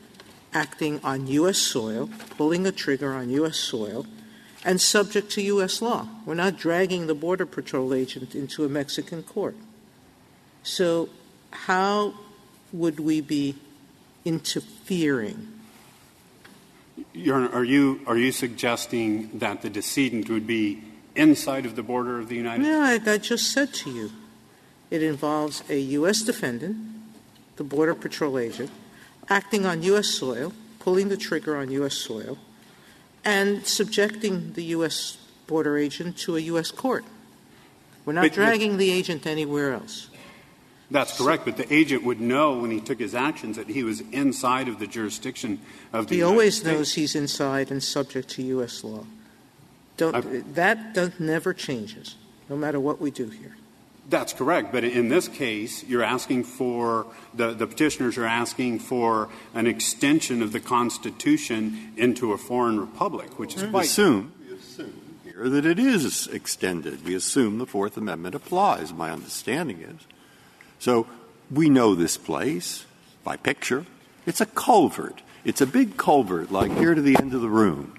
acting 0.54 1.00
on 1.04 1.28
U.S. 1.28 1.58
soil, 1.58 2.10
pulling 2.32 2.66
a 2.66 2.72
trigger 2.72 3.14
on 3.14 3.30
U.S. 3.30 3.58
soil, 3.58 4.06
and 4.66 4.82
subject 4.82 5.32
to 5.32 5.42
U.S. 5.44 5.82
law. 5.82 6.08
We're 6.26 6.34
not 6.34 6.58
dragging 6.58 7.08
the 7.08 7.16
Border 7.16 7.46
Patrol 7.46 7.94
agent 7.94 8.36
into 8.36 8.66
a 8.66 8.70
Mexican 8.70 9.24
court. 9.24 9.56
So, 10.64 11.10
how 11.52 12.14
would 12.72 13.00
we 13.00 13.22
be 13.22 13.56
interfering? 14.26 15.51
Your 17.14 17.36
Honor, 17.36 17.50
are 17.50 17.64
you, 17.64 18.02
are 18.08 18.18
you 18.18 18.32
suggesting 18.32 19.30
that 19.40 19.62
the 19.62 19.70
decedent 19.70 20.30
would 20.30 20.48
be 20.48 20.84
inside 21.16 21.66
of 21.66 21.76
the 21.76 21.84
border 21.84 22.20
of 22.20 22.30
the 22.30 22.36
United 22.36 22.64
States? 22.64 23.06
No, 23.06 23.12
I, 23.12 23.16
I 23.16 23.18
just 23.18 23.52
said 23.52 23.74
to 23.76 23.92
you, 23.92 24.12
it 24.90 25.04
involves 25.04 25.64
a 25.70 25.80
U.S. 25.80 26.22
defendant, 26.22 26.78
the 27.56 27.64
Border 27.64 27.96
Patrol 27.96 28.38
agent, 28.38 28.72
acting 29.30 29.66
on 29.66 29.84
U.S. 29.84 30.08
soil, 30.08 30.54
pulling 30.80 31.10
the 31.10 31.18
trigger 31.18 31.58
on 31.58 31.72
U.S. 31.72 31.94
soil, 31.94 32.38
and 33.24 33.66
subjecting 33.66 34.54
the 34.54 34.64
U.S. 34.76 35.18
border 35.48 35.78
agent 35.78 36.18
to 36.20 36.36
a 36.36 36.40
U.S. 36.40 36.72
court. 36.72 37.06
We're 38.06 38.14
not 38.14 38.24
but- 38.24 38.34
dragging 38.34 38.78
the 38.78 38.92
agent 38.92 39.26
anywhere 39.26 39.74
else. 39.74 40.08
That's 40.92 41.18
correct, 41.18 41.46
but 41.46 41.56
the 41.56 41.74
agent 41.74 42.04
would 42.04 42.20
know 42.20 42.60
when 42.60 42.70
he 42.70 42.82
took 42.82 43.00
his 43.00 43.16
actions 43.16 43.56
that 43.56 43.70
he 43.70 43.82
was 43.82 44.02
inside 44.12 44.68
of 44.68 44.78
the 44.78 44.88
jurisdiction 44.88 45.62
of 45.94 46.08
the 46.08 46.16
He 46.16 46.22
always 46.22 46.58
States. 46.58 46.68
knows 46.78 46.94
he's 46.96 47.16
inside 47.16 47.72
and 47.72 47.82
subject 47.82 48.28
to 48.32 48.44
U.S. 48.44 48.84
law. 48.84 49.06
Don't, 49.96 50.54
that 50.56 50.94
does, 50.94 51.18
never 51.18 51.54
changes, 51.54 52.16
no 52.50 52.58
matter 52.58 52.78
what 52.78 53.00
we 53.00 53.10
do 53.10 53.30
here. 53.30 53.56
That's 54.10 54.34
correct, 54.34 54.74
but 54.74 54.84
in 54.84 55.08
this 55.08 55.30
case, 55.30 55.86
you're 55.86 56.04
asking 56.04 56.44
for, 56.44 57.06
the, 57.34 57.54
the 57.54 57.68
petitioners 57.68 58.18
are 58.18 58.26
asking 58.26 58.80
for 58.80 59.30
an 59.54 59.68
extension 59.68 60.42
of 60.42 60.52
the 60.52 60.60
Constitution 60.60 61.94
into 61.96 62.34
a 62.34 62.38
foreign 62.38 62.78
republic, 62.78 63.40
which 63.40 63.56
is 63.56 63.62
mm-hmm. 63.62 63.68
We 63.68 63.72
quite 63.72 63.86
assume, 63.86 64.34
we 64.46 64.56
assume 64.56 65.02
here 65.24 65.48
that 65.48 65.66
it 65.66 65.80
is 65.80 66.28
extended. 66.28 67.06
We 67.06 67.16
assume 67.16 67.60
the 67.60 67.66
Fourth 67.66 67.96
Amendment 67.96 68.36
applies, 68.36 68.92
my 68.92 69.12
understanding 69.12 69.80
is. 69.80 70.06
So 70.82 71.06
we 71.52 71.70
know 71.70 71.94
this 71.94 72.18
place 72.18 72.88
by 73.24 73.38
picture. 73.38 73.86
It's 74.26 74.42
a 74.42 74.48
culvert. 74.48 75.22
It's 75.46 75.62
a 75.62 75.68
big 75.68 75.96
culvert, 75.96 76.52
like 76.52 76.76
here 76.76 76.96
to 76.96 77.02
the 77.04 77.16
end 77.20 77.36
of 77.36 77.42
the 77.42 77.50
room. 77.50 77.94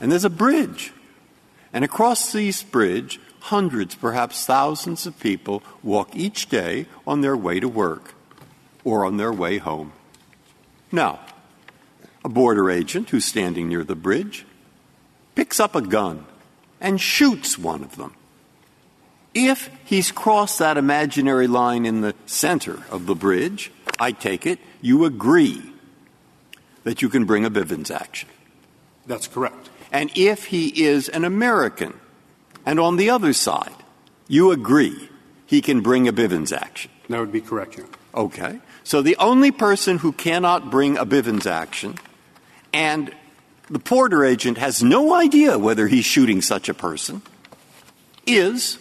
And 0.00 0.12
there's 0.12 0.24
a 0.24 0.30
bridge. 0.30 0.92
And 1.72 1.84
across 1.84 2.30
this 2.30 2.62
bridge, 2.62 3.18
hundreds, 3.40 3.96
perhaps 3.96 4.46
thousands 4.46 5.04
of 5.04 5.18
people 5.18 5.64
walk 5.82 6.14
each 6.14 6.48
day 6.48 6.86
on 7.08 7.22
their 7.22 7.36
way 7.36 7.58
to 7.58 7.66
work 7.66 8.14
or 8.84 9.04
on 9.04 9.16
their 9.16 9.32
way 9.32 9.58
home. 9.58 9.92
Now, 10.92 11.18
a 12.24 12.28
border 12.28 12.70
agent 12.70 13.10
who's 13.10 13.24
standing 13.24 13.68
near 13.68 13.82
the 13.82 13.96
bridge 13.96 14.46
picks 15.34 15.58
up 15.58 15.74
a 15.74 15.82
gun 15.82 16.24
and 16.80 17.00
shoots 17.00 17.58
one 17.58 17.82
of 17.82 17.96
them. 17.96 18.14
If 19.34 19.70
he's 19.84 20.10
crossed 20.10 20.58
that 20.58 20.76
imaginary 20.76 21.46
line 21.46 21.86
in 21.86 22.00
the 22.00 22.14
center 22.26 22.82
of 22.90 23.06
the 23.06 23.14
bridge, 23.14 23.70
I 23.98 24.12
take 24.12 24.46
it 24.46 24.58
you 24.80 25.04
agree 25.04 25.62
that 26.84 27.02
you 27.02 27.08
can 27.08 27.24
bring 27.24 27.44
a 27.44 27.50
Bivens 27.50 27.90
action. 27.90 28.28
That's 29.06 29.26
correct. 29.26 29.70
And 29.90 30.10
if 30.16 30.46
he 30.46 30.84
is 30.84 31.08
an 31.08 31.24
American 31.24 31.98
and 32.64 32.78
on 32.78 32.96
the 32.96 33.10
other 33.10 33.32
side, 33.32 33.74
you 34.28 34.50
agree 34.50 35.08
he 35.46 35.60
can 35.60 35.80
bring 35.80 36.06
a 36.06 36.12
Bivens 36.12 36.56
action. 36.56 36.90
That 37.08 37.20
would 37.20 37.32
be 37.32 37.40
correct, 37.40 37.76
Your 37.76 37.86
Honor. 37.86 38.26
Okay. 38.26 38.60
So 38.84 39.02
the 39.02 39.16
only 39.16 39.50
person 39.50 39.98
who 39.98 40.12
cannot 40.12 40.70
bring 40.70 40.96
a 40.96 41.06
Bivens 41.06 41.46
action 41.46 41.96
and 42.72 43.14
the 43.70 43.78
porter 43.78 44.24
agent 44.24 44.58
has 44.58 44.82
no 44.82 45.14
idea 45.14 45.58
whether 45.58 45.88
he's 45.88 46.04
shooting 46.04 46.40
such 46.40 46.68
a 46.68 46.74
person 46.74 47.22
is 48.26 48.78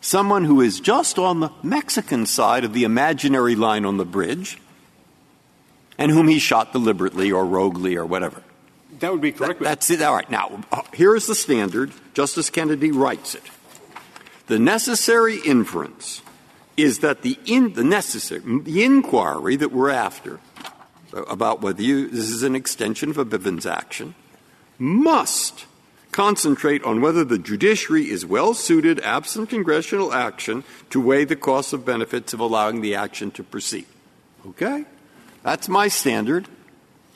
someone 0.00 0.44
who 0.44 0.60
is 0.60 0.80
just 0.80 1.18
on 1.18 1.40
the 1.40 1.50
Mexican 1.62 2.26
side 2.26 2.64
of 2.64 2.72
the 2.72 2.84
imaginary 2.84 3.54
line 3.54 3.84
on 3.84 3.96
the 3.96 4.04
bridge 4.04 4.58
and 5.98 6.10
whom 6.10 6.28
he 6.28 6.38
shot 6.38 6.72
deliberately 6.72 7.30
or 7.30 7.44
roguely 7.44 7.96
or 7.96 8.06
whatever. 8.06 8.42
That 9.00 9.12
would 9.12 9.20
be 9.20 9.32
correct. 9.32 9.60
but- 9.60 9.64
That's 9.66 9.90
it. 9.90 10.02
All 10.02 10.14
right. 10.14 10.30
Now, 10.30 10.60
uh, 10.72 10.82
here 10.94 11.14
is 11.14 11.26
the 11.26 11.34
standard. 11.34 11.92
Justice 12.14 12.50
Kennedy 12.50 12.90
writes 12.90 13.34
it. 13.34 13.42
The 14.46 14.58
necessary 14.58 15.38
inference 15.44 16.22
is 16.76 17.00
that 17.00 17.22
the, 17.22 17.38
in, 17.46 17.74
the 17.74 17.84
necessary 17.84 18.40
the 18.62 18.82
inquiry 18.82 19.56
that 19.56 19.70
we're 19.72 19.90
after 19.90 20.40
uh, 21.14 21.22
about 21.24 21.60
whether 21.60 21.82
you, 21.82 22.08
this 22.08 22.30
is 22.30 22.42
an 22.42 22.56
extension 22.56 23.10
of 23.10 23.18
a 23.18 23.24
Bivens 23.24 23.70
action 23.70 24.14
must 24.78 25.66
concentrate 26.12 26.82
on 26.84 27.00
whether 27.00 27.24
the 27.24 27.38
judiciary 27.38 28.10
is 28.10 28.26
well 28.26 28.54
suited, 28.54 29.00
absent 29.00 29.48
congressional 29.48 30.12
action, 30.12 30.64
to 30.90 31.00
weigh 31.00 31.24
the 31.24 31.36
costs 31.36 31.72
of 31.72 31.84
benefits 31.84 32.32
of 32.32 32.40
allowing 32.40 32.80
the 32.80 32.94
action 32.94 33.30
to 33.32 33.42
proceed. 33.42 33.86
Okay? 34.46 34.84
That's 35.42 35.68
my 35.68 35.88
standard. 35.88 36.48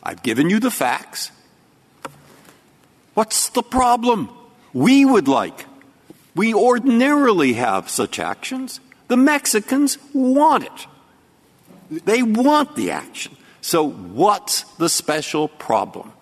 I've 0.02 0.22
given 0.22 0.50
you 0.50 0.60
the 0.60 0.70
facts. 0.70 1.30
What's 3.14 3.48
the 3.50 3.62
problem? 3.62 4.28
We 4.72 5.04
would 5.04 5.28
like. 5.28 5.66
We 6.34 6.52
ordinarily 6.52 7.54
have 7.54 7.88
such 7.88 8.18
actions. 8.18 8.80
The 9.08 9.16
Mexicans 9.16 9.98
want 10.12 10.64
it. 10.64 10.86
They 12.04 12.22
want 12.22 12.74
the 12.74 12.90
action. 12.90 13.36
So 13.60 13.88
what's 13.88 14.62
the 14.78 14.88
special 14.88 15.48
problem? 15.48 16.12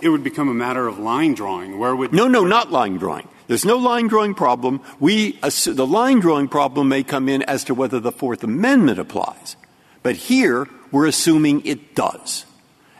It 0.00 0.08
would 0.10 0.22
become 0.22 0.48
a 0.48 0.54
matter 0.54 0.86
of 0.86 0.98
line 0.98 1.34
drawing. 1.34 1.78
Where 1.78 1.94
would 1.94 2.12
No, 2.12 2.28
no, 2.28 2.44
not 2.44 2.70
line 2.70 2.96
drawing. 2.96 3.28
There's 3.48 3.64
no 3.64 3.76
line 3.76 4.08
drawing 4.08 4.34
problem. 4.34 4.80
We 5.00 5.32
the 5.32 5.86
line 5.86 6.20
drawing 6.20 6.48
problem 6.48 6.88
may 6.88 7.02
come 7.02 7.28
in 7.28 7.42
as 7.42 7.64
to 7.64 7.74
whether 7.74 7.98
the 7.98 8.12
Fourth 8.12 8.44
Amendment 8.44 8.98
applies. 8.98 9.56
But 10.02 10.16
here 10.16 10.68
we're 10.92 11.06
assuming 11.06 11.64
it 11.64 11.94
does. 11.94 12.44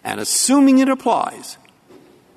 And 0.02 0.20
assuming 0.20 0.78
it 0.78 0.88
applies, 0.88 1.58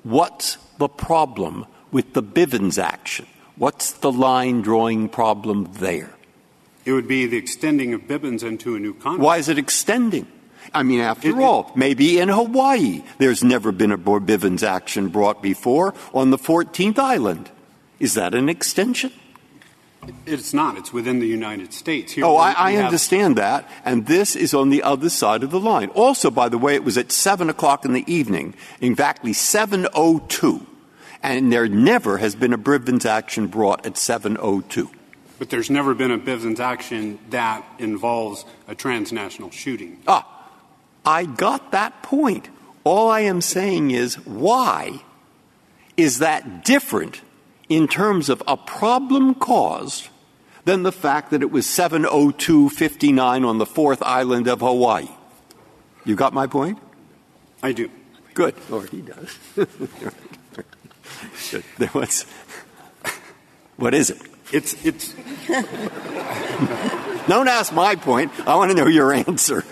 what's 0.02 0.58
the 0.78 0.88
problem 0.88 1.66
with 1.90 2.12
the 2.12 2.22
Bivens 2.22 2.80
action? 2.80 3.26
What's 3.56 3.92
the 3.92 4.12
line 4.12 4.62
drawing 4.62 5.08
problem 5.08 5.70
there? 5.74 6.14
it 6.84 6.92
would 6.92 7.06
be 7.06 7.26
the 7.26 7.36
extending 7.36 7.94
of 7.94 8.02
Bivens 8.02 8.42
into 8.42 8.74
a 8.74 8.78
new 8.80 8.94
context? 8.94 9.22
Why 9.22 9.38
is 9.38 9.48
it 9.48 9.58
extending? 9.58 10.26
I 10.74 10.82
mean, 10.82 11.00
after 11.00 11.40
all, 11.40 11.72
maybe 11.74 12.18
in 12.18 12.28
Hawaii 12.28 13.02
there's 13.18 13.42
never 13.44 13.72
been 13.72 13.92
a 13.92 13.98
Bivens 13.98 14.62
action 14.62 15.08
brought 15.08 15.42
before 15.42 15.94
on 16.14 16.30
the 16.30 16.38
14th 16.38 16.98
island. 16.98 17.50
Is 17.98 18.14
that 18.14 18.34
an 18.34 18.48
extension? 18.48 19.12
It's 20.26 20.52
not. 20.52 20.76
It's 20.76 20.92
within 20.92 21.20
the 21.20 21.26
United 21.26 21.72
States. 21.72 22.12
Here 22.12 22.24
oh, 22.24 22.36
I, 22.36 22.52
I 22.52 22.76
understand 22.76 23.36
that. 23.36 23.68
And 23.84 24.06
this 24.06 24.34
is 24.34 24.52
on 24.52 24.70
the 24.70 24.82
other 24.82 25.08
side 25.08 25.44
of 25.44 25.50
the 25.50 25.60
line. 25.60 25.90
Also, 25.90 26.30
by 26.30 26.48
the 26.48 26.58
way, 26.58 26.74
it 26.74 26.82
was 26.82 26.98
at 26.98 27.12
7 27.12 27.48
o'clock 27.48 27.84
in 27.84 27.92
the 27.92 28.04
evening, 28.12 28.54
exactly 28.80 29.32
7.02. 29.32 30.66
And 31.22 31.52
there 31.52 31.68
never 31.68 32.18
has 32.18 32.34
been 32.34 32.52
a 32.52 32.58
Bivens 32.58 33.06
action 33.06 33.46
brought 33.46 33.86
at 33.86 33.94
7.02. 33.94 34.90
But 35.38 35.50
there's 35.50 35.70
never 35.70 35.94
been 35.94 36.10
a 36.10 36.18
Bivens 36.18 36.58
action 36.58 37.18
that 37.30 37.64
involves 37.78 38.44
a 38.66 38.74
transnational 38.74 39.50
shooting. 39.50 40.02
Ah, 40.06 40.31
I 41.04 41.24
got 41.24 41.72
that 41.72 42.02
point. 42.02 42.48
All 42.84 43.10
I 43.10 43.20
am 43.20 43.40
saying 43.40 43.90
is 43.90 44.14
why 44.26 45.02
is 45.96 46.18
that 46.18 46.64
different 46.64 47.20
in 47.68 47.86
terms 47.88 48.28
of 48.28 48.42
a 48.46 48.56
problem 48.56 49.34
caused 49.34 50.08
than 50.64 50.82
the 50.82 50.92
fact 50.92 51.30
that 51.30 51.42
it 51.42 51.50
was 51.50 51.66
70259 51.66 53.44
on 53.44 53.58
the 53.58 53.66
fourth 53.66 54.02
island 54.02 54.48
of 54.48 54.60
Hawaii? 54.60 55.08
You 56.04 56.16
got 56.16 56.32
my 56.32 56.46
point? 56.46 56.78
I 57.62 57.72
do. 57.72 57.90
Good. 58.34 58.54
Or 58.70 58.84
he 58.86 59.02
does. 59.02 59.38
There 61.78 61.90
was. 61.94 62.24
What 63.76 63.94
is 63.94 64.10
it? 64.10 64.20
It's 64.52 64.74
it's 64.84 65.14
Don't 67.28 67.48
ask 67.48 67.72
my 67.72 67.94
point. 67.96 68.32
I 68.46 68.56
want 68.56 68.70
to 68.70 68.76
know 68.76 68.86
your 68.86 69.12
answer. 69.12 69.64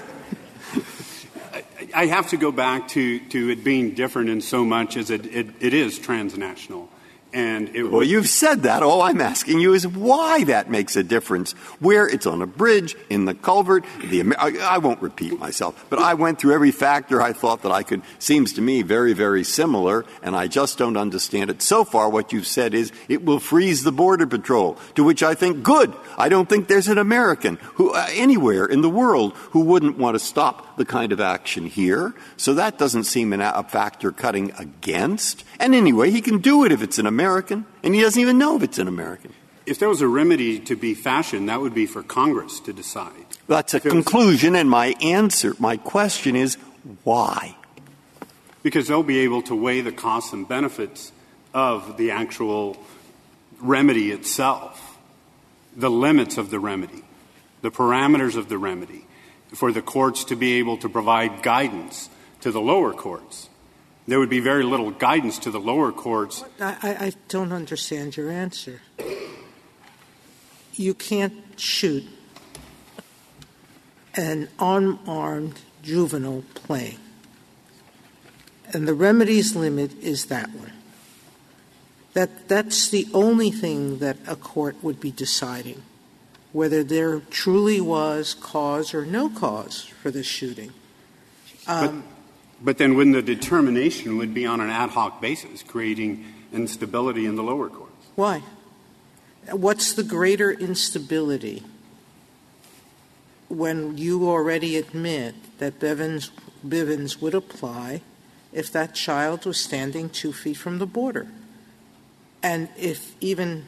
I 1.94 2.06
have 2.06 2.28
to 2.30 2.36
go 2.36 2.52
back 2.52 2.88
to, 2.88 3.20
to 3.30 3.50
it 3.50 3.64
being 3.64 3.94
different 3.94 4.30
in 4.30 4.40
so 4.40 4.64
much 4.64 4.96
as 4.96 5.10
it, 5.10 5.26
it, 5.26 5.48
it 5.60 5.74
is 5.74 5.98
transnational. 5.98 6.88
And 7.32 7.92
Well, 7.92 8.02
you've 8.02 8.28
said 8.28 8.64
that. 8.64 8.82
All 8.82 9.02
I'm 9.02 9.20
asking 9.20 9.60
you 9.60 9.72
is 9.72 9.86
why 9.86 10.42
that 10.44 10.68
makes 10.68 10.96
a 10.96 11.02
difference. 11.04 11.52
Where 11.78 12.08
it's 12.08 12.26
on 12.26 12.42
a 12.42 12.46
bridge, 12.46 12.96
in 13.08 13.24
the 13.24 13.34
culvert, 13.34 13.84
the 14.04 14.34
I, 14.36 14.56
I 14.74 14.78
won't 14.78 15.00
repeat 15.00 15.38
myself, 15.38 15.86
but 15.90 16.00
I 16.00 16.14
went 16.14 16.40
through 16.40 16.54
every 16.54 16.72
factor 16.72 17.22
I 17.22 17.32
thought 17.32 17.62
that 17.62 17.70
I 17.70 17.84
could. 17.84 18.02
Seems 18.18 18.54
to 18.54 18.60
me 18.60 18.82
very, 18.82 19.12
very 19.12 19.44
similar, 19.44 20.04
and 20.22 20.34
I 20.34 20.48
just 20.48 20.76
don't 20.76 20.96
understand 20.96 21.50
it. 21.50 21.62
So 21.62 21.84
far, 21.84 22.10
what 22.10 22.32
you've 22.32 22.48
said 22.48 22.74
is 22.74 22.90
it 23.08 23.24
will 23.24 23.38
freeze 23.38 23.84
the 23.84 23.92
border 23.92 24.26
patrol. 24.26 24.76
To 24.96 25.04
which 25.04 25.22
I 25.22 25.34
think, 25.34 25.62
good. 25.62 25.94
I 26.18 26.28
don't 26.28 26.48
think 26.48 26.66
there's 26.66 26.88
an 26.88 26.98
American 26.98 27.58
who 27.74 27.92
uh, 27.92 28.06
anywhere 28.10 28.66
in 28.66 28.80
the 28.80 28.90
world 28.90 29.34
who 29.52 29.60
wouldn't 29.60 29.98
want 29.98 30.16
to 30.16 30.18
stop 30.18 30.69
the 30.80 30.84
kind 30.86 31.12
of 31.12 31.20
action 31.20 31.66
here. 31.66 32.14
So 32.36 32.54
that 32.54 32.78
doesn't 32.78 33.04
seem 33.04 33.32
an, 33.34 33.40
a 33.42 33.62
factor 33.62 34.10
cutting 34.12 34.50
against. 34.58 35.44
And 35.60 35.74
anyway, 35.74 36.10
he 36.10 36.20
can 36.22 36.38
do 36.38 36.64
it 36.64 36.72
if 36.72 36.80
it's 36.82 36.98
an 36.98 37.06
American, 37.06 37.66
and 37.84 37.94
he 37.94 38.00
doesn't 38.00 38.20
even 38.20 38.38
know 38.38 38.56
if 38.56 38.62
it's 38.62 38.78
an 38.78 38.88
American. 38.88 39.32
if 39.66 39.78
there 39.78 39.88
was 39.90 40.00
a 40.00 40.08
remedy 40.08 40.58
to 40.58 40.74
be 40.74 40.94
fashioned, 40.94 41.48
that 41.48 41.60
would 41.60 41.74
be 41.74 41.86
for 41.86 42.02
Congress 42.02 42.58
to 42.60 42.72
decide. 42.72 43.26
That's 43.46 43.74
a 43.74 43.76
If 43.76 43.86
it 43.86 43.92
was- 43.94 44.04
conclusion, 44.04 44.56
and 44.56 44.68
my 44.68 44.96
answer, 45.02 45.54
my 45.60 45.76
question 45.76 46.34
is 46.34 46.56
why? 47.04 47.56
Because 48.62 48.88
they'll 48.88 49.02
be 49.04 49.18
able 49.20 49.42
to 49.42 49.54
weigh 49.54 49.80
the 49.82 49.92
costs 49.92 50.32
and 50.32 50.48
benefits 50.48 51.12
of 51.54 51.96
the 51.98 52.10
actual 52.10 52.76
remedy 53.60 54.10
itself, 54.10 54.96
the 55.76 55.90
limits 55.90 56.36
of 56.38 56.50
the 56.50 56.58
remedy, 56.58 57.04
the 57.62 57.70
parameters 57.70 58.36
of 58.36 58.48
the 58.48 58.58
remedy, 58.58 59.06
for 59.54 59.72
the 59.72 59.82
courts 59.82 60.24
to 60.24 60.36
be 60.36 60.54
able 60.54 60.76
to 60.78 60.88
provide 60.88 61.42
guidance 61.42 62.08
to 62.40 62.50
the 62.50 62.60
lower 62.60 62.92
courts. 62.92 63.48
There 64.06 64.18
would 64.18 64.30
be 64.30 64.40
very 64.40 64.64
little 64.64 64.90
guidance 64.90 65.38
to 65.40 65.50
the 65.50 65.60
lower 65.60 65.92
courts. 65.92 66.44
I, 66.60 66.76
I 66.82 67.12
don't 67.28 67.52
understand 67.52 68.16
your 68.16 68.30
answer. 68.30 68.80
You 70.74 70.94
can't 70.94 71.34
shoot 71.56 72.04
an 74.14 74.48
unarmed 74.58 75.60
juvenile 75.82 76.44
playing. 76.54 76.98
And 78.72 78.86
the 78.86 78.94
remedies 78.94 79.54
limit 79.54 79.92
is 80.00 80.26
that 80.26 80.50
one. 80.50 80.72
That, 82.14 82.48
that's 82.48 82.88
the 82.88 83.06
only 83.14 83.50
thing 83.50 83.98
that 83.98 84.16
a 84.26 84.34
court 84.34 84.76
would 84.82 85.00
be 85.00 85.12
deciding, 85.12 85.82
whether 86.52 86.82
there 86.82 87.20
truly 87.20 87.80
was 87.80 88.34
cause 88.34 88.92
or 88.92 89.06
no 89.06 89.28
cause 89.28 89.82
for 89.84 90.10
the 90.10 90.22
shooting. 90.22 90.72
Um, 91.66 92.04
But 92.62 92.78
then 92.78 92.94
when 92.94 93.12
the 93.12 93.22
determination 93.22 94.18
would 94.18 94.34
be 94.34 94.44
on 94.44 94.60
an 94.60 94.68
ad 94.68 94.90
hoc 94.90 95.20
basis, 95.20 95.62
creating 95.62 96.26
instability 96.52 97.24
in 97.24 97.36
the 97.36 97.42
lower 97.42 97.68
courts. 97.68 98.06
Why? 98.16 98.42
What's 99.50 99.94
the 99.94 100.02
greater 100.02 100.50
instability 100.50 101.62
when 103.48 103.96
you 103.96 104.28
already 104.28 104.76
admit 104.76 105.34
that 105.58 105.80
Bivens, 105.80 106.30
Bivens 106.66 107.20
would 107.22 107.34
apply 107.34 108.02
if 108.52 108.70
that 108.72 108.94
child 108.94 109.46
was 109.46 109.58
standing 109.58 110.10
two 110.10 110.32
feet 110.32 110.56
from 110.56 110.78
the 110.78 110.86
border? 110.86 111.28
And 112.42 112.68
if 112.76 113.14
even 113.20 113.64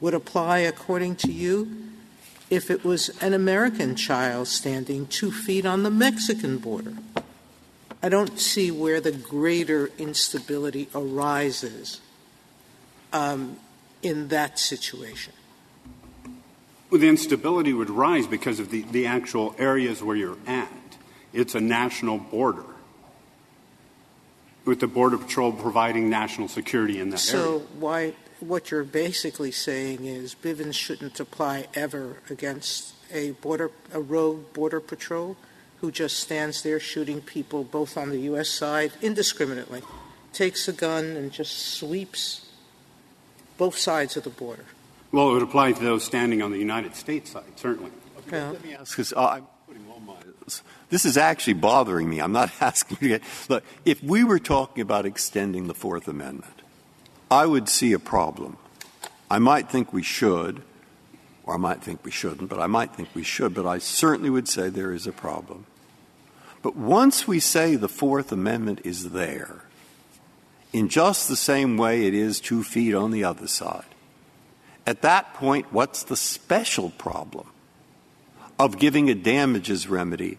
would 0.00 0.14
apply 0.14 0.58
according 0.58 1.16
to 1.16 1.32
you 1.32 1.89
if 2.50 2.70
it 2.70 2.84
was 2.84 3.08
an 3.22 3.32
American 3.32 3.94
child 3.96 4.48
standing 4.48 5.06
two 5.06 5.30
feet 5.30 5.64
on 5.64 5.82
the 5.84 5.90
Mexican 5.90 6.58
border? 6.58 6.94
I 8.02 8.08
don't 8.08 8.38
see 8.38 8.70
where 8.70 9.00
the 9.00 9.12
greater 9.12 9.90
instability 9.98 10.88
arises 10.94 12.00
um, 13.12 13.56
in 14.02 14.28
that 14.28 14.58
situation. 14.58 15.32
Well, 16.90 17.00
the 17.00 17.08
instability 17.08 17.72
would 17.72 17.90
rise 17.90 18.26
because 18.26 18.58
of 18.58 18.70
the, 18.70 18.82
the 18.82 19.06
actual 19.06 19.54
areas 19.58 20.02
where 20.02 20.16
you're 20.16 20.38
at. 20.46 20.68
It's 21.32 21.54
a 21.54 21.60
national 21.60 22.18
border, 22.18 22.64
with 24.64 24.80
the 24.80 24.88
Border 24.88 25.16
Patrol 25.18 25.52
providing 25.52 26.10
national 26.10 26.48
security 26.48 26.98
in 26.98 27.10
that 27.10 27.18
So 27.18 27.38
area. 27.38 27.58
why, 27.78 28.12
what 28.40 28.70
you're 28.70 28.84
basically 28.84 29.50
saying 29.50 30.04
is 30.04 30.34
Bivens 30.34 30.74
shouldn't 30.74 31.20
apply 31.20 31.66
ever 31.74 32.18
against 32.28 32.94
a 33.12 33.32
border, 33.32 33.70
a 33.92 34.00
rogue 34.00 34.52
border 34.52 34.80
patrol 34.80 35.36
who 35.80 35.90
just 35.90 36.18
stands 36.18 36.62
there 36.62 36.78
shooting 36.78 37.20
people 37.20 37.64
both 37.64 37.96
on 37.96 38.10
the 38.10 38.20
U.S. 38.20 38.48
side 38.48 38.92
indiscriminately, 39.00 39.82
takes 40.32 40.68
a 40.68 40.72
gun 40.72 41.16
and 41.16 41.32
just 41.32 41.56
sweeps 41.56 42.46
both 43.56 43.76
sides 43.76 44.16
of 44.16 44.24
the 44.24 44.30
border. 44.30 44.64
Well, 45.12 45.30
it 45.30 45.32
would 45.34 45.42
apply 45.42 45.72
to 45.72 45.82
those 45.82 46.04
standing 46.04 46.42
on 46.42 46.50
the 46.50 46.58
United 46.58 46.94
States 46.94 47.30
side, 47.30 47.44
certainly. 47.56 47.90
Yeah. 48.30 48.50
Let 48.50 48.64
me 48.64 48.74
ask, 48.74 48.92
because 48.92 49.12
uh, 49.12 49.26
I'm 49.26 49.46
putting 49.66 49.84
all 49.90 50.00
my, 50.00 50.14
this 50.90 51.04
is 51.04 51.16
actually 51.16 51.54
bothering 51.54 52.08
me. 52.08 52.20
I'm 52.20 52.32
not 52.32 52.52
asking 52.60 52.98
you 53.00 53.08
to 53.08 53.18
get, 53.18 53.28
look, 53.48 53.64
if 53.84 54.02
we 54.02 54.22
were 54.22 54.38
talking 54.38 54.82
about 54.82 55.06
extending 55.06 55.66
the 55.66 55.74
Fourth 55.74 56.06
Amendment, 56.06 56.54
I 57.30 57.46
would 57.46 57.68
see 57.68 57.92
a 57.92 57.98
problem. 57.98 58.56
I 59.30 59.38
might 59.38 59.70
think 59.70 59.92
we 59.92 60.02
should, 60.02 60.62
or 61.44 61.54
I 61.54 61.58
might 61.58 61.82
think 61.82 62.04
we 62.04 62.10
shouldn't, 62.10 62.50
but 62.50 62.58
I 62.58 62.66
might 62.66 62.94
think 62.94 63.08
we 63.14 63.22
should, 63.22 63.54
but 63.54 63.66
I 63.66 63.78
certainly 63.78 64.30
would 64.30 64.48
say 64.48 64.68
there 64.68 64.92
is 64.92 65.06
a 65.06 65.12
problem. 65.12 65.66
But 66.62 66.76
once 66.76 67.28
we 67.28 67.38
say 67.40 67.76
the 67.76 67.88
Fourth 67.88 68.32
Amendment 68.32 68.80
is 68.84 69.10
there, 69.10 69.64
in 70.72 70.88
just 70.88 71.28
the 71.28 71.36
same 71.36 71.76
way 71.76 72.06
it 72.06 72.14
is 72.14 72.40
two 72.40 72.62
feet 72.62 72.94
on 72.94 73.12
the 73.12 73.24
other 73.24 73.46
side, 73.46 73.84
at 74.86 75.02
that 75.02 75.34
point, 75.34 75.72
what's 75.72 76.02
the 76.02 76.16
special 76.16 76.90
problem 76.90 77.48
of 78.58 78.78
giving 78.78 79.08
a 79.08 79.14
damages 79.14 79.88
remedy 79.88 80.38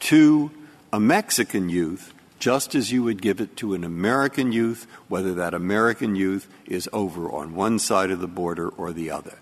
to 0.00 0.50
a 0.92 1.00
Mexican 1.00 1.68
youth 1.68 2.11
just 2.42 2.74
as 2.74 2.90
you 2.90 3.04
would 3.04 3.22
give 3.22 3.40
it 3.40 3.56
to 3.56 3.72
an 3.72 3.84
American 3.84 4.50
youth, 4.50 4.88
whether 5.06 5.32
that 5.32 5.54
American 5.54 6.16
youth 6.16 6.48
is 6.66 6.88
over 6.92 7.30
on 7.30 7.54
one 7.54 7.78
side 7.78 8.10
of 8.10 8.18
the 8.18 8.26
border 8.26 8.68
or 8.68 8.92
the 8.92 9.12
other? 9.12 9.38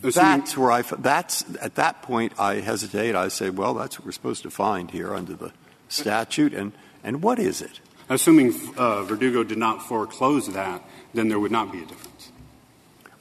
That's 0.00 0.56
where 0.56 0.72
I, 0.72 0.82
that's, 0.82 1.44
at 1.60 1.76
that 1.76 2.02
point, 2.02 2.32
I 2.40 2.56
hesitate. 2.56 3.14
I 3.14 3.28
say, 3.28 3.50
well, 3.50 3.74
that's 3.74 3.96
what 3.96 4.06
we're 4.06 4.10
supposed 4.10 4.42
to 4.42 4.50
find 4.50 4.90
here 4.90 5.14
under 5.14 5.34
the 5.34 5.52
statute, 5.88 6.52
and, 6.52 6.72
and 7.04 7.22
what 7.22 7.38
is 7.38 7.62
it? 7.62 7.78
Assuming 8.08 8.52
uh, 8.76 9.04
Verdugo 9.04 9.44
did 9.44 9.58
not 9.58 9.80
foreclose 9.80 10.52
that, 10.52 10.82
then 11.14 11.28
there 11.28 11.38
would 11.38 11.52
not 11.52 11.70
be 11.70 11.78
a 11.78 11.86
difference. 11.86 12.32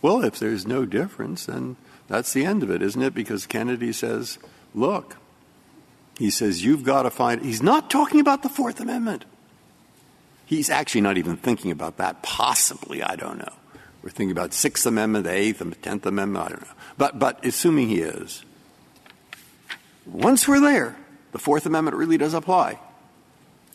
Well, 0.02 0.24
if 0.24 0.40
there's 0.40 0.66
no 0.66 0.84
difference, 0.84 1.46
then 1.46 1.76
that's 2.08 2.34
the 2.34 2.44
end 2.44 2.64
of 2.64 2.72
it, 2.72 2.82
isn't 2.82 3.04
it? 3.04 3.14
Because 3.14 3.46
Kennedy 3.46 3.94
says, 3.94 4.40
look, 4.74 5.18
he 6.22 6.30
says, 6.30 6.64
you've 6.64 6.84
got 6.84 7.04
to 7.04 7.10
find, 7.10 7.42
he's 7.42 7.64
not 7.64 7.90
talking 7.90 8.20
about 8.20 8.44
the 8.44 8.50
Fourth 8.50 8.80
Amendment. 8.80 9.26
He's 10.46 10.70
actually 10.70 11.02
not 11.02 11.18
even 11.18 11.36
thinking 11.36 11.72
about 11.72 11.98
that, 11.98 12.22
possibly, 12.22 13.02
I 13.02 13.16
don't 13.16 13.40
know. 13.40 13.54
We're 14.04 14.12
thinking 14.12 14.32
about 14.32 14.54
Sixth 14.54 14.86
Amendment, 14.86 15.26
the 15.26 15.32
Eighth, 15.32 15.62
and 15.62 15.72
the 15.72 15.78
Tenth 15.78 16.06
Amendment, 16.06 16.46
I 16.46 16.50
don't 16.50 16.62
know. 16.62 16.74
But, 16.98 17.18
but 17.18 17.44
assuming 17.44 17.90
he 17.90 18.02
is, 18.02 18.46
once 20.06 20.48
we're 20.48 20.60
there, 20.60 20.96
the 21.32 21.40
Fourth 21.40 21.66
Amendment 21.66 21.98
really 21.98 22.18
does 22.18 22.36
apply. 22.36 22.78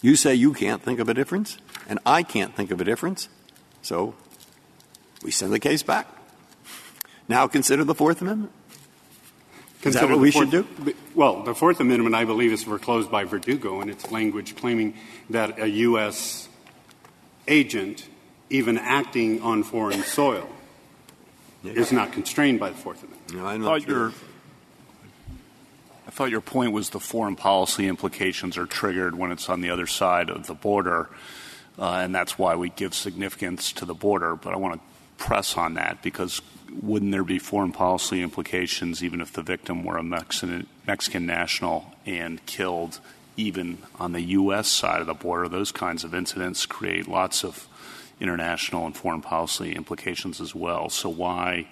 You 0.00 0.14
say 0.14 0.34
you 0.34 0.52
can't 0.52 0.82
think 0.82 1.00
of 1.00 1.08
a 1.08 1.14
difference, 1.14 1.58
and 1.88 1.98
I 2.06 2.22
can't 2.22 2.54
think 2.54 2.70
of 2.70 2.80
a 2.80 2.84
difference, 2.84 3.28
so 3.82 4.14
we 5.22 5.32
send 5.32 5.52
the 5.52 5.58
case 5.58 5.82
back. 5.82 6.06
Now 7.28 7.48
consider 7.48 7.82
the 7.82 7.94
Fourth 7.94 8.20
Amendment. 8.20 8.52
Is 9.86 9.94
that 9.94 10.08
what 10.08 10.18
we 10.18 10.30
should 10.30 10.50
do? 10.50 10.66
Well, 11.14 11.42
the 11.42 11.54
Fourth 11.54 11.80
Amendment, 11.80 12.14
I 12.14 12.24
believe, 12.24 12.52
is 12.52 12.64
foreclosed 12.64 13.10
by 13.10 13.24
Verdugo 13.24 13.80
in 13.80 13.88
its 13.88 14.10
language 14.10 14.56
claiming 14.56 14.94
that 15.30 15.58
a 15.58 15.68
U.S. 15.68 16.48
agent, 17.46 18.08
even 18.50 18.78
acting 18.78 19.40
on 19.42 19.62
foreign 19.62 20.02
soil, 20.02 20.48
is 21.64 21.92
not 21.92 22.12
constrained 22.12 22.60
by 22.60 22.70
the 22.70 22.76
Fourth 22.76 23.02
Amendment. 23.02 23.34
No, 23.34 23.46
I'm 23.46 23.60
not 23.60 23.66
thought 23.66 23.88
your, 23.88 24.10
sure. 24.10 24.20
I 26.06 26.10
thought 26.10 26.30
your 26.30 26.40
point 26.40 26.72
was 26.72 26.90
the 26.90 27.00
foreign 27.00 27.36
policy 27.36 27.88
implications 27.88 28.56
are 28.58 28.66
triggered 28.66 29.16
when 29.16 29.32
it's 29.32 29.48
on 29.48 29.60
the 29.60 29.70
other 29.70 29.86
side 29.86 30.30
of 30.30 30.46
the 30.46 30.54
border, 30.54 31.08
uh, 31.78 32.00
and 32.02 32.14
that's 32.14 32.38
why 32.38 32.56
we 32.56 32.70
give 32.70 32.94
significance 32.94 33.72
to 33.74 33.84
the 33.84 33.94
border. 33.94 34.36
But 34.36 34.52
I 34.52 34.56
want 34.56 34.74
to 34.74 35.24
press 35.24 35.56
on 35.56 35.74
that 35.74 36.02
because 36.02 36.42
wouldn't 36.82 37.12
there 37.12 37.24
be 37.24 37.38
foreign 37.38 37.72
policy 37.72 38.22
implications 38.22 39.02
even 39.02 39.20
if 39.20 39.32
the 39.32 39.42
victim 39.42 39.84
were 39.84 39.96
a 39.96 40.02
Mexican, 40.02 40.66
Mexican 40.86 41.26
national 41.26 41.94
and 42.04 42.44
killed 42.46 43.00
even 43.36 43.78
on 43.98 44.12
the 44.12 44.20
U.S. 44.20 44.68
side 44.68 45.00
of 45.00 45.06
the 45.06 45.14
border? 45.14 45.48
Those 45.48 45.72
kinds 45.72 46.04
of 46.04 46.14
incidents 46.14 46.66
create 46.66 47.08
lots 47.08 47.44
of 47.44 47.68
international 48.20 48.86
and 48.86 48.96
foreign 48.96 49.20
policy 49.20 49.72
implications 49.72 50.40
as 50.40 50.54
well. 50.54 50.88
So 50.88 51.08
why 51.08 51.68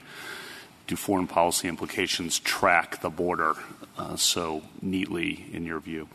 do 0.86 0.96
foreign 0.96 1.26
policy 1.26 1.68
implications 1.68 2.38
track 2.38 3.00
the 3.00 3.10
border 3.10 3.54
uh, 3.96 4.16
so 4.16 4.62
neatly 4.82 5.46
in 5.52 5.64
your 5.64 5.80
view? 5.80 6.08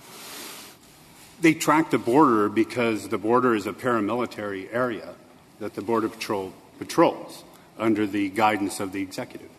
They 1.42 1.54
track 1.54 1.90
the 1.90 1.98
border 1.98 2.50
because 2.50 3.08
the 3.08 3.18
border 3.18 3.56
is 3.56 3.66
a 3.66 3.74
paramilitary 3.74 4.68
area 4.74 5.16
that 5.60 5.74
the 5.74 5.82
Border 5.82 6.10
Patrol 6.10 6.54
patrols 6.78 7.44
under 7.80 8.06
the 8.06 8.30
guidance 8.30 8.80
of 8.80 8.92
the 8.92 9.02
executive. 9.02 9.50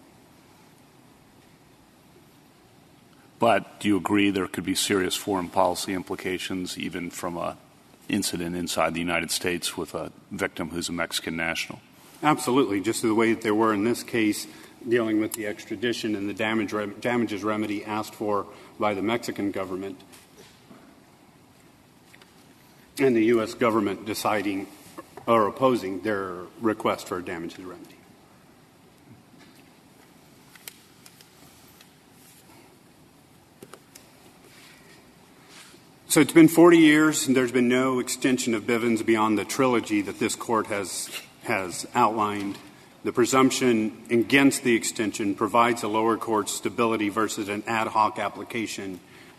But 3.39 3.81
do 3.81 3.89
you 3.89 3.97
agree 3.97 4.31
there 4.31 4.47
could 4.47 4.64
be 4.64 4.75
serious 4.75 5.16
foreign 5.16 5.49
policy 5.49 5.95
implications 5.95 6.77
even 6.79 7.11
from 7.11 7.39
a 7.39 7.57
incident 8.09 8.55
inside 8.55 8.93
the 8.93 9.01
United 9.01 9.31
States 9.31 9.77
with 9.77 9.95
a 9.95 10.12
victim 10.31 10.71
who's 10.71 10.89
a 10.89 10.93
Mexican 10.93 11.37
national? 11.37 11.81
Absolutely, 12.23 12.81
just 12.81 13.01
the 13.03 13.14
way 13.14 13.33
that 13.33 13.43
there 13.43 13.55
were 13.55 13.73
in 13.73 13.85
this 13.85 14.03
case 14.03 14.47
dealing 14.87 15.21
with 15.21 15.33
the 15.33 15.47
extradition 15.47 16.14
and 16.14 16.29
the 16.29 16.35
damage 16.35 16.75
damages 17.01 17.43
remedy 17.43 17.85
asked 17.85 18.14
for 18.14 18.47
by 18.79 18.93
the 18.95 19.03
Mexican 19.03 19.51
government 19.51 20.01
and 22.99 23.16
the 23.16 23.25
U.S. 23.27 23.55
government 23.55 24.05
deciding 24.05 24.66
or 25.27 25.47
opposing 25.47 26.01
their 26.03 26.35
request 26.61 27.09
for 27.09 27.18
a 27.18 27.25
damages 27.25 27.64
remedy. 27.64 27.99
So 36.11 36.21
it's 36.21 36.33
been 36.33 36.49
40 36.49 36.77
years, 36.77 37.29
and 37.29 37.37
there's 37.37 37.53
been 37.53 37.69
no 37.69 38.01
extension 38.01 38.53
of 38.55 38.65
Bivens 38.65 39.07
beyond 39.07 39.39
the 39.39 39.45
trilogy 39.45 40.03
that 40.03 40.19
this 40.19 40.35
court 40.35 40.67
has, 40.67 41.09
has 41.45 41.87
outlined. 41.95 42.59
The 43.05 43.13
presumption 43.13 43.97
against 44.11 44.65
the 44.65 44.75
extension 44.75 45.37
provides 45.37 45.85
a 45.85 45.89
lower 45.89 46.17
court 46.17 46.49
stability 46.49 47.11
versus 47.11 47.49
an 47.49 47.63
ad 47.69 47.87
hoc 47.87 48.19
application 48.19 48.99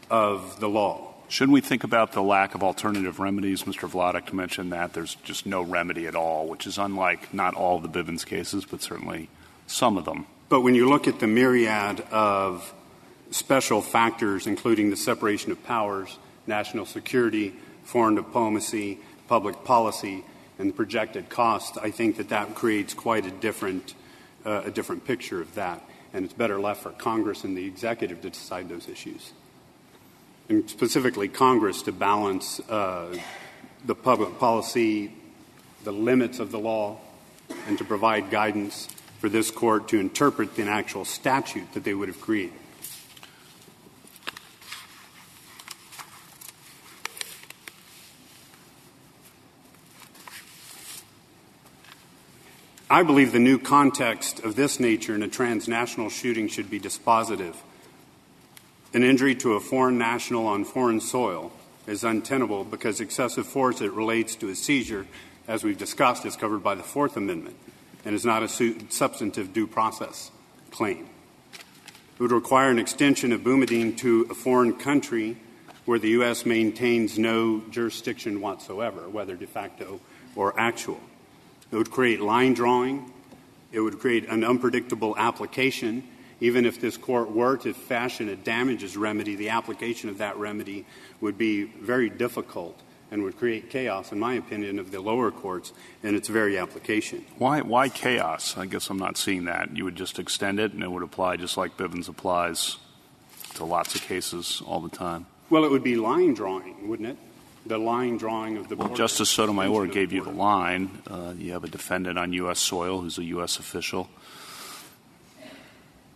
of 0.09 0.61
the 0.61 0.69
law. 0.69 1.13
Shouldn't 1.27 1.51
we 1.51 1.59
think 1.59 1.83
about 1.83 2.13
the 2.13 2.21
lack 2.21 2.55
of 2.55 2.63
alternative 2.63 3.19
remedies? 3.19 3.63
Mr. 3.63 3.91
Vladeck 3.91 4.31
mentioned 4.31 4.71
that 4.71 4.93
there's 4.93 5.15
just 5.15 5.45
no 5.45 5.61
remedy 5.61 6.07
at 6.07 6.15
all, 6.15 6.47
which 6.47 6.65
is 6.65 6.77
unlike 6.77 7.33
not 7.33 7.53
all 7.53 7.79
the 7.79 7.89
Bivens 7.89 8.25
cases, 8.25 8.63
but 8.63 8.81
certainly 8.81 9.27
some 9.67 9.97
of 9.97 10.05
them. 10.05 10.25
But 10.47 10.61
when 10.61 10.75
you 10.75 10.87
look 10.87 11.05
at 11.09 11.19
the 11.19 11.27
myriad 11.27 11.99
of 12.11 12.73
special 13.29 13.81
factors, 13.81 14.47
including 14.47 14.89
the 14.89 14.95
separation 14.95 15.51
of 15.51 15.61
powers, 15.65 16.17
national 16.47 16.85
security, 16.85 17.53
foreign 17.83 18.15
diplomacy, 18.15 18.99
public 19.27 19.63
policy, 19.63 20.23
and 20.59 20.69
the 20.69 20.73
projected 20.73 21.29
cost, 21.29 21.77
I 21.81 21.91
think 21.91 22.17
that 22.17 22.29
that 22.29 22.53
creates 22.55 22.93
quite 22.93 23.25
a 23.25 23.31
different, 23.31 23.95
uh, 24.45 24.63
a 24.65 24.71
different 24.71 25.05
picture 25.05 25.41
of 25.41 25.55
that. 25.55 25.83
And 26.13 26.25
it's 26.25 26.33
better 26.33 26.59
left 26.59 26.83
for 26.83 26.91
Congress 26.91 27.43
and 27.43 27.57
the 27.57 27.65
executive 27.65 28.21
to 28.21 28.29
decide 28.29 28.69
those 28.69 28.87
issues. 28.87 29.31
And 30.49 30.69
specifically, 30.69 31.29
Congress 31.29 31.81
to 31.83 31.91
balance 31.91 32.59
uh, 32.69 33.17
the 33.85 33.95
public 33.95 34.37
policy, 34.37 35.13
the 35.83 35.93
limits 35.93 36.39
of 36.39 36.51
the 36.51 36.59
law, 36.59 36.99
and 37.67 37.77
to 37.77 37.85
provide 37.85 38.29
guidance 38.29 38.87
for 39.19 39.29
this 39.29 39.51
court 39.51 39.87
to 39.89 39.99
interpret 39.99 40.55
the 40.55 40.63
actual 40.63 41.05
statute 41.05 41.73
that 41.73 41.83
they 41.83 41.93
would 41.93 42.09
have 42.09 42.19
created. 42.19 42.60
I 52.91 53.03
believe 53.03 53.31
the 53.31 53.39
new 53.39 53.57
context 53.57 54.41
of 54.41 54.57
this 54.57 54.77
nature 54.77 55.15
in 55.15 55.23
a 55.23 55.29
transnational 55.29 56.09
shooting 56.09 56.49
should 56.49 56.69
be 56.69 56.77
dispositive. 56.77 57.55
An 58.93 59.01
injury 59.01 59.33
to 59.35 59.53
a 59.53 59.61
foreign 59.61 59.97
national 59.97 60.45
on 60.45 60.65
foreign 60.65 60.99
soil 60.99 61.53
is 61.87 62.03
untenable 62.03 62.65
because 62.65 62.99
excessive 62.99 63.47
force 63.47 63.79
that 63.79 63.91
relates 63.91 64.35
to 64.35 64.49
a 64.49 64.55
seizure, 64.55 65.07
as 65.47 65.63
we've 65.63 65.77
discussed, 65.77 66.25
is 66.25 66.35
covered 66.35 66.63
by 66.63 66.75
the 66.75 66.83
Fourth 66.83 67.15
Amendment 67.15 67.55
and 68.03 68.13
is 68.13 68.25
not 68.25 68.43
a 68.43 68.49
su- 68.49 68.77
substantive 68.89 69.53
due 69.53 69.67
process 69.67 70.29
claim. 70.69 71.07
It 71.53 72.19
would 72.19 72.33
require 72.33 72.71
an 72.71 72.77
extension 72.77 73.31
of 73.31 73.39
Boumediene 73.39 73.97
to 73.99 74.27
a 74.29 74.33
foreign 74.33 74.73
country 74.73 75.37
where 75.85 75.97
the 75.97 76.09
U.S. 76.09 76.45
maintains 76.45 77.17
no 77.17 77.61
jurisdiction 77.69 78.41
whatsoever, 78.41 79.07
whether 79.07 79.37
de 79.37 79.47
facto 79.47 80.01
or 80.35 80.59
actual. 80.59 80.99
It 81.71 81.75
would 81.75 81.91
create 81.91 82.21
line 82.21 82.53
drawing. 82.53 83.11
It 83.71 83.79
would 83.79 83.99
create 83.99 84.27
an 84.27 84.43
unpredictable 84.43 85.15
application. 85.17 86.07
Even 86.39 86.65
if 86.65 86.81
this 86.81 86.97
court 86.97 87.31
were 87.31 87.55
to 87.57 87.73
fashion 87.73 88.27
a 88.29 88.35
damages 88.35 88.97
remedy, 88.97 89.35
the 89.35 89.49
application 89.49 90.09
of 90.09 90.17
that 90.17 90.37
remedy 90.37 90.85
would 91.21 91.37
be 91.37 91.63
very 91.63 92.09
difficult 92.09 92.79
and 93.11 93.23
would 93.23 93.37
create 93.37 93.69
chaos, 93.69 94.11
in 94.11 94.19
my 94.19 94.33
opinion, 94.35 94.79
of 94.79 94.91
the 94.91 94.99
lower 94.99 95.31
courts 95.31 95.73
in 96.01 96.15
its 96.15 96.29
very 96.29 96.57
application. 96.57 97.25
Why, 97.37 97.61
why 97.61 97.89
chaos? 97.89 98.57
I 98.57 98.65
guess 98.65 98.89
I'm 98.89 98.97
not 98.97 99.17
seeing 99.17 99.45
that. 99.45 99.75
You 99.75 99.83
would 99.83 99.95
just 99.95 100.17
extend 100.17 100.59
it 100.59 100.73
and 100.73 100.81
it 100.81 100.89
would 100.89 101.03
apply 101.03 101.35
just 101.35 101.57
like 101.57 101.77
Bivens 101.77 102.07
applies 102.07 102.77
to 103.55 103.65
lots 103.65 103.95
of 103.95 104.01
cases 104.01 104.61
all 104.65 104.79
the 104.79 104.89
time. 104.89 105.25
Well, 105.49 105.65
it 105.65 105.71
would 105.71 105.83
be 105.83 105.97
line 105.97 106.33
drawing, 106.33 106.87
wouldn't 106.87 107.09
it? 107.09 107.17
The 107.65 107.77
line 107.77 108.17
drawing 108.17 108.57
of 108.57 108.69
the 108.69 108.75
Well, 108.75 108.87
border. 108.87 109.03
Justice 109.03 109.29
Sotomayor 109.29 109.87
gave 109.87 110.11
you 110.11 110.23
the 110.23 110.31
line. 110.31 111.01
Uh, 111.07 111.33
you 111.37 111.51
have 111.53 111.63
a 111.63 111.67
defendant 111.69 112.17
on 112.17 112.33
U.S. 112.33 112.59
soil 112.59 113.01
who's 113.01 113.17
a 113.19 113.23
U.S. 113.25 113.59
official. 113.59 114.09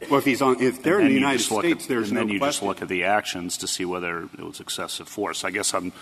Well, 0.09 0.19
if 0.19 0.25
he's 0.25 0.41
on, 0.41 0.61
if 0.61 0.83
they're 0.83 0.99
in 0.99 1.07
the 1.07 1.13
United 1.13 1.41
States, 1.41 1.83
at, 1.83 1.89
there's 1.89 2.09
and 2.09 2.15
no 2.15 2.21
then 2.21 2.29
you 2.29 2.39
just 2.39 2.61
look 2.61 2.81
at 2.81 2.87
the 2.87 3.05
actions 3.05 3.57
to 3.57 3.67
see 3.67 3.85
whether 3.85 4.23
it 4.23 4.39
was 4.39 4.59
excessive 4.59 5.07
force. 5.07 5.43
I 5.43 5.51
guess 5.51 5.73
I'm, 5.73 5.93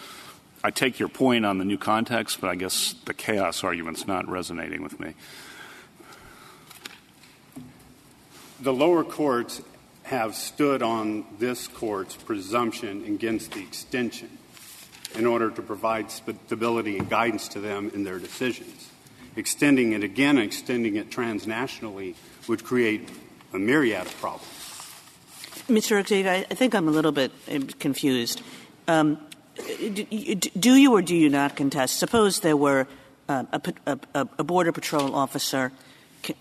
I 0.63 0.71
take 0.71 0.99
your 0.99 1.09
point 1.09 1.45
on 1.45 1.57
the 1.57 1.65
new 1.65 1.77
context, 1.77 2.41
but 2.41 2.49
I 2.49 2.55
guess 2.55 2.95
the 3.05 3.13
chaos 3.13 3.63
argument's 3.63 4.07
not 4.07 4.27
resonating 4.27 4.81
with 4.81 4.99
me. 4.99 5.13
The 8.61 8.73
lower 8.73 9.03
courts 9.03 9.61
have 10.03 10.35
stood 10.35 10.81
on 10.81 11.25
this 11.39 11.67
court's 11.67 12.15
presumption 12.15 13.05
against 13.05 13.51
the 13.51 13.61
extension 13.61 14.37
in 15.15 15.25
order 15.25 15.49
to 15.51 15.61
provide 15.61 16.09
stability 16.11 16.97
and 16.97 17.09
guidance 17.09 17.47
to 17.49 17.59
them 17.59 17.91
in 17.93 18.03
their 18.03 18.19
decisions. 18.19 18.89
Extending 19.35 19.93
it 19.93 20.03
again, 20.03 20.37
extending 20.37 20.95
it 20.95 21.09
transnationally, 21.09 22.15
would 22.47 22.63
create 22.63 23.09
a 23.53 23.59
myriad 23.59 24.05
of 24.05 24.15
problems. 24.19 24.47
Mr. 25.69 25.99
Octavia, 25.99 26.45
I 26.49 26.53
think 26.55 26.75
I'm 26.75 26.87
a 26.87 26.91
little 26.91 27.11
bit 27.11 27.31
uh, 27.49 27.59
confused. 27.79 28.41
Um, 28.87 29.17
do 29.55 30.75
you- 30.79 30.91
or 30.93 31.01
do 31.01 31.15
you 31.15 31.29
not 31.29 31.55
contest? 31.55 31.97
Suppose 31.97 32.39
there 32.41 32.57
were 32.57 32.87
a, 33.29 33.45
a, 33.85 33.99
a- 34.15 34.27
a 34.39 34.43
border 34.43 34.71
patrol 34.71 35.15
officer 35.15 35.71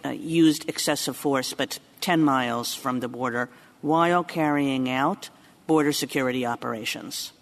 uh, 0.05 0.09
used 0.11 0.69
excessive 0.69 1.17
force, 1.17 1.55
but 1.55 1.79
10 2.01 2.23
miles 2.23 2.75
from 2.75 3.01
the 3.01 3.09
border, 3.09 3.49
while 3.81 4.25
carrying 4.25 4.89
out 4.91 5.29
border 5.67 5.93
security 5.93 6.45
operations. 6.47 7.33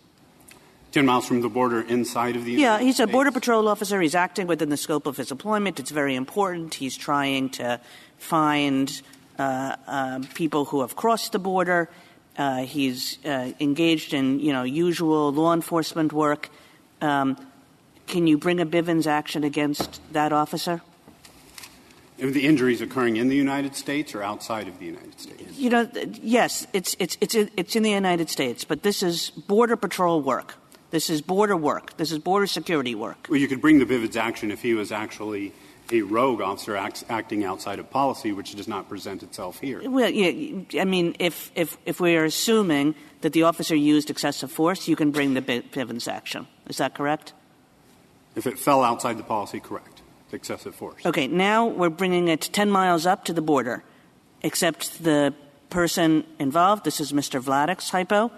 10 0.93 1.07
miles 1.07 1.27
from 1.27 1.41
the 1.41 1.49
border 1.49 1.81
inside 1.81 2.37
of 2.37 2.45
the 2.45 2.53
Yeah, 2.53 2.75
United 2.75 2.85
he's 2.85 3.01
a 3.01 3.07
border 3.07 3.31
patrol 3.31 3.69
officer. 3.69 4.01
He's 4.01 4.15
acting 4.15 4.47
within 4.47 4.71
the 4.71 4.77
scope 4.77 5.07
of 5.07 5.17
his 5.17 5.31
employment. 5.31 5.79
It's 5.79 5.91
very 5.91 6.15
important. 6.15 6.75
He's 6.75 6.97
trying 6.97 7.51
to 7.51 7.81
find 8.19 9.01
uh, 9.39 9.77
um, 9.87 10.25
people 10.35 10.65
who 10.67 10.81
have 10.81 10.97
crossed 10.97 11.33
the 11.33 11.39
border. 11.39 11.89
Uh, 12.37 12.65
he's 12.65 13.25
uh, 13.25 13.53
engaged 13.61 14.15
in, 14.15 14.41
you 14.41 14.53
know, 14.53 14.65
usual 14.65 15.33
law 15.33 15.53
enforcement 15.53 16.13
work. 16.13 16.49
Um, 17.01 17.37
can 18.07 18.27
you 18.27 18.39
bring 18.39 18.61
a 18.61 18.67
Bivens 18.67 19.07
action 19.07 19.45
against 19.45 20.01
that 20.13 20.33
officer? 20.33 20.83
Are 22.21 22.31
the 22.31 22.47
injuries 22.47 22.81
occurring 22.81 23.17
in 23.17 23.29
the 23.29 23.37
United 23.37 23.75
States 23.75 24.15
or 24.15 24.23
outside 24.23 24.69
of 24.69 24.79
the 24.79 24.87
United 24.87 25.19
States? 25.19 25.57
You 25.57 25.71
know, 25.71 25.89
yes, 26.21 26.67
it's, 26.73 26.95
it's, 26.99 27.17
it's, 27.21 27.35
it's 27.35 27.77
in 27.77 27.83
the 27.83 27.91
United 27.91 28.29
States, 28.29 28.65
but 28.65 28.83
this 28.83 29.03
is 29.03 29.31
Border 29.31 29.77
Patrol 29.77 30.21
work. 30.21 30.57
This 30.91 31.09
is 31.09 31.23
border 31.23 31.57
work. 31.57 31.97
This 31.97 32.11
is 32.13 32.19
border 32.19 32.47
security 32.47 32.95
work. 32.95 33.27
Well, 33.29 33.39
you 33.39 33.49
could 33.49 33.61
bring 33.61 33.79
the 33.79 33.87
Bivens 33.87 34.17
action 34.17 34.51
if 34.51 34.63
he 34.63 34.75
was 34.75 34.91
actually 34.91 35.53
a 35.93 36.03
rogue 36.03 36.41
officer 36.41 36.77
act, 36.77 37.05
acting 37.09 37.45
outside 37.45 37.79
of 37.79 37.91
policy, 37.91 38.33
which 38.33 38.55
does 38.55 38.69
not 38.69 38.89
present 38.89 39.23
itself 39.23 39.61
here. 39.61 39.89
Well, 39.89 40.11
yeah, 40.11 40.81
I 40.81 40.85
mean, 40.85 41.17
if, 41.19 41.51
if, 41.55 41.77
if 41.85 42.01
we 42.01 42.17
are 42.17 42.25
assuming 42.25 42.95
that 43.23 43.33
the 43.33 43.43
officer 43.45 43.75
used 43.75 44.11
excessive 44.11 44.51
force, 44.51 44.89
you 44.89 44.97
can 44.97 45.11
bring 45.11 45.35
the 45.35 45.43
Bivens 45.43 46.09
action. 46.09 46.47
Is 46.69 46.79
that 46.79 46.95
correct? 46.95 47.33
If 48.37 48.47
it 48.47 48.59
fell 48.59 48.83
outside 48.83 49.19
the 49.19 49.25
policy, 49.25 49.61
correct. 49.61 50.03
Excessive 50.33 50.75
force. 50.75 51.05
Okay, 51.05 51.27
now 51.27 51.67
we're 51.67 51.91
bringing 51.91 52.29
it 52.29 52.41
10 52.41 52.71
miles 52.71 53.05
up 53.05 53.25
to 53.25 53.33
the 53.33 53.43
border, 53.43 53.83
except 54.43 55.03
the 55.03 55.35
person 55.71 56.25
involved, 56.39 56.85
this 56.85 57.01
is 57.01 57.13
Mr. 57.13 57.43
Vladeck's 57.43 57.91
hypo, 57.91 58.31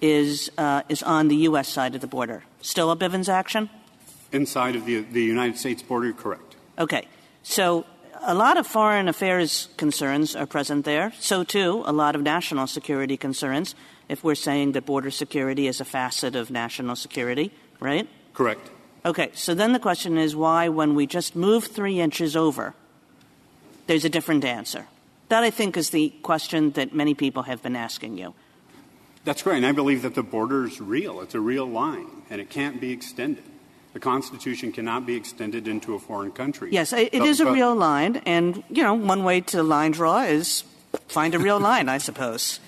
is, 0.00 0.50
uh, 0.58 0.82
is 0.88 1.02
on 1.02 1.28
the 1.28 1.36
U.S. 1.36 1.68
side 1.68 1.94
of 1.94 2.00
the 2.00 2.06
border. 2.06 2.44
Still 2.60 2.90
a 2.90 2.96
Bivens 2.96 3.28
action? 3.28 3.70
Inside 4.32 4.76
of 4.76 4.86
the, 4.86 5.00
the 5.00 5.22
United 5.22 5.58
States 5.58 5.82
border, 5.82 6.12
correct. 6.12 6.56
Okay. 6.78 7.06
So 7.42 7.84
a 8.22 8.34
lot 8.34 8.56
of 8.56 8.66
foreign 8.66 9.08
affairs 9.08 9.68
concerns 9.76 10.36
are 10.36 10.46
present 10.46 10.84
there. 10.84 11.12
So, 11.18 11.44
too, 11.44 11.82
a 11.86 11.92
lot 11.92 12.14
of 12.14 12.22
national 12.22 12.66
security 12.66 13.16
concerns, 13.16 13.74
if 14.08 14.22
we're 14.22 14.34
saying 14.34 14.72
that 14.72 14.86
border 14.86 15.10
security 15.10 15.66
is 15.66 15.80
a 15.80 15.84
facet 15.84 16.36
of 16.36 16.50
national 16.50 16.96
security, 16.96 17.52
right? 17.80 18.08
Correct. 18.34 18.70
Okay. 19.04 19.30
So 19.34 19.54
then 19.54 19.72
the 19.72 19.78
question 19.78 20.18
is 20.18 20.36
why, 20.36 20.68
when 20.68 20.94
we 20.94 21.06
just 21.06 21.34
move 21.34 21.64
three 21.64 22.00
inches 22.00 22.36
over, 22.36 22.74
there's 23.86 24.04
a 24.04 24.10
different 24.10 24.44
answer? 24.44 24.86
That, 25.28 25.42
I 25.42 25.50
think, 25.50 25.76
is 25.76 25.90
the 25.90 26.10
question 26.22 26.72
that 26.72 26.94
many 26.94 27.14
people 27.14 27.44
have 27.44 27.62
been 27.62 27.76
asking 27.76 28.18
you. 28.18 28.34
That's 29.24 29.42
correct. 29.42 29.58
And 29.58 29.66
I 29.66 29.72
believe 29.72 30.02
that 30.02 30.14
the 30.14 30.22
border 30.22 30.64
is 30.64 30.80
real. 30.80 31.20
It's 31.20 31.34
a 31.34 31.40
real 31.40 31.66
line, 31.66 32.22
and 32.30 32.40
it 32.40 32.48
can't 32.48 32.80
be 32.80 32.90
extended. 32.92 33.44
The 33.92 34.00
Constitution 34.00 34.72
cannot 34.72 35.04
be 35.04 35.16
extended 35.16 35.66
into 35.66 35.94
a 35.94 35.98
foreign 35.98 36.30
country. 36.30 36.70
Yes, 36.72 36.92
it 36.92 37.12
but, 37.12 37.22
is 37.22 37.40
a 37.40 37.44
but, 37.44 37.54
real 37.54 37.74
line, 37.74 38.22
and, 38.24 38.62
you 38.70 38.82
know, 38.82 38.94
one 38.94 39.24
way 39.24 39.40
to 39.42 39.62
line 39.62 39.90
draw 39.90 40.22
is 40.22 40.64
find 41.08 41.34
a 41.34 41.38
real 41.38 41.60
line, 41.70 41.88
I 41.88 41.98
suppose. 41.98 42.60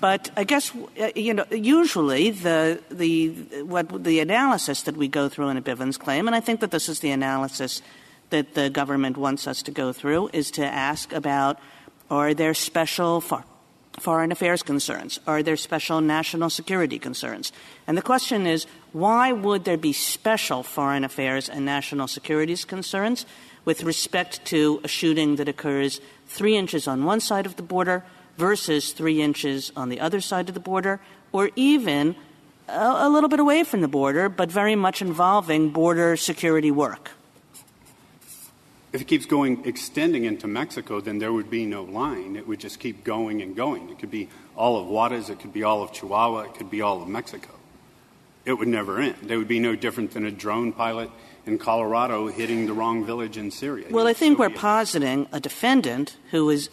But 0.00 0.30
I 0.36 0.44
guess, 0.44 0.72
uh, 1.00 1.10
you 1.16 1.34
know, 1.34 1.44
usually 1.50 2.30
the, 2.30 2.80
the, 2.90 3.28
what, 3.64 4.04
the 4.04 4.20
analysis 4.20 4.82
that 4.82 4.96
we 4.96 5.08
go 5.08 5.28
through 5.28 5.48
in 5.48 5.56
a 5.56 5.62
Bivens 5.62 5.98
claim, 5.98 6.26
and 6.26 6.36
I 6.36 6.40
think 6.40 6.60
that 6.60 6.70
this 6.70 6.88
is 6.88 7.00
the 7.00 7.10
analysis 7.10 7.82
that 8.30 8.54
the 8.54 8.68
government 8.68 9.16
wants 9.16 9.46
us 9.46 9.62
to 9.62 9.70
go 9.70 9.92
through, 9.92 10.30
is 10.32 10.50
to 10.52 10.64
ask 10.64 11.12
about 11.12 11.58
are 12.10 12.34
there 12.34 12.54
special 12.54 13.20
foreign 13.98 14.32
affairs 14.32 14.62
concerns? 14.62 15.18
Are 15.26 15.42
there 15.42 15.56
special 15.56 16.00
national 16.00 16.50
security 16.50 16.98
concerns? 16.98 17.52
And 17.86 17.96
the 17.96 18.02
question 18.02 18.46
is, 18.46 18.66
why 18.92 19.32
would 19.32 19.64
there 19.64 19.76
be 19.76 19.92
special 19.92 20.62
foreign 20.62 21.04
affairs 21.04 21.48
and 21.48 21.64
national 21.64 22.08
security 22.08 22.56
concerns 22.56 23.26
with 23.64 23.82
respect 23.82 24.44
to 24.46 24.80
a 24.84 24.88
shooting 24.88 25.36
that 25.36 25.48
occurs 25.48 26.00
three 26.26 26.56
inches 26.56 26.88
on 26.88 27.04
one 27.04 27.20
side 27.20 27.46
of 27.46 27.56
the 27.56 27.62
border 27.62 28.04
versus 28.36 28.92
three 28.92 29.20
inches 29.20 29.72
on 29.76 29.88
the 29.88 30.00
other 30.00 30.20
side 30.20 30.48
of 30.48 30.54
the 30.54 30.60
border, 30.60 31.00
or 31.32 31.50
even 31.56 32.14
a, 32.68 33.06
a 33.06 33.08
little 33.08 33.28
bit 33.28 33.40
away 33.40 33.64
from 33.64 33.80
the 33.80 33.88
border, 33.88 34.28
but 34.28 34.50
very 34.50 34.76
much 34.76 35.02
involving 35.02 35.70
border 35.70 36.16
security 36.16 36.70
work? 36.70 37.10
If 38.92 39.02
it 39.02 39.06
keeps 39.06 39.26
going, 39.26 39.64
extending 39.66 40.24
into 40.24 40.46
Mexico, 40.46 41.00
then 41.00 41.18
there 41.18 41.32
would 41.32 41.50
be 41.50 41.66
no 41.66 41.82
line. 41.82 42.36
It 42.36 42.48
would 42.48 42.58
just 42.58 42.80
keep 42.80 43.04
going 43.04 43.42
and 43.42 43.54
going. 43.54 43.90
It 43.90 43.98
could 43.98 44.10
be 44.10 44.28
all 44.56 44.80
of 44.80 44.86
Juarez, 44.86 45.28
it 45.28 45.40
could 45.40 45.52
be 45.52 45.62
all 45.62 45.82
of 45.82 45.92
Chihuahua, 45.92 46.40
it 46.40 46.54
could 46.54 46.70
be 46.70 46.80
all 46.80 47.02
of 47.02 47.08
Mexico. 47.08 47.50
It 48.46 48.54
would 48.54 48.68
never 48.68 48.98
end. 48.98 49.30
It 49.30 49.36
would 49.36 49.48
be 49.48 49.58
no 49.58 49.76
different 49.76 50.12
than 50.12 50.24
a 50.24 50.30
drone 50.30 50.72
pilot 50.72 51.10
in 51.44 51.58
Colorado 51.58 52.28
hitting 52.28 52.66
the 52.66 52.72
wrong 52.72 53.04
village 53.04 53.36
in 53.36 53.50
Syria. 53.50 53.86
Well, 53.90 54.06
I 54.06 54.14
think 54.14 54.38
we're 54.38 54.48
positing 54.48 55.26
a 55.32 55.40
defendant 55.40 56.16
who 56.30 56.48
is 56.48 56.70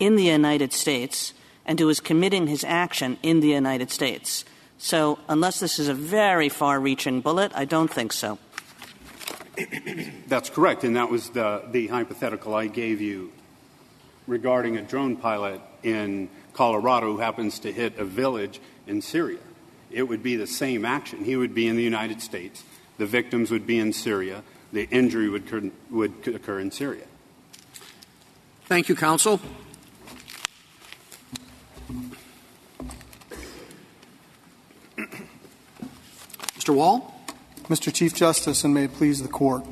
in 0.00 0.16
the 0.16 0.24
United 0.24 0.72
States 0.72 1.34
and 1.64 1.78
who 1.78 1.88
is 1.88 2.00
committing 2.00 2.48
his 2.48 2.64
action 2.64 3.18
in 3.22 3.40
the 3.40 3.48
United 3.48 3.90
States. 3.90 4.44
So, 4.78 5.18
unless 5.28 5.60
this 5.60 5.78
is 5.78 5.88
a 5.88 5.94
very 5.94 6.48
far 6.48 6.78
reaching 6.78 7.20
bullet, 7.20 7.52
I 7.54 7.64
don't 7.64 7.92
think 7.92 8.12
so. 8.12 8.38
That's 10.26 10.50
correct, 10.50 10.84
and 10.84 10.96
that 10.96 11.10
was 11.10 11.30
the, 11.30 11.62
the 11.70 11.86
hypothetical 11.86 12.54
I 12.54 12.66
gave 12.66 13.00
you 13.00 13.32
regarding 14.26 14.76
a 14.76 14.82
drone 14.82 15.16
pilot 15.16 15.60
in 15.82 16.28
Colorado 16.52 17.12
who 17.12 17.18
happens 17.18 17.58
to 17.60 17.72
hit 17.72 17.98
a 17.98 18.04
village 18.04 18.60
in 18.86 19.00
Syria. 19.00 19.38
It 19.90 20.02
would 20.02 20.22
be 20.22 20.36
the 20.36 20.46
same 20.46 20.84
action. 20.84 21.24
He 21.24 21.36
would 21.36 21.54
be 21.54 21.68
in 21.68 21.76
the 21.76 21.82
United 21.82 22.20
States. 22.20 22.64
The 22.98 23.06
victims 23.06 23.50
would 23.50 23.66
be 23.66 23.78
in 23.78 23.92
Syria. 23.92 24.42
The 24.72 24.88
injury 24.90 25.28
would 25.28 25.46
occur, 25.46 25.70
would 25.90 26.26
occur 26.26 26.60
in 26.60 26.70
Syria. 26.70 27.04
Thank 28.64 28.88
you, 28.88 28.96
counsel. 28.96 29.40
Mr. 36.58 36.74
Wall? 36.74 37.15
Mr. 37.68 37.92
Chief 37.92 38.14
Justice, 38.14 38.62
and 38.62 38.72
may 38.72 38.84
it 38.84 38.94
please 38.94 39.22
the 39.22 39.28
court. 39.28 39.64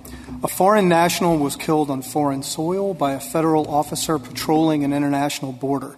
A 0.42 0.49
foreign 0.49 0.88
national 0.88 1.38
was 1.38 1.55
killed 1.55 1.90
on 1.90 2.03
foreign 2.03 2.42
soil 2.42 2.92
by 2.92 3.12
a 3.12 3.20
federal 3.20 3.68
officer 3.68 4.18
patrolling 4.18 4.82
an 4.82 4.92
international 4.92 5.53
border. 5.53 5.97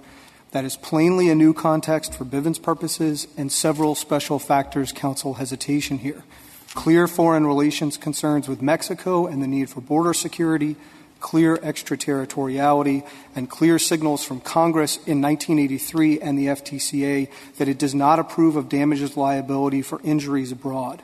That 0.50 0.66
is 0.66 0.76
plainly 0.76 1.30
a 1.30 1.34
new 1.34 1.54
context 1.54 2.12
for 2.12 2.26
Bivens 2.26 2.60
purposes, 2.60 3.26
and 3.38 3.50
several 3.50 3.94
special 3.94 4.38
factors 4.38 4.92
counsel 4.92 5.34
hesitation 5.34 5.96
here. 5.98 6.22
Clear 6.74 7.08
foreign 7.08 7.46
relations 7.46 7.96
concerns 7.96 8.46
with 8.46 8.60
Mexico 8.60 9.26
and 9.26 9.42
the 9.42 9.46
need 9.46 9.70
for 9.70 9.80
border 9.80 10.12
security, 10.12 10.76
clear 11.20 11.58
extraterritoriality, 11.62 13.04
and 13.34 13.48
clear 13.48 13.78
signals 13.78 14.22
from 14.22 14.40
Congress 14.40 14.96
in 15.06 15.22
1983 15.22 16.20
and 16.20 16.38
the 16.38 16.48
FTCA 16.48 17.30
that 17.56 17.68
it 17.68 17.78
does 17.78 17.94
not 17.94 18.18
approve 18.18 18.54
of 18.54 18.68
damages 18.68 19.16
liability 19.16 19.80
for 19.80 19.98
injuries 20.04 20.52
abroad 20.52 21.02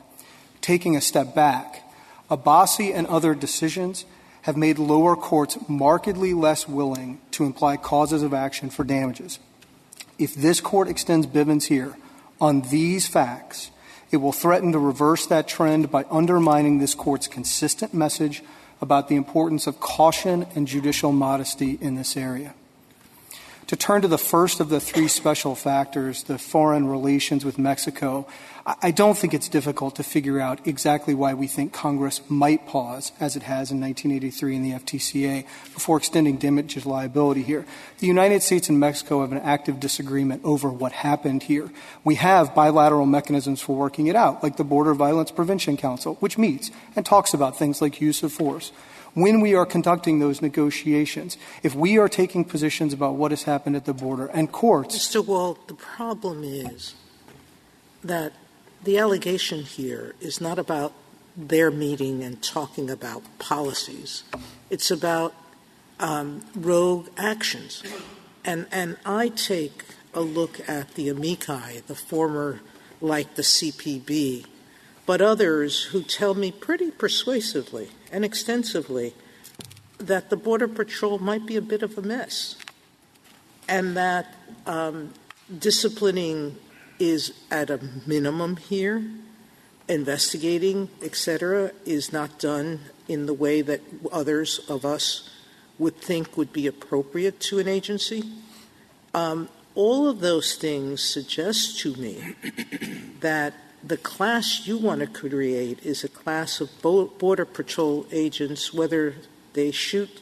taking 0.63 0.95
a 0.95 1.01
step 1.01 1.35
back, 1.35 1.83
Abbasi 2.31 2.91
and 2.95 3.05
other 3.05 3.35
decisions 3.35 4.05
have 4.43 4.57
made 4.57 4.79
lower 4.79 5.15
courts 5.15 5.57
markedly 5.67 6.33
less 6.33 6.67
willing 6.67 7.21
to 7.31 7.45
imply 7.45 7.77
causes 7.77 8.23
of 8.23 8.33
action 8.33 8.71
for 8.71 8.83
damages. 8.83 9.37
If 10.17 10.33
this 10.33 10.59
court 10.59 10.87
extends 10.87 11.27
Bivens 11.27 11.65
here 11.67 11.95
on 12.41 12.61
these 12.61 13.07
facts, 13.07 13.69
it 14.11 14.17
will 14.17 14.31
threaten 14.31 14.71
to 14.71 14.79
reverse 14.79 15.25
that 15.27 15.47
trend 15.47 15.91
by 15.91 16.05
undermining 16.09 16.79
this 16.79 16.95
court's 16.95 17.27
consistent 17.27 17.93
message 17.93 18.43
about 18.81 19.07
the 19.07 19.15
importance 19.15 19.65
of 19.65 19.79
caution 19.79 20.45
and 20.55 20.67
judicial 20.67 21.11
modesty 21.11 21.77
in 21.81 21.95
this 21.95 22.17
area. 22.17 22.53
To 23.67 23.75
turn 23.77 24.01
to 24.01 24.07
the 24.07 24.17
first 24.17 24.59
of 24.59 24.69
the 24.69 24.81
three 24.81 25.07
special 25.07 25.55
factors, 25.55 26.23
the 26.23 26.37
foreign 26.37 26.87
relations 26.87 27.45
with 27.45 27.57
Mexico, 27.57 28.27
I 28.65 28.91
don't 28.91 29.17
think 29.17 29.33
it's 29.33 29.49
difficult 29.49 29.97
to 29.97 30.03
figure 30.03 30.39
out 30.39 30.65
exactly 30.65 31.13
why 31.13 31.33
we 31.33 31.47
think 31.47 31.73
Congress 31.73 32.21
might 32.29 32.65
pause, 32.65 33.11
as 33.19 33.35
it 33.35 33.43
has 33.43 33.71
in 33.71 33.81
1983 33.81 34.55
in 34.55 34.63
the 34.63 34.71
FTCA, 34.71 35.45
before 35.73 35.97
extending 35.97 36.37
damages 36.37 36.85
liability 36.85 37.43
here. 37.43 37.65
The 37.99 38.07
United 38.07 38.41
States 38.41 38.69
and 38.69 38.79
Mexico 38.79 39.19
have 39.19 39.33
an 39.33 39.39
active 39.39 39.81
disagreement 39.81 40.45
over 40.45 40.69
what 40.69 40.93
happened 40.93 41.43
here. 41.43 41.71
We 42.05 42.15
have 42.15 42.55
bilateral 42.55 43.05
mechanisms 43.05 43.59
for 43.59 43.75
working 43.75 44.07
it 44.07 44.15
out, 44.15 44.41
like 44.41 44.55
the 44.55 44.63
Border 44.63 44.93
Violence 44.93 45.29
Prevention 45.29 45.75
Council, 45.75 46.15
which 46.21 46.37
meets 46.37 46.71
and 46.95 47.05
talks 47.05 47.33
about 47.33 47.57
things 47.57 47.81
like 47.81 47.99
use 47.99 48.23
of 48.23 48.31
force. 48.31 48.71
When 49.13 49.41
we 49.41 49.55
are 49.55 49.65
conducting 49.65 50.19
those 50.19 50.41
negotiations, 50.41 51.37
if 51.63 51.75
we 51.75 51.97
are 51.97 52.07
taking 52.07 52.45
positions 52.45 52.93
about 52.93 53.15
what 53.15 53.31
has 53.31 53.43
happened 53.43 53.75
at 53.75 53.83
the 53.83 53.93
border 53.93 54.27
and 54.27 54.49
courts. 54.49 54.97
Mr. 54.97 55.23
Wall, 55.23 55.57
the 55.67 55.73
problem 55.73 56.45
is 56.45 56.95
that 58.05 58.31
the 58.83 58.97
allegation 58.97 59.63
here 59.63 60.15
is 60.19 60.41
not 60.41 60.59
about 60.59 60.93
their 61.35 61.71
meeting 61.71 62.23
and 62.23 62.41
talking 62.41 62.89
about 62.89 63.23
policies. 63.39 64.23
It's 64.69 64.91
about 64.91 65.33
um, 65.99 66.43
rogue 66.55 67.09
actions. 67.17 67.83
And, 68.45 68.67
and 68.71 68.97
I 69.05 69.29
take 69.29 69.83
a 70.13 70.21
look 70.21 70.67
at 70.69 70.95
the 70.95 71.09
amici, 71.09 71.81
the 71.87 71.95
former, 71.95 72.59
like 73.01 73.35
the 73.35 73.41
CBP, 73.41 74.45
but 75.05 75.21
others 75.21 75.85
who 75.85 76.03
tell 76.03 76.33
me 76.33 76.51
pretty 76.51 76.91
persuasively 76.91 77.89
and 78.11 78.23
extensively 78.23 79.13
that 79.97 80.29
the 80.29 80.37
Border 80.37 80.67
Patrol 80.67 81.19
might 81.19 81.45
be 81.45 81.55
a 81.55 81.61
bit 81.61 81.81
of 81.81 81.97
a 81.97 82.01
mess 82.01 82.55
and 83.67 83.95
that 83.97 84.35
um, 84.65 85.13
disciplining 85.59 86.57
is 87.03 87.33
at 87.51 87.69
a 87.69 87.79
minimum 88.05 88.55
here, 88.55 89.03
investigating, 89.89 90.89
et 91.01 91.15
cetera, 91.15 91.71
is 91.85 92.13
not 92.13 92.39
done 92.39 92.79
in 93.09 93.25
the 93.25 93.33
way 93.33 93.61
that 93.61 93.81
others 94.11 94.59
of 94.69 94.85
us 94.85 95.29
would 95.77 95.97
think 95.97 96.37
would 96.37 96.53
be 96.53 96.65
appropriate 96.65 97.41
to 97.41 97.59
an 97.59 97.67
agency. 97.67 98.23
Um, 99.13 99.49
all 99.75 100.07
of 100.07 100.21
those 100.21 100.55
things 100.55 101.01
suggest 101.01 101.79
to 101.79 101.93
me 101.95 102.35
that 103.19 103.53
the 103.83 103.97
class 103.97 104.65
you 104.65 104.77
want 104.77 105.01
to 105.01 105.07
create 105.07 105.85
is 105.85 106.05
a 106.05 106.09
class 106.09 106.61
of 106.61 106.69
Border 106.81 107.45
Patrol 107.45 108.05
agents, 108.13 108.73
whether 108.73 109.15
they 109.51 109.71
shoot 109.71 110.21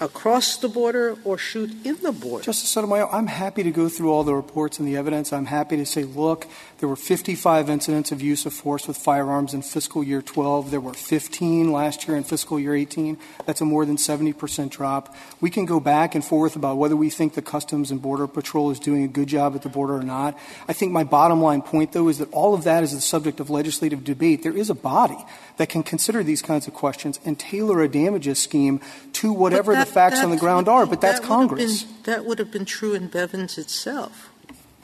across 0.00 0.56
the 0.56 0.68
border 0.68 1.16
or 1.24 1.36
shoot 1.36 1.70
in 1.84 1.96
the 2.02 2.12
border. 2.12 2.44
Justice 2.44 2.70
Sotomayor, 2.70 3.08
I'm 3.12 3.26
happy 3.26 3.62
to 3.62 3.70
go 3.70 3.88
through 3.88 4.10
all 4.10 4.24
the 4.24 4.34
reports 4.34 4.78
and 4.78 4.88
the 4.88 4.96
evidence. 4.96 5.32
I'm 5.32 5.46
happy 5.46 5.76
to 5.76 5.84
say, 5.84 6.04
look, 6.04 6.46
there 6.78 6.88
were 6.88 6.96
55 6.96 7.68
incidents 7.68 8.10
of 8.10 8.22
use 8.22 8.46
of 8.46 8.54
force 8.54 8.88
with 8.88 8.96
firearms 8.96 9.52
in 9.52 9.62
fiscal 9.62 10.02
year 10.02 10.22
12. 10.22 10.70
There 10.70 10.80
were 10.80 10.94
15 10.94 11.70
last 11.70 12.08
year 12.08 12.16
in 12.16 12.24
fiscal 12.24 12.58
year 12.58 12.74
18. 12.74 13.18
That's 13.44 13.60
a 13.60 13.64
more 13.64 13.84
than 13.84 13.98
70 13.98 14.32
percent 14.32 14.72
drop. 14.72 15.14
We 15.40 15.50
can 15.50 15.66
go 15.66 15.78
back 15.80 16.14
and 16.14 16.24
forth 16.24 16.56
about 16.56 16.78
whether 16.78 16.96
we 16.96 17.10
think 17.10 17.34
the 17.34 17.42
Customs 17.42 17.90
and 17.90 18.00
Border 18.00 18.26
Patrol 18.26 18.70
is 18.70 18.80
doing 18.80 19.04
a 19.04 19.08
good 19.08 19.28
job 19.28 19.54
at 19.54 19.62
the 19.62 19.68
border 19.68 19.96
or 19.96 20.02
not. 20.02 20.38
I 20.66 20.72
think 20.72 20.92
my 20.92 21.04
bottom 21.04 21.42
line 21.42 21.62
point, 21.62 21.92
though, 21.92 22.08
is 22.08 22.18
that 22.18 22.32
all 22.32 22.54
of 22.54 22.64
that 22.64 22.82
is 22.82 22.92
the 22.92 23.00
subject 23.00 23.40
of 23.40 23.50
legislative 23.50 24.04
debate. 24.04 24.42
There 24.42 24.56
is 24.56 24.70
a 24.70 24.74
body 24.74 25.18
that 25.58 25.68
can 25.68 25.82
consider 25.82 26.22
these 26.22 26.40
kinds 26.40 26.66
of 26.66 26.72
questions 26.72 27.20
and 27.24 27.38
tailor 27.38 27.82
a 27.82 27.88
damages 27.88 28.38
scheme 28.38 28.80
to 29.20 29.32
whatever 29.32 29.74
the 29.74 29.86
facts 29.86 30.20
on 30.22 30.30
the 30.30 30.36
ground 30.36 30.68
are, 30.68 30.86
but 30.86 31.00
that's 31.00 31.20
that 31.20 31.26
Congress. 31.26 31.84
That 32.04 32.24
would 32.24 32.38
have 32.38 32.50
been 32.50 32.64
true 32.64 32.94
in 32.94 33.08
Bivens 33.08 33.58
itself. 33.58 34.30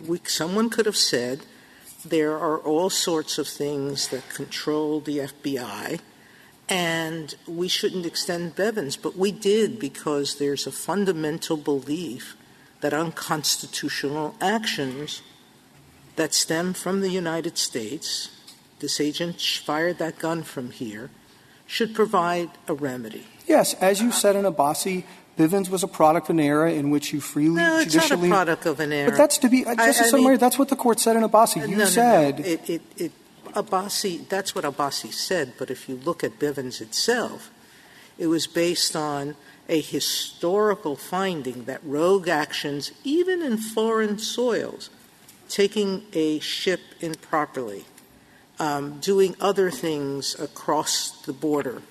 We, 0.05 0.21
someone 0.25 0.71
could 0.71 0.87
have 0.87 0.97
said 0.97 1.41
there 2.05 2.33
are 2.33 2.59
all 2.59 2.91
sorts 2.91 3.39
of 3.39 3.49
things 3.49 4.09
that 4.09 4.29
control 4.29 5.01
the 5.01 5.19
FBI, 5.19 6.01
and 6.69 7.35
we 7.47 7.69
shouldn't 7.69 8.07
extend 8.07 8.57
Bivens, 8.57 9.01
but 9.01 9.17
we 9.17 9.33
did 9.33 9.79
because 9.79 10.37
there's 10.37 10.67
a 10.67 10.73
fundamental 10.73 11.57
belief 11.57 12.37
that 12.81 12.93
unconstitutional 12.93 14.35
actions 14.41 15.23
that 16.17 16.35
stem 16.35 16.73
from 16.73 17.01
the 17.01 17.11
United 17.11 17.59
States 17.59 18.31
this 18.79 19.01
agent 19.01 19.41
fired 19.41 19.99
that 19.99 20.19
gun 20.19 20.43
from 20.43 20.71
here, 20.71 21.11
should 21.67 21.95
provide 21.95 22.51
a 22.69 22.75
remedy. 22.75 23.27
Yes, 23.47 23.75
as 23.75 24.01
you 24.01 24.11
said 24.11 24.37
in 24.37 24.45
Abbasi, 24.45 25.05
Bivens 25.39 25.69
was 25.69 25.83
a 25.83 25.89
product 25.89 26.29
of 26.29 26.37
an 26.37 26.41
era 26.41 26.73
in 26.73 26.91
which 26.91 27.13
you 27.13 27.21
freely 27.21 27.57
no, 27.57 27.79
it's 27.79 27.93
judicially. 27.93 28.29
not 28.29 28.49
a 28.49 28.57
product 28.57 28.67
of 28.67 28.81
an 28.81 28.93
era. 28.93 29.11
But 29.11 29.19
that's 29.19 29.39
to 29.39 29.49
be, 29.49 29.65
Justice 29.65 30.11
Sotomayor, 30.11 30.39
that's 30.39 30.59
what 30.59 30.69
the 30.69 30.77
court 30.77 30.99
said 30.99 31.17
in 31.17 31.23
Abbasi. 31.23 31.69
You 31.69 31.77
no, 31.77 31.85
no, 31.85 31.85
said. 31.85 32.39
No, 32.41 32.45
it, 32.45 32.71
it, 32.71 32.83
it, 32.97 33.13
Abbasi, 33.53 34.29
that's 34.29 34.55
what 34.55 34.65
Abbasi 34.65 35.13
said, 35.13 35.55
but 35.59 35.71
if 35.71 35.89
you 35.89 35.97
look 35.97 36.25
at 36.25 36.39
Bivens 36.39 36.81
itself, 36.81 37.51
it 38.19 38.27
was 38.29 38.47
based 38.47 38.97
on 38.97 39.37
a 39.69 39.81
historical 39.81 40.97
finding 40.97 41.65
that 41.65 41.81
rogue 41.85 42.29
actions, 42.29 42.93
even 43.05 43.43
in 43.43 43.59
foreign 43.59 44.19
soils, 44.19 44.91
taking 45.49 46.05
a 46.13 46.39
ship 46.39 46.81
improperly, 47.01 47.85
um, 48.59 48.99
doing 49.01 49.37
other 49.41 49.71
things 49.71 50.39
across 50.41 51.11
the 51.23 51.33
border 51.33 51.83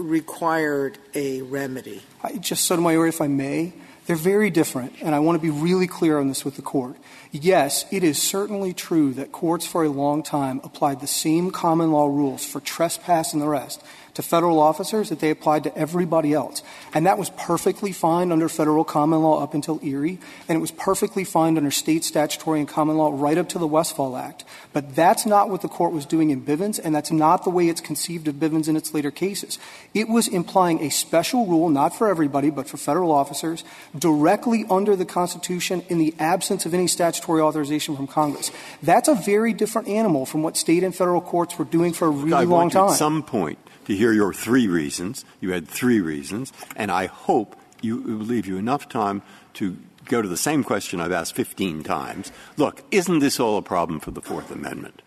required 0.00 0.98
a 1.14 1.42
remedy. 1.42 2.02
Just 2.40 2.64
Sotomayor, 2.64 3.06
if 3.06 3.20
I 3.20 3.28
may, 3.28 3.72
they're 4.06 4.16
very 4.16 4.50
different, 4.50 4.94
and 5.02 5.14
I 5.14 5.20
want 5.20 5.40
to 5.40 5.42
be 5.42 5.50
really 5.50 5.86
clear 5.86 6.18
on 6.18 6.28
this 6.28 6.44
with 6.44 6.56
the 6.56 6.62
court. 6.62 6.96
Yes, 7.30 7.84
it 7.92 8.02
is 8.02 8.20
certainly 8.20 8.72
true 8.72 9.12
that 9.14 9.30
courts 9.30 9.66
for 9.66 9.84
a 9.84 9.88
long 9.88 10.22
time 10.22 10.60
applied 10.64 11.00
the 11.00 11.06
same 11.06 11.52
common 11.52 11.92
law 11.92 12.06
rules 12.06 12.44
for 12.44 12.60
trespass 12.60 13.32
and 13.32 13.40
the 13.40 13.46
rest 13.46 13.82
to 14.20 14.28
federal 14.28 14.60
officers 14.60 15.08
that 15.08 15.20
they 15.20 15.30
applied 15.30 15.64
to 15.64 15.76
everybody 15.76 16.32
else. 16.34 16.62
And 16.92 17.06
that 17.06 17.18
was 17.18 17.30
perfectly 17.30 17.92
fine 17.92 18.32
under 18.32 18.48
federal 18.48 18.84
common 18.84 19.22
law 19.22 19.42
up 19.42 19.54
until 19.54 19.80
Erie, 19.82 20.18
and 20.48 20.56
it 20.56 20.60
was 20.60 20.70
perfectly 20.70 21.24
fine 21.24 21.56
under 21.56 21.70
state 21.70 22.04
statutory 22.04 22.60
and 22.60 22.68
common 22.68 22.96
law 22.96 23.10
right 23.12 23.38
up 23.38 23.48
to 23.50 23.58
the 23.58 23.66
Westfall 23.66 24.16
Act. 24.16 24.44
But 24.72 24.94
that's 24.94 25.26
not 25.26 25.48
what 25.48 25.62
the 25.62 25.68
court 25.68 25.92
was 25.92 26.06
doing 26.06 26.30
in 26.30 26.42
Bivens, 26.42 26.78
and 26.82 26.94
that's 26.94 27.10
not 27.10 27.44
the 27.44 27.50
way 27.50 27.68
it's 27.68 27.80
conceived 27.80 28.28
of 28.28 28.36
Bivens 28.36 28.68
in 28.68 28.76
its 28.76 28.94
later 28.94 29.10
cases. 29.10 29.58
It 29.94 30.08
was 30.08 30.28
implying 30.28 30.82
a 30.82 30.90
special 30.90 31.46
rule, 31.46 31.68
not 31.68 31.96
for 31.96 32.08
everybody, 32.08 32.50
but 32.50 32.68
for 32.68 32.76
federal 32.76 33.12
officers, 33.12 33.64
directly 33.98 34.64
under 34.70 34.96
the 34.96 35.04
Constitution 35.06 35.82
in 35.88 35.98
the 35.98 36.14
absence 36.18 36.66
of 36.66 36.74
any 36.74 36.86
statutory 36.86 37.40
authorization 37.40 37.96
from 37.96 38.06
Congress. 38.06 38.50
That's 38.82 39.08
a 39.08 39.14
very 39.14 39.52
different 39.52 39.88
animal 39.88 40.26
from 40.26 40.42
what 40.42 40.56
state 40.56 40.84
and 40.84 40.94
federal 40.94 41.20
courts 41.20 41.58
were 41.58 41.64
doing 41.64 41.92
for 41.92 42.06
a 42.06 42.10
really 42.10 42.46
long 42.46 42.70
time. 42.70 42.90
At 42.90 42.96
some 42.96 43.22
point, 43.22 43.58
to 43.86 43.94
hear 43.94 44.12
your 44.12 44.32
three 44.32 44.68
reasons. 44.68 45.24
You 45.40 45.52
had 45.52 45.68
three 45.68 46.00
reasons, 46.00 46.52
and 46.76 46.90
I 46.90 47.06
hope 47.06 47.56
you 47.80 47.96
will 47.96 48.24
leave 48.24 48.46
you 48.46 48.56
enough 48.56 48.88
time 48.88 49.22
to 49.54 49.76
go 50.06 50.20
to 50.20 50.28
the 50.28 50.36
same 50.36 50.64
question 50.64 51.00
I've 51.00 51.12
asked 51.12 51.34
15 51.34 51.82
times. 51.82 52.32
Look, 52.56 52.82
isn't 52.90 53.20
this 53.20 53.40
all 53.40 53.56
a 53.56 53.62
problem 53.62 54.00
for 54.00 54.10
the 54.10 54.20
Fourth 54.20 54.50
Amendment? 54.50 55.02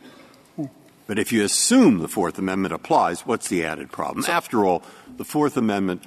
But 1.05 1.19
if 1.19 1.33
you 1.33 1.43
assume 1.43 1.99
the 1.99 2.07
Fourth 2.07 2.39
Amendment 2.39 2.73
applies, 2.73 3.25
what's 3.25 3.49
the 3.49 3.65
added 3.65 3.91
problem? 3.91 4.25
After 4.27 4.65
all, 4.65 4.83
the 5.17 5.25
Fourth 5.25 5.57
Amendment 5.57 6.03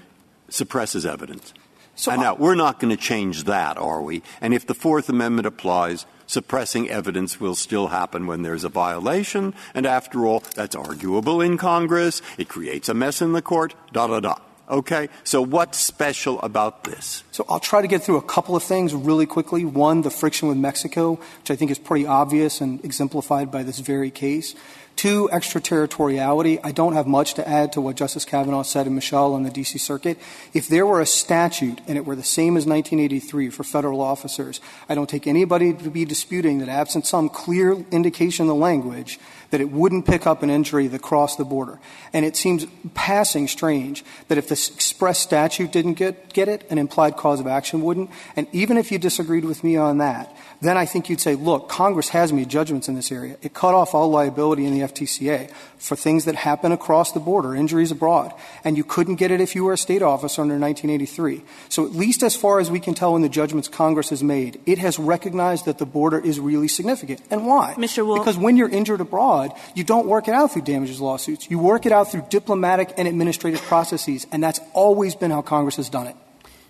suppresses 0.48 1.04
evidence. 1.04 1.52
So 1.94 2.12
and 2.12 2.20
now, 2.20 2.34
we're 2.34 2.54
not 2.54 2.80
going 2.80 2.94
to 2.94 3.02
change 3.02 3.44
that, 3.44 3.76
are 3.76 4.02
we? 4.02 4.22
And 4.40 4.54
if 4.54 4.66
the 4.66 4.74
Fourth 4.74 5.08
Amendment 5.08 5.46
applies, 5.46 6.06
suppressing 6.26 6.90
evidence 6.90 7.40
will 7.40 7.54
still 7.54 7.88
happen 7.88 8.26
when 8.26 8.42
there's 8.42 8.64
a 8.64 8.68
violation, 8.68 9.54
and 9.74 9.86
after 9.86 10.26
all, 10.26 10.40
that's 10.54 10.76
arguable 10.76 11.40
in 11.40 11.56
Congress, 11.56 12.22
it 12.38 12.48
creates 12.48 12.88
a 12.88 12.94
mess 12.94 13.22
in 13.22 13.32
the 13.32 13.42
court, 13.42 13.74
da 13.92 14.06
da 14.06 14.20
da. 14.20 14.36
Okay? 14.68 15.08
So 15.24 15.42
what's 15.42 15.78
special 15.78 16.40
about 16.40 16.84
this? 16.84 17.22
So 17.30 17.44
I'll 17.48 17.60
try 17.60 17.82
to 17.82 17.88
get 17.88 18.02
through 18.02 18.16
a 18.16 18.22
couple 18.22 18.56
of 18.56 18.62
things 18.62 18.94
really 18.94 19.26
quickly. 19.26 19.64
One, 19.64 20.02
the 20.02 20.10
friction 20.10 20.48
with 20.48 20.58
Mexico, 20.58 21.14
which 21.14 21.50
I 21.50 21.56
think 21.56 21.70
is 21.70 21.78
pretty 21.78 22.06
obvious 22.06 22.60
and 22.60 22.84
exemplified 22.84 23.50
by 23.50 23.62
this 23.62 23.78
very 23.78 24.10
case. 24.10 24.54
Two, 24.96 25.28
extraterritoriality. 25.30 26.58
I 26.64 26.72
don't 26.72 26.94
have 26.94 27.06
much 27.06 27.34
to 27.34 27.46
add 27.46 27.74
to 27.74 27.82
what 27.82 27.96
Justice 27.96 28.24
Kavanaugh 28.24 28.62
said 28.62 28.86
in 28.86 28.96
Meshal 28.96 29.34
on 29.34 29.42
the 29.42 29.50
D.C. 29.50 29.76
Circuit. 29.76 30.18
If 30.54 30.68
there 30.68 30.86
were 30.86 31.02
a 31.02 31.06
statute 31.06 31.82
and 31.86 31.98
it 31.98 32.06
were 32.06 32.16
the 32.16 32.22
same 32.22 32.56
as 32.56 32.64
1983 32.64 33.50
for 33.50 33.62
federal 33.62 34.00
officers, 34.00 34.58
I 34.88 34.94
don't 34.94 35.08
take 35.08 35.26
anybody 35.26 35.74
to 35.74 35.90
be 35.90 36.06
disputing 36.06 36.60
that 36.60 36.70
absent 36.70 37.06
some 37.06 37.28
clear 37.28 37.84
indication 37.90 38.44
in 38.44 38.48
the 38.48 38.54
language 38.54 39.20
that 39.50 39.60
it 39.60 39.70
wouldn't 39.70 40.06
pick 40.06 40.26
up 40.26 40.42
an 40.42 40.48
injury 40.50 40.86
that 40.88 41.02
crossed 41.02 41.38
the 41.38 41.44
border. 41.44 41.78
And 42.12 42.24
it 42.24 42.34
seems 42.34 42.66
passing 42.94 43.48
strange 43.48 44.04
that 44.28 44.38
if 44.38 44.48
the 44.48 44.54
express 44.54 45.18
statute 45.18 45.72
didn't 45.72 45.94
get, 45.94 46.32
get 46.32 46.48
it, 46.48 46.66
an 46.70 46.78
implied 46.78 47.16
cause 47.16 47.38
of 47.38 47.46
action 47.46 47.82
wouldn't. 47.82 48.10
And 48.34 48.46
even 48.52 48.76
if 48.76 48.90
you 48.90 48.98
disagreed 48.98 49.44
with 49.44 49.62
me 49.62 49.76
on 49.76 49.98
that, 49.98 50.34
then 50.60 50.76
I 50.76 50.86
think 50.86 51.08
you'd 51.08 51.20
say, 51.20 51.34
look, 51.34 51.68
Congress 51.68 52.08
has 52.10 52.32
made 52.32 52.48
judgments 52.48 52.88
in 52.88 52.94
this 52.94 53.12
area. 53.12 53.36
It 53.42 53.52
cut 53.54 53.74
off 53.74 53.94
all 53.94 54.08
liability 54.08 54.64
in 54.64 54.72
the 54.72 54.80
FTCA 54.80 55.50
for 55.78 55.96
things 55.96 56.24
that 56.24 56.34
happen 56.34 56.72
across 56.72 57.12
the 57.12 57.20
border, 57.20 57.54
injuries 57.54 57.90
abroad. 57.90 58.32
And 58.64 58.76
you 58.76 58.84
couldn't 58.84 59.16
get 59.16 59.30
it 59.30 59.40
if 59.40 59.54
you 59.54 59.64
were 59.64 59.74
a 59.74 59.78
state 59.78 60.02
officer 60.02 60.42
under 60.42 60.58
1983. 60.58 61.42
So 61.68 61.84
at 61.84 61.92
least 61.92 62.22
as 62.22 62.34
far 62.34 62.58
as 62.60 62.70
we 62.70 62.80
can 62.80 62.94
tell 62.94 63.16
in 63.16 63.22
the 63.22 63.28
judgments 63.28 63.68
Congress 63.68 64.10
has 64.10 64.22
made, 64.22 64.60
it 64.66 64.78
has 64.78 64.98
recognized 64.98 65.66
that 65.66 65.78
the 65.78 65.86
border 65.86 66.18
is 66.18 66.40
really 66.40 66.68
significant. 66.68 67.20
And 67.30 67.46
why? 67.46 67.74
Mr. 67.76 68.06
Wolf. 68.06 68.20
Because 68.20 68.38
when 68.38 68.56
you're 68.56 68.68
injured 68.68 69.00
abroad, 69.00 69.52
you 69.74 69.84
don't 69.84 70.06
work 70.06 70.28
it 70.28 70.34
out 70.34 70.52
through 70.52 70.62
damages 70.62 71.00
lawsuits. 71.00 71.50
You 71.50 71.58
work 71.58 71.86
it 71.86 71.92
out 71.92 72.10
through 72.10 72.24
diplomatic 72.30 72.94
and 72.96 73.06
administrative 73.06 73.60
processes. 73.62 74.26
And 74.32 74.42
that's 74.42 74.60
always 74.72 75.14
been 75.14 75.30
how 75.30 75.42
Congress 75.42 75.76
has 75.76 75.90
done 75.90 76.06
it. 76.06 76.16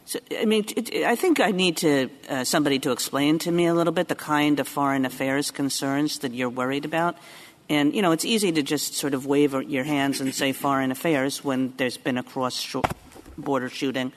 So, 0.06 0.20
I 0.38 0.44
mean, 0.44 0.64
it, 0.76 1.04
I 1.04 1.16
think 1.16 1.40
I 1.40 1.50
need 1.50 1.78
to 1.78 2.08
uh, 2.28 2.44
somebody 2.44 2.78
to 2.78 2.92
explain 2.92 3.40
to 3.40 3.50
me 3.50 3.66
a 3.66 3.74
little 3.74 3.92
bit 3.92 4.06
the 4.06 4.14
kind 4.14 4.60
of 4.60 4.68
foreign 4.68 5.04
affairs 5.04 5.50
concerns 5.50 6.20
that 6.20 6.32
you're 6.32 6.48
worried 6.48 6.84
about. 6.84 7.16
And 7.68 7.92
you 7.92 8.02
know, 8.02 8.12
it's 8.12 8.24
easy 8.24 8.52
to 8.52 8.62
just 8.62 8.94
sort 8.94 9.14
of 9.14 9.26
wave 9.26 9.52
your 9.68 9.82
hands 9.82 10.20
and 10.20 10.32
say 10.32 10.52
foreign 10.52 10.92
affairs 10.92 11.42
when 11.42 11.74
there's 11.76 11.96
been 11.96 12.18
a 12.18 12.22
cross-border 12.22 13.68
shooting. 13.68 14.12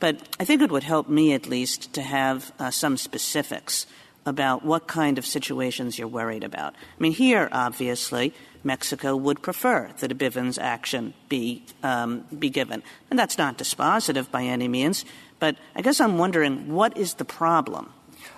But 0.00 0.26
I 0.40 0.46
think 0.46 0.62
it 0.62 0.70
would 0.70 0.82
help 0.82 1.10
me 1.10 1.34
at 1.34 1.46
least 1.46 1.92
to 1.92 2.02
have 2.02 2.50
uh, 2.58 2.70
some 2.70 2.96
specifics 2.96 3.86
about 4.26 4.64
what 4.64 4.86
kind 4.86 5.18
of 5.18 5.26
situations 5.26 5.98
you're 5.98 6.08
worried 6.08 6.44
about. 6.44 6.74
I 6.74 7.02
mean, 7.02 7.12
here, 7.12 7.50
obviously, 7.52 8.32
Mexico 8.62 9.14
would 9.14 9.42
prefer 9.42 9.90
that 9.98 10.10
a 10.10 10.14
Bivens 10.14 10.58
action 10.58 11.12
be 11.28 11.64
um, 11.82 12.24
be 12.38 12.48
given, 12.48 12.82
and 13.10 13.18
that's 13.18 13.36
not 13.36 13.58
dispositive 13.58 14.30
by 14.30 14.44
any 14.44 14.68
means. 14.68 15.04
But 15.38 15.56
I 15.74 15.82
guess 15.82 16.00
I'm 16.00 16.18
wondering, 16.18 16.72
what 16.72 16.96
is 16.96 17.14
the 17.14 17.24
problem? 17.24 17.92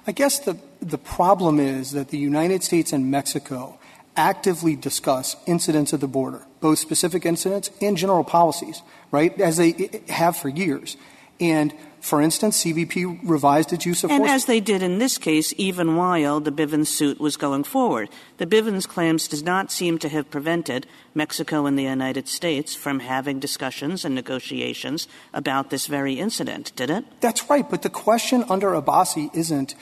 I 0.06 0.12
guess 0.12 0.38
the, 0.40 0.58
the 0.80 0.98
problem 0.98 1.60
is 1.60 1.92
that 1.92 2.08
the 2.08 2.18
United 2.18 2.62
States 2.62 2.92
and 2.92 3.10
Mexico 3.10 3.78
actively 4.16 4.76
discuss 4.76 5.36
incidents 5.46 5.92
at 5.92 6.00
the 6.00 6.08
border, 6.08 6.46
both 6.60 6.78
specific 6.78 7.26
incidents 7.26 7.70
and 7.80 7.96
general 7.96 8.24
policies, 8.24 8.82
right, 9.10 9.38
as 9.40 9.58
they 9.58 10.02
have 10.08 10.36
for 10.36 10.48
years. 10.48 10.96
And 11.38 11.74
For 12.06 12.22
instance, 12.22 12.62
CBP 12.62 13.18
revised 13.24 13.72
its 13.72 13.84
use 13.84 14.04
of 14.04 14.10
force. 14.10 14.20
and 14.20 14.30
as 14.30 14.44
they 14.44 14.60
did 14.60 14.80
in 14.80 14.98
this 14.98 15.18
case, 15.18 15.52
even 15.56 15.96
while 15.96 16.38
the 16.38 16.52
Bivens 16.52 16.86
suit 16.86 17.18
was 17.18 17.36
going 17.36 17.64
forward. 17.64 18.08
The 18.38 18.46
Bivens 18.46 18.86
claims 18.86 19.26
does 19.26 19.42
not 19.42 19.72
seem 19.72 19.98
to 19.98 20.08
have 20.10 20.30
prevented 20.30 20.86
Mexico 21.16 21.66
and 21.66 21.76
the 21.76 21.82
United 21.82 22.28
States 22.28 22.76
from 22.76 23.00
having 23.00 23.40
discussions 23.40 24.04
and 24.04 24.14
negotiations 24.14 25.08
about 25.34 25.70
this 25.70 25.88
very 25.88 26.14
incident, 26.14 26.70
did 26.76 26.90
it? 26.90 27.04
That's 27.20 27.50
right, 27.50 27.68
but 27.68 27.82
the 27.82 27.90
question 27.90 28.44
under 28.48 28.68
Abbasi 28.68 29.34
isn't, 29.34 29.74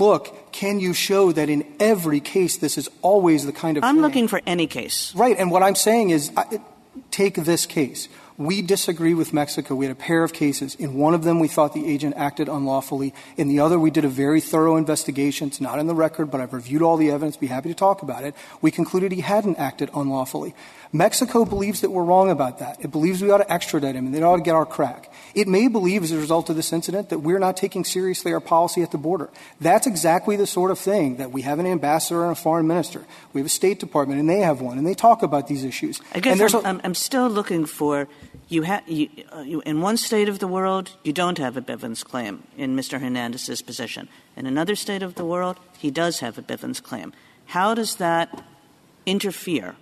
look, 0.00 0.50
can 0.50 0.80
you 0.80 0.92
show 0.92 1.30
that 1.30 1.48
in 1.48 1.62
every 1.78 2.18
case 2.18 2.56
this 2.56 2.76
is 2.76 2.90
always 3.02 3.46
the 3.46 3.52
kind 3.52 3.76
of 3.76 3.84
I'm 3.84 4.00
looking 4.00 4.26
for 4.26 4.40
any 4.48 4.66
case. 4.66 5.14
Right, 5.14 5.38
and 5.38 5.52
what 5.52 5.62
I'm 5.62 5.76
saying 5.76 6.10
is, 6.10 6.32
take 7.12 7.36
this 7.36 7.66
case. 7.66 8.08
We 8.38 8.62
disagree 8.62 9.14
with 9.14 9.32
Mexico. 9.32 9.74
We 9.74 9.86
had 9.86 9.92
a 9.92 9.98
pair 9.98 10.22
of 10.22 10.32
cases. 10.32 10.76
In 10.76 10.94
one 10.94 11.12
of 11.12 11.24
them, 11.24 11.40
we 11.40 11.48
thought 11.48 11.74
the 11.74 11.88
agent 11.88 12.14
acted 12.16 12.48
unlawfully. 12.48 13.12
In 13.36 13.48
the 13.48 13.58
other, 13.58 13.80
we 13.80 13.90
did 13.90 14.04
a 14.04 14.08
very 14.08 14.40
thorough 14.40 14.76
investigation. 14.76 15.48
It's 15.48 15.60
not 15.60 15.80
in 15.80 15.88
the 15.88 15.94
record, 15.94 16.30
but 16.30 16.40
I've 16.40 16.52
reviewed 16.52 16.80
all 16.80 16.96
the 16.96 17.10
evidence. 17.10 17.36
Be 17.36 17.48
happy 17.48 17.68
to 17.68 17.74
talk 17.74 18.00
about 18.02 18.22
it. 18.22 18.36
We 18.62 18.70
concluded 18.70 19.10
he 19.10 19.22
hadn't 19.22 19.58
acted 19.58 19.90
unlawfully. 19.92 20.54
Mexico 20.92 21.44
believes 21.44 21.80
that 21.80 21.90
we're 21.90 22.04
wrong 22.04 22.30
about 22.30 22.60
that. 22.60 22.78
It 22.80 22.92
believes 22.92 23.20
we 23.20 23.30
ought 23.30 23.38
to 23.38 23.52
extradite 23.52 23.96
him 23.96 24.06
and 24.06 24.14
they 24.14 24.22
ought 24.22 24.36
to 24.36 24.42
get 24.42 24.54
our 24.54 24.64
crack. 24.64 25.12
It 25.34 25.46
may 25.48 25.68
believe, 25.68 26.02
as 26.04 26.12
a 26.12 26.16
result 26.16 26.48
of 26.48 26.56
this 26.56 26.72
incident, 26.72 27.10
that 27.10 27.18
we're 27.18 27.38
not 27.40 27.56
taking 27.56 27.84
seriously 27.84 28.32
our 28.32 28.40
policy 28.40 28.82
at 28.82 28.92
the 28.92 28.98
border. 28.98 29.28
That's 29.60 29.86
exactly 29.86 30.36
the 30.36 30.46
sort 30.46 30.70
of 30.70 30.78
thing 30.78 31.16
that 31.16 31.32
we 31.32 31.42
have 31.42 31.58
an 31.58 31.66
ambassador 31.66 32.22
and 32.22 32.32
a 32.32 32.34
foreign 32.34 32.66
minister. 32.66 33.04
We 33.32 33.40
have 33.40 33.46
a 33.46 33.50
State 33.50 33.80
Department, 33.80 34.20
and 34.20 34.30
they 34.30 34.40
have 34.40 34.60
one, 34.62 34.78
and 34.78 34.86
they 34.86 34.94
talk 34.94 35.22
about 35.22 35.48
these 35.48 35.64
issues. 35.64 36.00
I 36.14 36.20
guess 36.20 36.32
and 36.32 36.40
there's 36.40 36.54
I'm, 36.54 36.64
a- 36.64 36.68
I'm, 36.68 36.80
I'm 36.84 36.94
still 36.94 37.28
looking 37.28 37.66
for 37.66 38.08
you, 38.48 38.64
ha- 38.64 38.82
you, 38.86 39.08
uh. 39.32 39.40
In 39.40 39.80
one 39.80 39.96
state 39.96 40.28
of 40.28 40.38
the 40.38 40.48
world, 40.48 40.96
you 41.04 41.12
don't 41.12 41.38
have 41.38 41.56
a 41.56 41.62
Bivens 41.62 42.04
claim 42.04 42.42
in 42.56 42.74
Mr. 42.76 43.00
Hernandez's 43.00 43.62
position. 43.62 44.08
In 44.36 44.46
another 44.46 44.74
state 44.74 45.02
of 45.02 45.14
the 45.14 45.24
world, 45.24 45.58
he 45.78 45.90
does 45.90 46.20
have 46.20 46.38
a 46.38 46.42
Bivens 46.42 46.82
claim. 46.82 47.12
How 47.46 47.74
does 47.74 47.96
that 47.96 48.44
interfere 49.06 49.76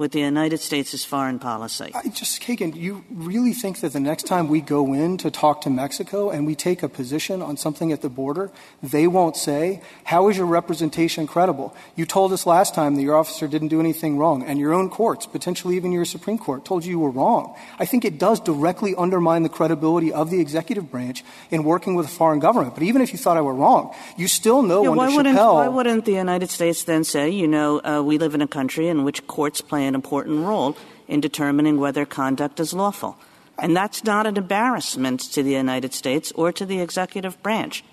with 0.00 0.12
the 0.12 0.18
United 0.20 0.58
States' 0.58 1.04
foreign 1.04 1.38
policy? 1.38 1.92
I 1.94 2.08
just, 2.08 2.40
Kagan, 2.40 2.74
you 2.74 3.04
really 3.12 3.52
think 3.52 3.80
that 3.80 3.92
the 3.92 4.00
next 4.00 4.26
time 4.26 4.48
we 4.48 4.62
go 4.62 4.94
in 4.94 5.18
to 5.18 5.30
talk 5.30 5.60
to 5.60 5.70
Mexico 5.70 6.30
and 6.30 6.46
we 6.46 6.54
take 6.54 6.82
a 6.82 6.88
position 6.88 7.42
on 7.42 7.58
something 7.58 7.92
at 7.92 8.00
the 8.00 8.08
border, 8.08 8.50
they 8.82 9.06
won't 9.06 9.36
say, 9.36 9.82
how 10.04 10.28
is 10.30 10.38
your 10.38 10.46
representation 10.46 11.26
credible? 11.26 11.76
You 11.96 12.06
told 12.06 12.32
us 12.32 12.46
last 12.46 12.74
time 12.74 12.96
that 12.96 13.02
your 13.02 13.14
officer 13.14 13.46
didn't 13.46 13.68
do 13.68 13.78
anything 13.78 14.16
wrong, 14.16 14.42
and 14.42 14.58
your 14.58 14.72
own 14.72 14.88
courts, 14.88 15.26
potentially 15.26 15.76
even 15.76 15.92
your 15.92 16.06
Supreme 16.06 16.38
Court, 16.38 16.64
told 16.64 16.82
you 16.84 16.92
you 16.92 16.98
were 16.98 17.10
wrong. 17.10 17.54
I 17.78 17.84
think 17.84 18.06
it 18.06 18.18
does 18.18 18.40
directly 18.40 18.94
undermine 18.96 19.42
the 19.42 19.50
credibility 19.50 20.14
of 20.14 20.30
the 20.30 20.40
executive 20.40 20.90
branch 20.90 21.22
in 21.50 21.62
working 21.62 21.94
with 21.94 22.06
a 22.06 22.08
foreign 22.10 22.40
government. 22.40 22.72
But 22.72 22.84
even 22.84 23.02
if 23.02 23.12
you 23.12 23.18
thought 23.18 23.36
I 23.36 23.42
were 23.42 23.54
wrong, 23.54 23.94
you 24.16 24.28
still 24.28 24.62
know 24.62 24.82
Yeah, 24.82 24.96
under 24.96 24.98
why, 25.04 25.14
wouldn't, 25.14 25.36
Chappell. 25.36 25.54
why 25.56 25.68
wouldn't 25.68 26.06
the 26.06 26.16
United 26.16 26.48
States 26.48 26.84
then 26.84 27.04
say, 27.04 27.28
you 27.28 27.46
know, 27.46 27.82
uh, 27.84 28.00
we 28.02 28.16
live 28.16 28.34
in 28.34 28.40
a 28.40 28.48
country 28.48 28.88
in 28.88 29.04
which 29.04 29.26
courts 29.26 29.60
play 29.60 29.89
an 29.90 29.94
important 29.96 30.46
role 30.46 30.78
in 31.08 31.20
determining 31.20 31.78
whether 31.82 32.06
conduct 32.06 32.60
is 32.60 32.72
lawful? 32.72 33.18
And 33.58 33.76
that's 33.76 34.04
not 34.04 34.26
an 34.26 34.38
embarrassment 34.38 35.20
to 35.34 35.42
the 35.42 35.50
United 35.50 35.92
States 35.92 36.32
or 36.32 36.52
to 36.52 36.64
the 36.64 36.80
executive 36.80 37.42
branch. 37.42 37.84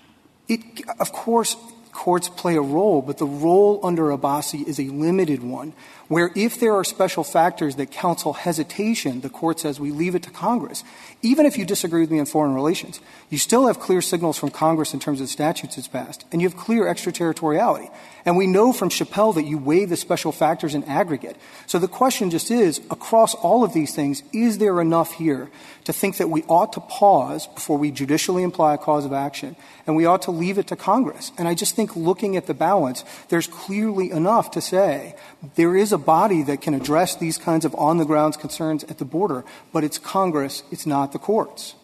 Of 0.98 1.12
course, 1.12 1.56
courts 1.92 2.28
play 2.28 2.54
a 2.54 2.62
role, 2.62 3.02
but 3.02 3.18
the 3.18 3.26
role 3.26 3.80
under 3.82 4.04
Abbasi 4.14 4.66
is 4.66 4.78
a 4.78 4.88
limited 4.88 5.42
one, 5.42 5.74
where 6.08 6.30
if 6.34 6.58
there 6.58 6.74
are 6.74 6.84
special 6.84 7.22
factors 7.22 7.76
that 7.76 7.90
counsel 7.90 8.32
hesitation, 8.32 9.20
the 9.20 9.28
court 9.28 9.60
says 9.60 9.78
we 9.78 9.90
leave 9.90 10.14
it 10.14 10.22
to 10.24 10.30
Congress. 10.30 10.82
Even 11.22 11.46
if 11.46 11.58
you 11.58 11.64
disagree 11.64 12.00
with 12.00 12.10
me 12.10 12.18
on 12.18 12.26
foreign 12.26 12.54
relations, 12.54 13.00
you 13.28 13.38
still 13.38 13.66
have 13.66 13.78
clear 13.78 14.00
signals 14.00 14.38
from 14.38 14.50
Congress 14.50 14.94
in 14.94 15.00
terms 15.00 15.20
of 15.20 15.26
the 15.26 15.32
statutes 15.32 15.76
it's 15.76 15.88
passed, 15.88 16.24
and 16.32 16.40
you 16.40 16.48
have 16.48 16.56
clear 16.56 16.88
extraterritoriality. 16.88 17.90
And 18.24 18.36
we 18.36 18.46
know 18.46 18.72
from 18.72 18.88
Chappell 18.88 19.32
that 19.34 19.46
you 19.46 19.58
weigh 19.58 19.84
the 19.84 19.96
special 19.96 20.32
factors 20.32 20.74
in 20.74 20.84
aggregate. 20.84 21.36
So 21.66 21.78
the 21.78 21.88
question 21.88 22.30
just 22.30 22.50
is, 22.50 22.78
across 22.90 23.34
all 23.34 23.64
of 23.64 23.72
these 23.72 23.94
things, 23.94 24.22
is 24.32 24.58
there 24.58 24.80
enough 24.80 25.12
here 25.12 25.50
to 25.84 25.92
think 25.92 26.18
that 26.18 26.28
we 26.28 26.42
ought 26.44 26.74
to 26.74 26.80
pause 26.80 27.46
before 27.46 27.78
we 27.78 27.90
judicially 27.90 28.42
imply 28.42 28.74
a 28.74 28.78
cause 28.78 29.04
of 29.04 29.12
action, 29.12 29.56
and 29.86 29.96
we 29.96 30.04
ought 30.04 30.22
to 30.22 30.30
leave 30.30 30.58
it 30.58 30.66
to 30.68 30.76
Congress? 30.76 31.32
And 31.38 31.48
I 31.48 31.54
just 31.54 31.74
think 31.74 31.96
looking 31.96 32.36
at 32.36 32.46
the 32.46 32.54
balance, 32.54 33.04
there's 33.28 33.46
clearly 33.46 34.10
enough 34.10 34.50
to 34.52 34.60
say 34.60 35.14
there 35.54 35.76
is 35.76 35.92
a 35.92 35.98
body 35.98 36.42
that 36.42 36.60
can 36.60 36.74
address 36.74 37.14
these 37.14 37.38
kinds 37.38 37.64
of 37.64 37.74
on-the-grounds 37.76 38.36
concerns 38.36 38.84
at 38.84 38.98
the 38.98 39.04
border, 39.04 39.44
but 39.72 39.84
it's 39.84 39.98
Congress, 39.98 40.62
it's 40.70 40.86
not 40.86 41.12
the 41.12 41.18
courts. 41.18 41.74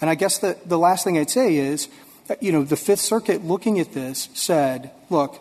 And 0.00 0.10
I 0.10 0.14
guess 0.14 0.38
the, 0.38 0.78
last 0.78 1.04
thing 1.04 1.18
I'd 1.18 1.30
say 1.30 1.56
is, 1.56 1.88
that, 2.28 2.42
you 2.42 2.52
know, 2.52 2.62
the 2.62 2.76
Fifth 2.76 3.00
Circuit 3.00 3.44
looking 3.44 3.78
at 3.78 3.92
this 3.92 4.28
said, 4.34 4.90
look, 5.10 5.40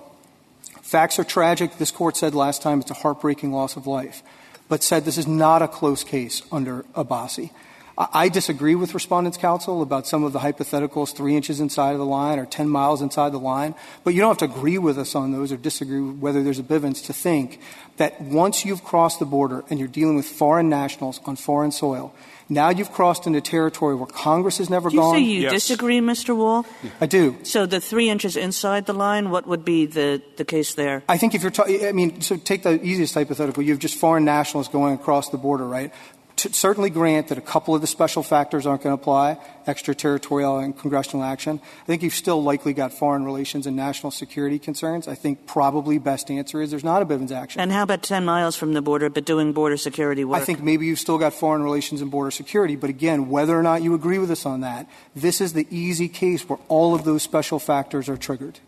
facts 0.81 1.19
are 1.19 1.23
tragic. 1.23 1.77
This 1.77 1.91
court 1.91 2.15
said 2.17 2.33
last 2.33 2.61
time 2.61 2.79
it's 2.79 2.91
a 2.91 2.95
heartbreaking 2.95 3.51
loss 3.51 3.75
of 3.75 3.87
life, 3.87 4.23
but 4.69 4.83
said 4.83 5.05
this 5.05 5.17
is 5.17 5.27
not 5.27 5.61
a 5.61 5.67
close 5.67 6.03
case 6.03 6.41
under 6.51 6.83
Abbasi. 6.95 7.51
I 7.97 8.27
I 8.27 8.29
disagree 8.29 8.75
with 8.75 8.93
Respondents' 8.93 9.37
Counsel 9.37 9.81
about 9.81 10.05
some 10.05 10.23
of 10.23 10.33
the 10.33 10.39
hypotheticals, 10.39 11.15
three 11.15 11.35
inches 11.35 11.59
inside 11.59 11.91
of 11.91 11.99
the 11.99 12.05
line 12.05 12.39
or 12.39 12.45
10 12.45 12.67
miles 12.67 13.01
inside 13.01 13.31
the 13.31 13.39
line, 13.39 13.73
but 14.03 14.13
you 14.13 14.21
don't 14.21 14.29
have 14.29 14.49
to 14.49 14.57
agree 14.57 14.77
with 14.77 14.97
us 14.97 15.15
on 15.15 15.31
those 15.31 15.51
or 15.51 15.57
disagree 15.57 16.01
with 16.01 16.19
whether 16.19 16.43
there's 16.43 16.59
a 16.59 16.63
Bivens 16.63 17.05
to 17.05 17.13
think 17.13 17.59
that 17.97 18.19
once 18.21 18.65
you've 18.65 18.83
crossed 18.83 19.19
the 19.19 19.25
border 19.25 19.63
and 19.69 19.79
you're 19.79 19.87
dealing 19.87 20.15
with 20.15 20.25
foreign 20.25 20.69
nationals 20.69 21.19
on 21.25 21.35
foreign 21.35 21.71
soil, 21.71 22.13
now 22.49 22.69
you've 22.69 22.91
crossed 22.91 23.27
into 23.27 23.41
territory 23.41 23.95
where 23.95 24.07
Congress 24.07 24.59
has 24.59 24.69
never 24.69 24.89
gone. 24.89 25.15
Do 25.15 25.21
you 25.21 25.41
gone. 25.41 25.41
say 25.41 25.45
you 25.45 25.49
disagree, 25.49 25.99
Mr. 25.99 26.35
Wall? 26.35 26.65
I 27.01 27.05
do. 27.05 27.35
So 27.43 27.65
the 27.65 27.81
three 27.81 28.09
inches 28.09 28.37
inside 28.37 28.85
the 28.85 28.93
line, 28.93 29.31
what 29.31 29.47
would 29.47 29.65
be 29.65 29.85
the, 29.85 30.21
the 30.37 30.45
case 30.45 30.73
there? 30.75 31.03
I 31.09 31.17
think 31.17 31.35
if 31.35 31.41
you're 31.41 31.51
talking, 31.51 31.85
I 31.85 31.91
mean, 31.91 32.21
so 32.21 32.37
take 32.37 32.63
the 32.63 32.81
easiest 32.83 33.13
hypothetical. 33.15 33.63
You 33.63 33.71
have 33.71 33.79
just 33.79 33.95
foreign 33.97 34.23
nationals 34.23 34.69
going 34.69 34.93
across 34.93 35.29
the 35.29 35.37
border, 35.37 35.67
right? 35.67 35.93
To 36.37 36.53
certainly 36.53 36.91
grant 36.91 37.29
that 37.29 37.39
a 37.39 37.41
couple 37.41 37.73
of 37.73 37.81
the 37.81 37.87
special 37.87 38.21
factors 38.21 38.67
aren't 38.67 38.83
going 38.83 38.95
to 38.95 39.01
apply, 39.01 39.39
extraterritorial 39.65 40.59
and 40.59 40.77
congressional 40.77 41.23
action. 41.23 41.59
I 41.81 41.85
think 41.87 42.03
you've 42.03 42.13
still 42.13 42.43
likely 42.43 42.73
got 42.73 42.93
foreign 42.93 43.25
relations 43.25 43.65
and 43.65 43.75
national 43.75 44.11
security 44.11 44.59
concerns. 44.59 45.07
I 45.07 45.15
think 45.15 45.47
probably 45.47 45.97
best 45.97 46.29
answer 46.29 46.61
is 46.61 46.69
there's 46.69 46.83
not 46.83 47.01
a 47.01 47.07
Bivens 47.07 47.31
action. 47.31 47.59
And 47.59 47.71
how 47.71 47.81
about 47.81 48.03
10 48.03 48.23
miles 48.23 48.55
from 48.55 48.73
the 48.73 48.83
border, 48.83 49.09
but 49.09 49.25
doing 49.25 49.51
border 49.51 49.77
security 49.77 50.23
work? 50.23 50.39
I 50.39 50.45
think 50.45 50.61
maybe 50.61 50.85
you've 50.85 50.99
still 50.99 51.17
got 51.17 51.33
foreign 51.33 51.63
relations 51.63 52.01
and 52.01 52.11
border 52.11 52.29
security, 52.29 52.75
but 52.75 52.91
again, 52.91 53.29
whether 53.29 53.57
or 53.57 53.63
not 53.63 53.81
you 53.81 53.95
agree 53.95 54.19
with 54.19 54.29
us 54.29 54.45
on 54.45 54.61
that, 54.61 54.87
this 55.15 55.41
is 55.41 55.53
the 55.53 55.65
easy 55.71 56.07
case 56.07 56.47
where 56.47 56.59
all 56.67 56.93
of 56.93 57.03
those 57.03 57.23
special 57.23 57.57
factors 57.57 58.07
are 58.09 58.17
triggered. 58.17 58.59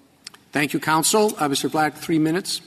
Thank 0.51 0.73
you, 0.73 0.79
counsel. 0.79 1.35
Uh, 1.37 1.47
Mr. 1.47 1.71
Black, 1.71 1.93
three 1.93 2.17
minutes. 2.17 2.61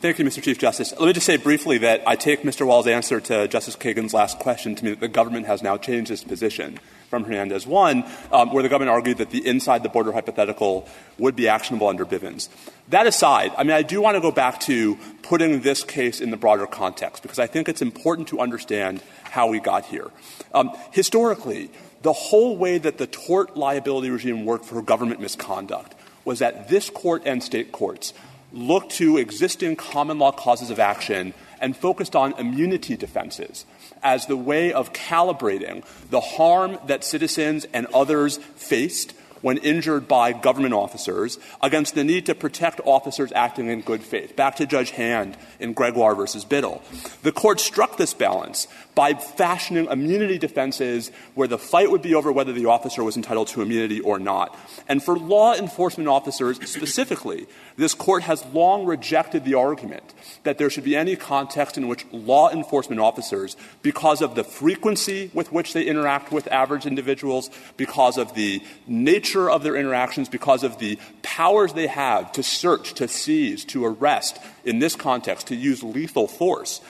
Thank 0.00 0.20
you, 0.20 0.24
Mr. 0.24 0.40
Chief 0.40 0.56
Justice. 0.58 0.92
Let 0.92 1.06
me 1.06 1.12
just 1.12 1.26
say 1.26 1.38
briefly 1.38 1.78
that 1.78 2.04
I 2.06 2.14
take 2.14 2.42
Mr. 2.42 2.64
Wall's 2.64 2.86
answer 2.86 3.20
to 3.20 3.48
Justice 3.48 3.74
Kagan's 3.74 4.14
last 4.14 4.38
question 4.38 4.76
to 4.76 4.84
mean 4.84 4.94
that 4.94 5.00
the 5.00 5.08
government 5.08 5.46
has 5.46 5.60
now 5.60 5.76
changed 5.76 6.12
its 6.12 6.22
position 6.22 6.78
from 7.10 7.24
Hernandez 7.24 7.66
1, 7.66 8.04
um, 8.30 8.52
where 8.52 8.62
the 8.62 8.68
government 8.68 8.90
argued 8.90 9.18
that 9.18 9.30
the 9.30 9.44
inside 9.44 9.82
the 9.82 9.88
border 9.88 10.12
hypothetical 10.12 10.88
would 11.18 11.34
be 11.34 11.48
actionable 11.48 11.88
under 11.88 12.06
Bivens. 12.06 12.48
That 12.90 13.08
aside, 13.08 13.50
I 13.58 13.64
mean, 13.64 13.72
I 13.72 13.82
do 13.82 14.00
want 14.00 14.14
to 14.14 14.20
go 14.20 14.30
back 14.30 14.60
to 14.60 14.96
putting 15.22 15.62
this 15.62 15.82
case 15.82 16.20
in 16.20 16.30
the 16.30 16.36
broader 16.36 16.68
context, 16.68 17.24
because 17.24 17.40
I 17.40 17.48
think 17.48 17.68
it's 17.68 17.82
important 17.82 18.28
to 18.28 18.38
understand 18.38 19.02
how 19.24 19.48
we 19.48 19.58
got 19.58 19.84
here. 19.86 20.12
Um, 20.54 20.70
historically, 20.92 21.72
the 22.02 22.12
whole 22.12 22.56
way 22.56 22.78
that 22.78 22.98
the 22.98 23.08
tort 23.08 23.56
liability 23.56 24.10
regime 24.10 24.44
worked 24.44 24.64
for 24.64 24.80
government 24.80 25.20
misconduct 25.20 25.96
was 26.24 26.38
that 26.38 26.68
this 26.68 26.88
court 26.88 27.22
and 27.24 27.42
state 27.42 27.72
courts 27.72 28.12
looked 28.52 28.92
to 28.92 29.18
existing 29.18 29.76
common 29.76 30.18
law 30.18 30.32
causes 30.32 30.70
of 30.70 30.78
action 30.78 31.34
and 31.60 31.76
focused 31.76 32.14
on 32.14 32.32
immunity 32.38 32.96
defenses 32.96 33.64
as 34.02 34.26
the 34.26 34.36
way 34.36 34.72
of 34.72 34.92
calibrating 34.92 35.84
the 36.10 36.20
harm 36.20 36.78
that 36.86 37.04
citizens 37.04 37.66
and 37.72 37.86
others 37.86 38.38
faced 38.56 39.12
when 39.40 39.56
injured 39.58 40.08
by 40.08 40.32
government 40.32 40.74
officers 40.74 41.38
against 41.62 41.94
the 41.94 42.04
need 42.04 42.26
to 42.26 42.34
protect 42.34 42.80
officers 42.84 43.32
acting 43.32 43.68
in 43.68 43.80
good 43.80 44.02
faith. 44.02 44.34
Back 44.34 44.56
to 44.56 44.66
Judge 44.66 44.90
Hand 44.90 45.36
in 45.60 45.72
Gregoire 45.72 46.14
versus 46.14 46.44
Biddle. 46.44 46.82
The 47.22 47.32
court 47.32 47.60
struck 47.60 47.96
this 47.96 48.14
balance 48.14 48.66
by 48.98 49.14
fashioning 49.14 49.86
immunity 49.86 50.38
defenses 50.38 51.12
where 51.36 51.46
the 51.46 51.56
fight 51.56 51.88
would 51.88 52.02
be 52.02 52.16
over 52.16 52.32
whether 52.32 52.52
the 52.52 52.66
officer 52.66 53.04
was 53.04 53.16
entitled 53.16 53.46
to 53.46 53.62
immunity 53.62 54.00
or 54.00 54.18
not. 54.18 54.58
And 54.88 55.00
for 55.00 55.16
law 55.16 55.54
enforcement 55.54 56.08
officers 56.08 56.56
specifically, 56.68 57.46
this 57.76 57.94
court 57.94 58.24
has 58.24 58.44
long 58.46 58.86
rejected 58.86 59.44
the 59.44 59.54
argument 59.54 60.02
that 60.42 60.58
there 60.58 60.68
should 60.68 60.82
be 60.82 60.96
any 60.96 61.14
context 61.14 61.78
in 61.78 61.86
which 61.86 62.04
law 62.10 62.50
enforcement 62.50 63.00
officers, 63.00 63.56
because 63.82 64.20
of 64.20 64.34
the 64.34 64.42
frequency 64.42 65.30
with 65.32 65.52
which 65.52 65.74
they 65.74 65.84
interact 65.84 66.32
with 66.32 66.48
average 66.48 66.84
individuals, 66.84 67.50
because 67.76 68.18
of 68.18 68.34
the 68.34 68.60
nature 68.88 69.48
of 69.48 69.62
their 69.62 69.76
interactions, 69.76 70.28
because 70.28 70.64
of 70.64 70.80
the 70.80 70.98
powers 71.22 71.72
they 71.74 71.86
have 71.86 72.32
to 72.32 72.42
search, 72.42 72.94
to 72.94 73.06
seize, 73.06 73.64
to 73.66 73.84
arrest, 73.84 74.40
in 74.64 74.80
this 74.80 74.96
context, 74.96 75.46
to 75.46 75.54
use 75.54 75.84
lethal 75.84 76.26
force, 76.26 76.80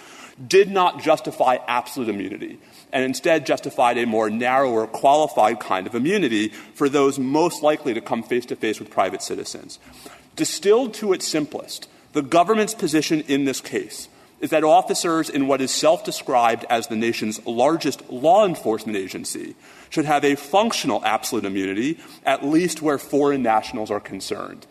did 0.47 0.71
not 0.71 1.03
justify 1.03 1.59
absolute 1.67 2.09
immunity 2.09 2.59
and 2.93 3.05
instead 3.05 3.47
justified 3.47 3.99
a 3.99 4.07
more 4.07 4.31
narrower, 4.31 4.87
qualified 4.87 5.61
kind 5.61 5.87
of 5.87 5.95
immunity 5.95 6.49
for 6.75 6.89
those 6.89 7.19
most 7.19 7.63
likely 7.63 7.95
to 7.95 8.01
come 8.01 8.23
face 8.23 8.47
to 8.47 8.57
face 8.57 8.79
with 8.79 8.91
private 8.91 9.23
citizens. 9.23 9.79
Distilled 10.37 10.95
to 10.95 11.13
its 11.13 11.27
simplest, 11.27 11.89
the 12.13 12.23
government's 12.23 12.75
position 12.75 13.23
in 13.23 13.45
this 13.45 13.61
case 13.61 14.09
is 14.41 14.51
that 14.51 14.65
officers 14.65 15.29
in 15.29 15.47
what 15.47 15.61
is 15.61 15.71
self 15.71 16.05
described 16.05 16.65
as 16.71 16.87
the 16.87 16.97
nation's 16.97 17.45
largest 17.47 18.09
law 18.11 18.47
enforcement 18.47 18.97
agency 18.97 19.55
should 19.91 20.05
have 20.05 20.25
a 20.25 20.35
functional 20.35 21.05
absolute 21.05 21.45
immunity, 21.45 21.99
at 22.25 22.45
least 22.45 22.83
where 22.83 22.99
foreign 22.99 23.43
nationals 23.43 23.91
are 23.91 24.01
concerned. 24.01 24.67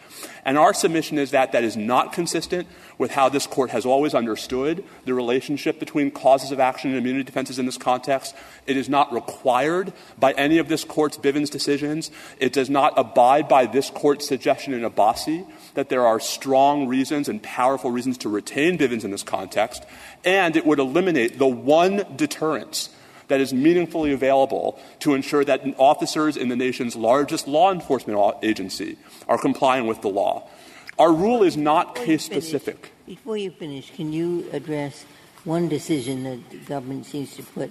And 0.45 0.57
our 0.57 0.74
submission 0.74 1.18
is 1.18 1.32
that 1.32 1.51
that 1.51 1.63
is 1.63 1.76
not 1.76 2.13
consistent 2.13 2.68
with 2.97 3.11
how 3.11 3.30
this 3.30 3.47
court 3.47 3.72
has 3.72 3.86
always 3.86 4.13
understood 4.13 4.84
the 5.05 5.13
relationship 5.13 5.80
between 5.80 6.11
causes 6.11 6.51
of 6.51 6.59
action 6.59 6.91
and 6.91 6.97
immunity 6.97 7.24
defenses 7.24 7.59
in 7.59 7.65
this 7.65 7.78
context. 7.78 8.36
It 8.65 8.78
is 8.78 8.89
not 8.89 9.11
required 9.11 9.91
by 10.18 10.32
any 10.34 10.57
of 10.57 10.68
this 10.70 10.84
court's 10.84 11.18
Bivens 11.18 11.49
decisions. 11.49 12.11
It 12.39 12.53
does 12.53 12.70
not 12.70 12.93
abide 12.95 13.47
by 13.47 13.65
this 13.65 13.89
court's 13.89 14.28
suggestion 14.28 14.74
in 14.74 14.82
Abbasi 14.82 15.45
that 15.78 15.90
there 15.90 16.08
are 16.08 16.20
strong 16.20 16.88
reasons 16.88 17.30
and 17.30 17.44
powerful 17.44 17.92
reasons 17.92 18.18
to 18.18 18.28
retain 18.28 18.80
Bivens 18.80 19.04
in 19.04 19.12
this 19.12 19.22
context. 19.22 19.86
And 20.26 20.56
it 20.56 20.66
would 20.66 20.80
eliminate 20.80 21.38
the 21.38 21.46
one 21.46 22.04
deterrence 22.16 22.90
that 23.28 23.40
is 23.40 23.54
meaningfully 23.54 24.12
available 24.12 24.80
to 25.02 25.14
ensure 25.14 25.46
that 25.46 25.62
officers 25.78 26.36
in 26.36 26.50
the 26.50 26.56
nation's 26.56 26.96
largest 26.96 27.48
law 27.48 27.72
enforcement 27.72 28.20
agency 28.42 28.98
are 29.28 29.38
complying 29.38 29.86
with 29.86 30.02
the 30.02 30.08
law. 30.08 30.50
Our 30.98 31.14
rule 31.14 31.44
is 31.44 31.56
not 31.56 31.94
case 31.94 32.24
specific. 32.24 32.92
Before 33.06 33.38
you 33.38 33.52
finish, 33.52 33.92
can 33.96 34.12
you 34.12 34.50
address 34.54 35.06
one 35.44 35.70
decision 35.70 36.24
that 36.24 36.50
the 36.50 36.58
government 36.58 37.06
seems 37.06 37.36
to 37.36 37.44
put 37.44 37.70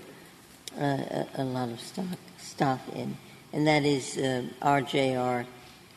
uh, 0.79 0.85
a, 0.85 1.27
a, 1.39 1.45
lot 1.45 1.71
of 1.71 1.81
stock, 1.81 2.07
stock 2.39 2.81
in, 2.95 3.17
and 3.53 3.67
that 3.67 3.85
is 3.85 4.17
uh, 4.17 4.45
RJR, 4.63 5.45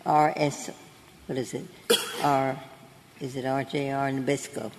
RS, 0.07 0.71
what 1.29 1.37
is 1.37 1.53
it? 1.53 1.63
R, 2.23 2.59
is 3.21 3.35
it 3.35 3.45
RJR 3.45 4.25
Nabisco? 4.25 4.71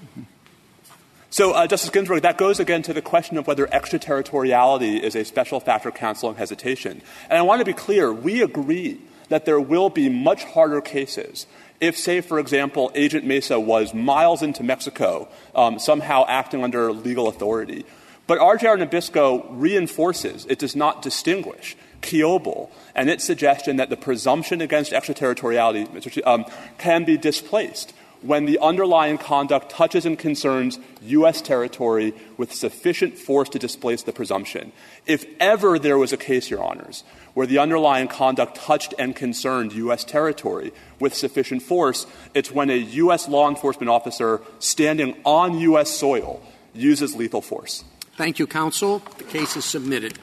So, 1.30 1.52
uh, 1.52 1.68
Justice 1.68 1.90
Ginsburg, 1.90 2.22
that 2.22 2.38
goes 2.38 2.58
again 2.58 2.82
to 2.82 2.92
the 2.92 3.00
question 3.00 3.38
of 3.38 3.46
whether 3.46 3.72
extraterritoriality 3.72 4.96
is 4.96 5.14
a 5.14 5.24
special 5.24 5.60
factor 5.60 5.92
counseling 5.92 6.34
hesitation. 6.34 7.02
And 7.28 7.38
I 7.38 7.42
want 7.42 7.60
to 7.60 7.64
be 7.64 7.72
clear, 7.72 8.12
we 8.12 8.42
agree 8.42 9.00
that 9.28 9.44
there 9.44 9.60
will 9.60 9.90
be 9.90 10.08
much 10.08 10.42
harder 10.42 10.80
cases 10.80 11.46
if, 11.78 11.96
say, 11.96 12.20
for 12.20 12.40
example, 12.40 12.90
Agent 12.96 13.24
Mesa 13.24 13.60
was 13.60 13.94
miles 13.94 14.42
into 14.42 14.64
Mexico, 14.64 15.28
um, 15.54 15.78
somehow 15.78 16.24
acting 16.26 16.64
under 16.64 16.90
legal 16.90 17.28
authority. 17.28 17.86
But 18.26 18.40
RJR 18.40 18.84
Nabisco 18.84 19.46
reinforces, 19.50 20.46
it 20.46 20.58
does 20.58 20.74
not 20.74 21.00
distinguish 21.00 21.76
Kiobel 22.02 22.70
and 22.94 23.10
its 23.10 23.24
suggestion 23.24 23.76
that 23.76 23.90
the 23.90 23.96
presumption 23.96 24.60
against 24.60 24.92
extraterritoriality 24.92 25.86
um, 26.24 26.44
can 26.78 27.04
be 27.04 27.16
displaced 27.16 27.92
when 28.22 28.44
the 28.44 28.58
underlying 28.58 29.18
conduct 29.18 29.70
touches 29.70 30.04
and 30.04 30.18
concerns 30.18 30.78
U.S. 31.02 31.40
territory 31.40 32.14
with 32.36 32.52
sufficient 32.52 33.18
force 33.18 33.48
to 33.50 33.58
displace 33.58 34.02
the 34.02 34.12
presumption. 34.12 34.72
If 35.06 35.24
ever 35.40 35.78
there 35.78 35.96
was 35.96 36.12
a 36.12 36.16
case, 36.16 36.50
Your 36.50 36.62
Honors, 36.62 37.02
where 37.34 37.46
the 37.46 37.58
underlying 37.58 38.08
conduct 38.08 38.56
touched 38.56 38.94
and 38.98 39.16
concerned 39.16 39.72
U.S. 39.72 40.04
territory 40.04 40.72
with 40.98 41.14
sufficient 41.14 41.62
force, 41.62 42.06
it's 42.34 42.50
when 42.50 42.70
a 42.70 42.76
U.S. 42.76 43.28
law 43.28 43.48
enforcement 43.48 43.88
officer 43.88 44.42
standing 44.58 45.16
on 45.24 45.58
U.S. 45.60 45.90
soil 45.90 46.42
uses 46.74 47.16
lethal 47.16 47.40
force. 47.40 47.84
Thank 48.16 48.38
you, 48.38 48.46
counsel. 48.46 49.02
The 49.16 49.24
case 49.24 49.56
is 49.56 49.64
submitted. 49.64 50.18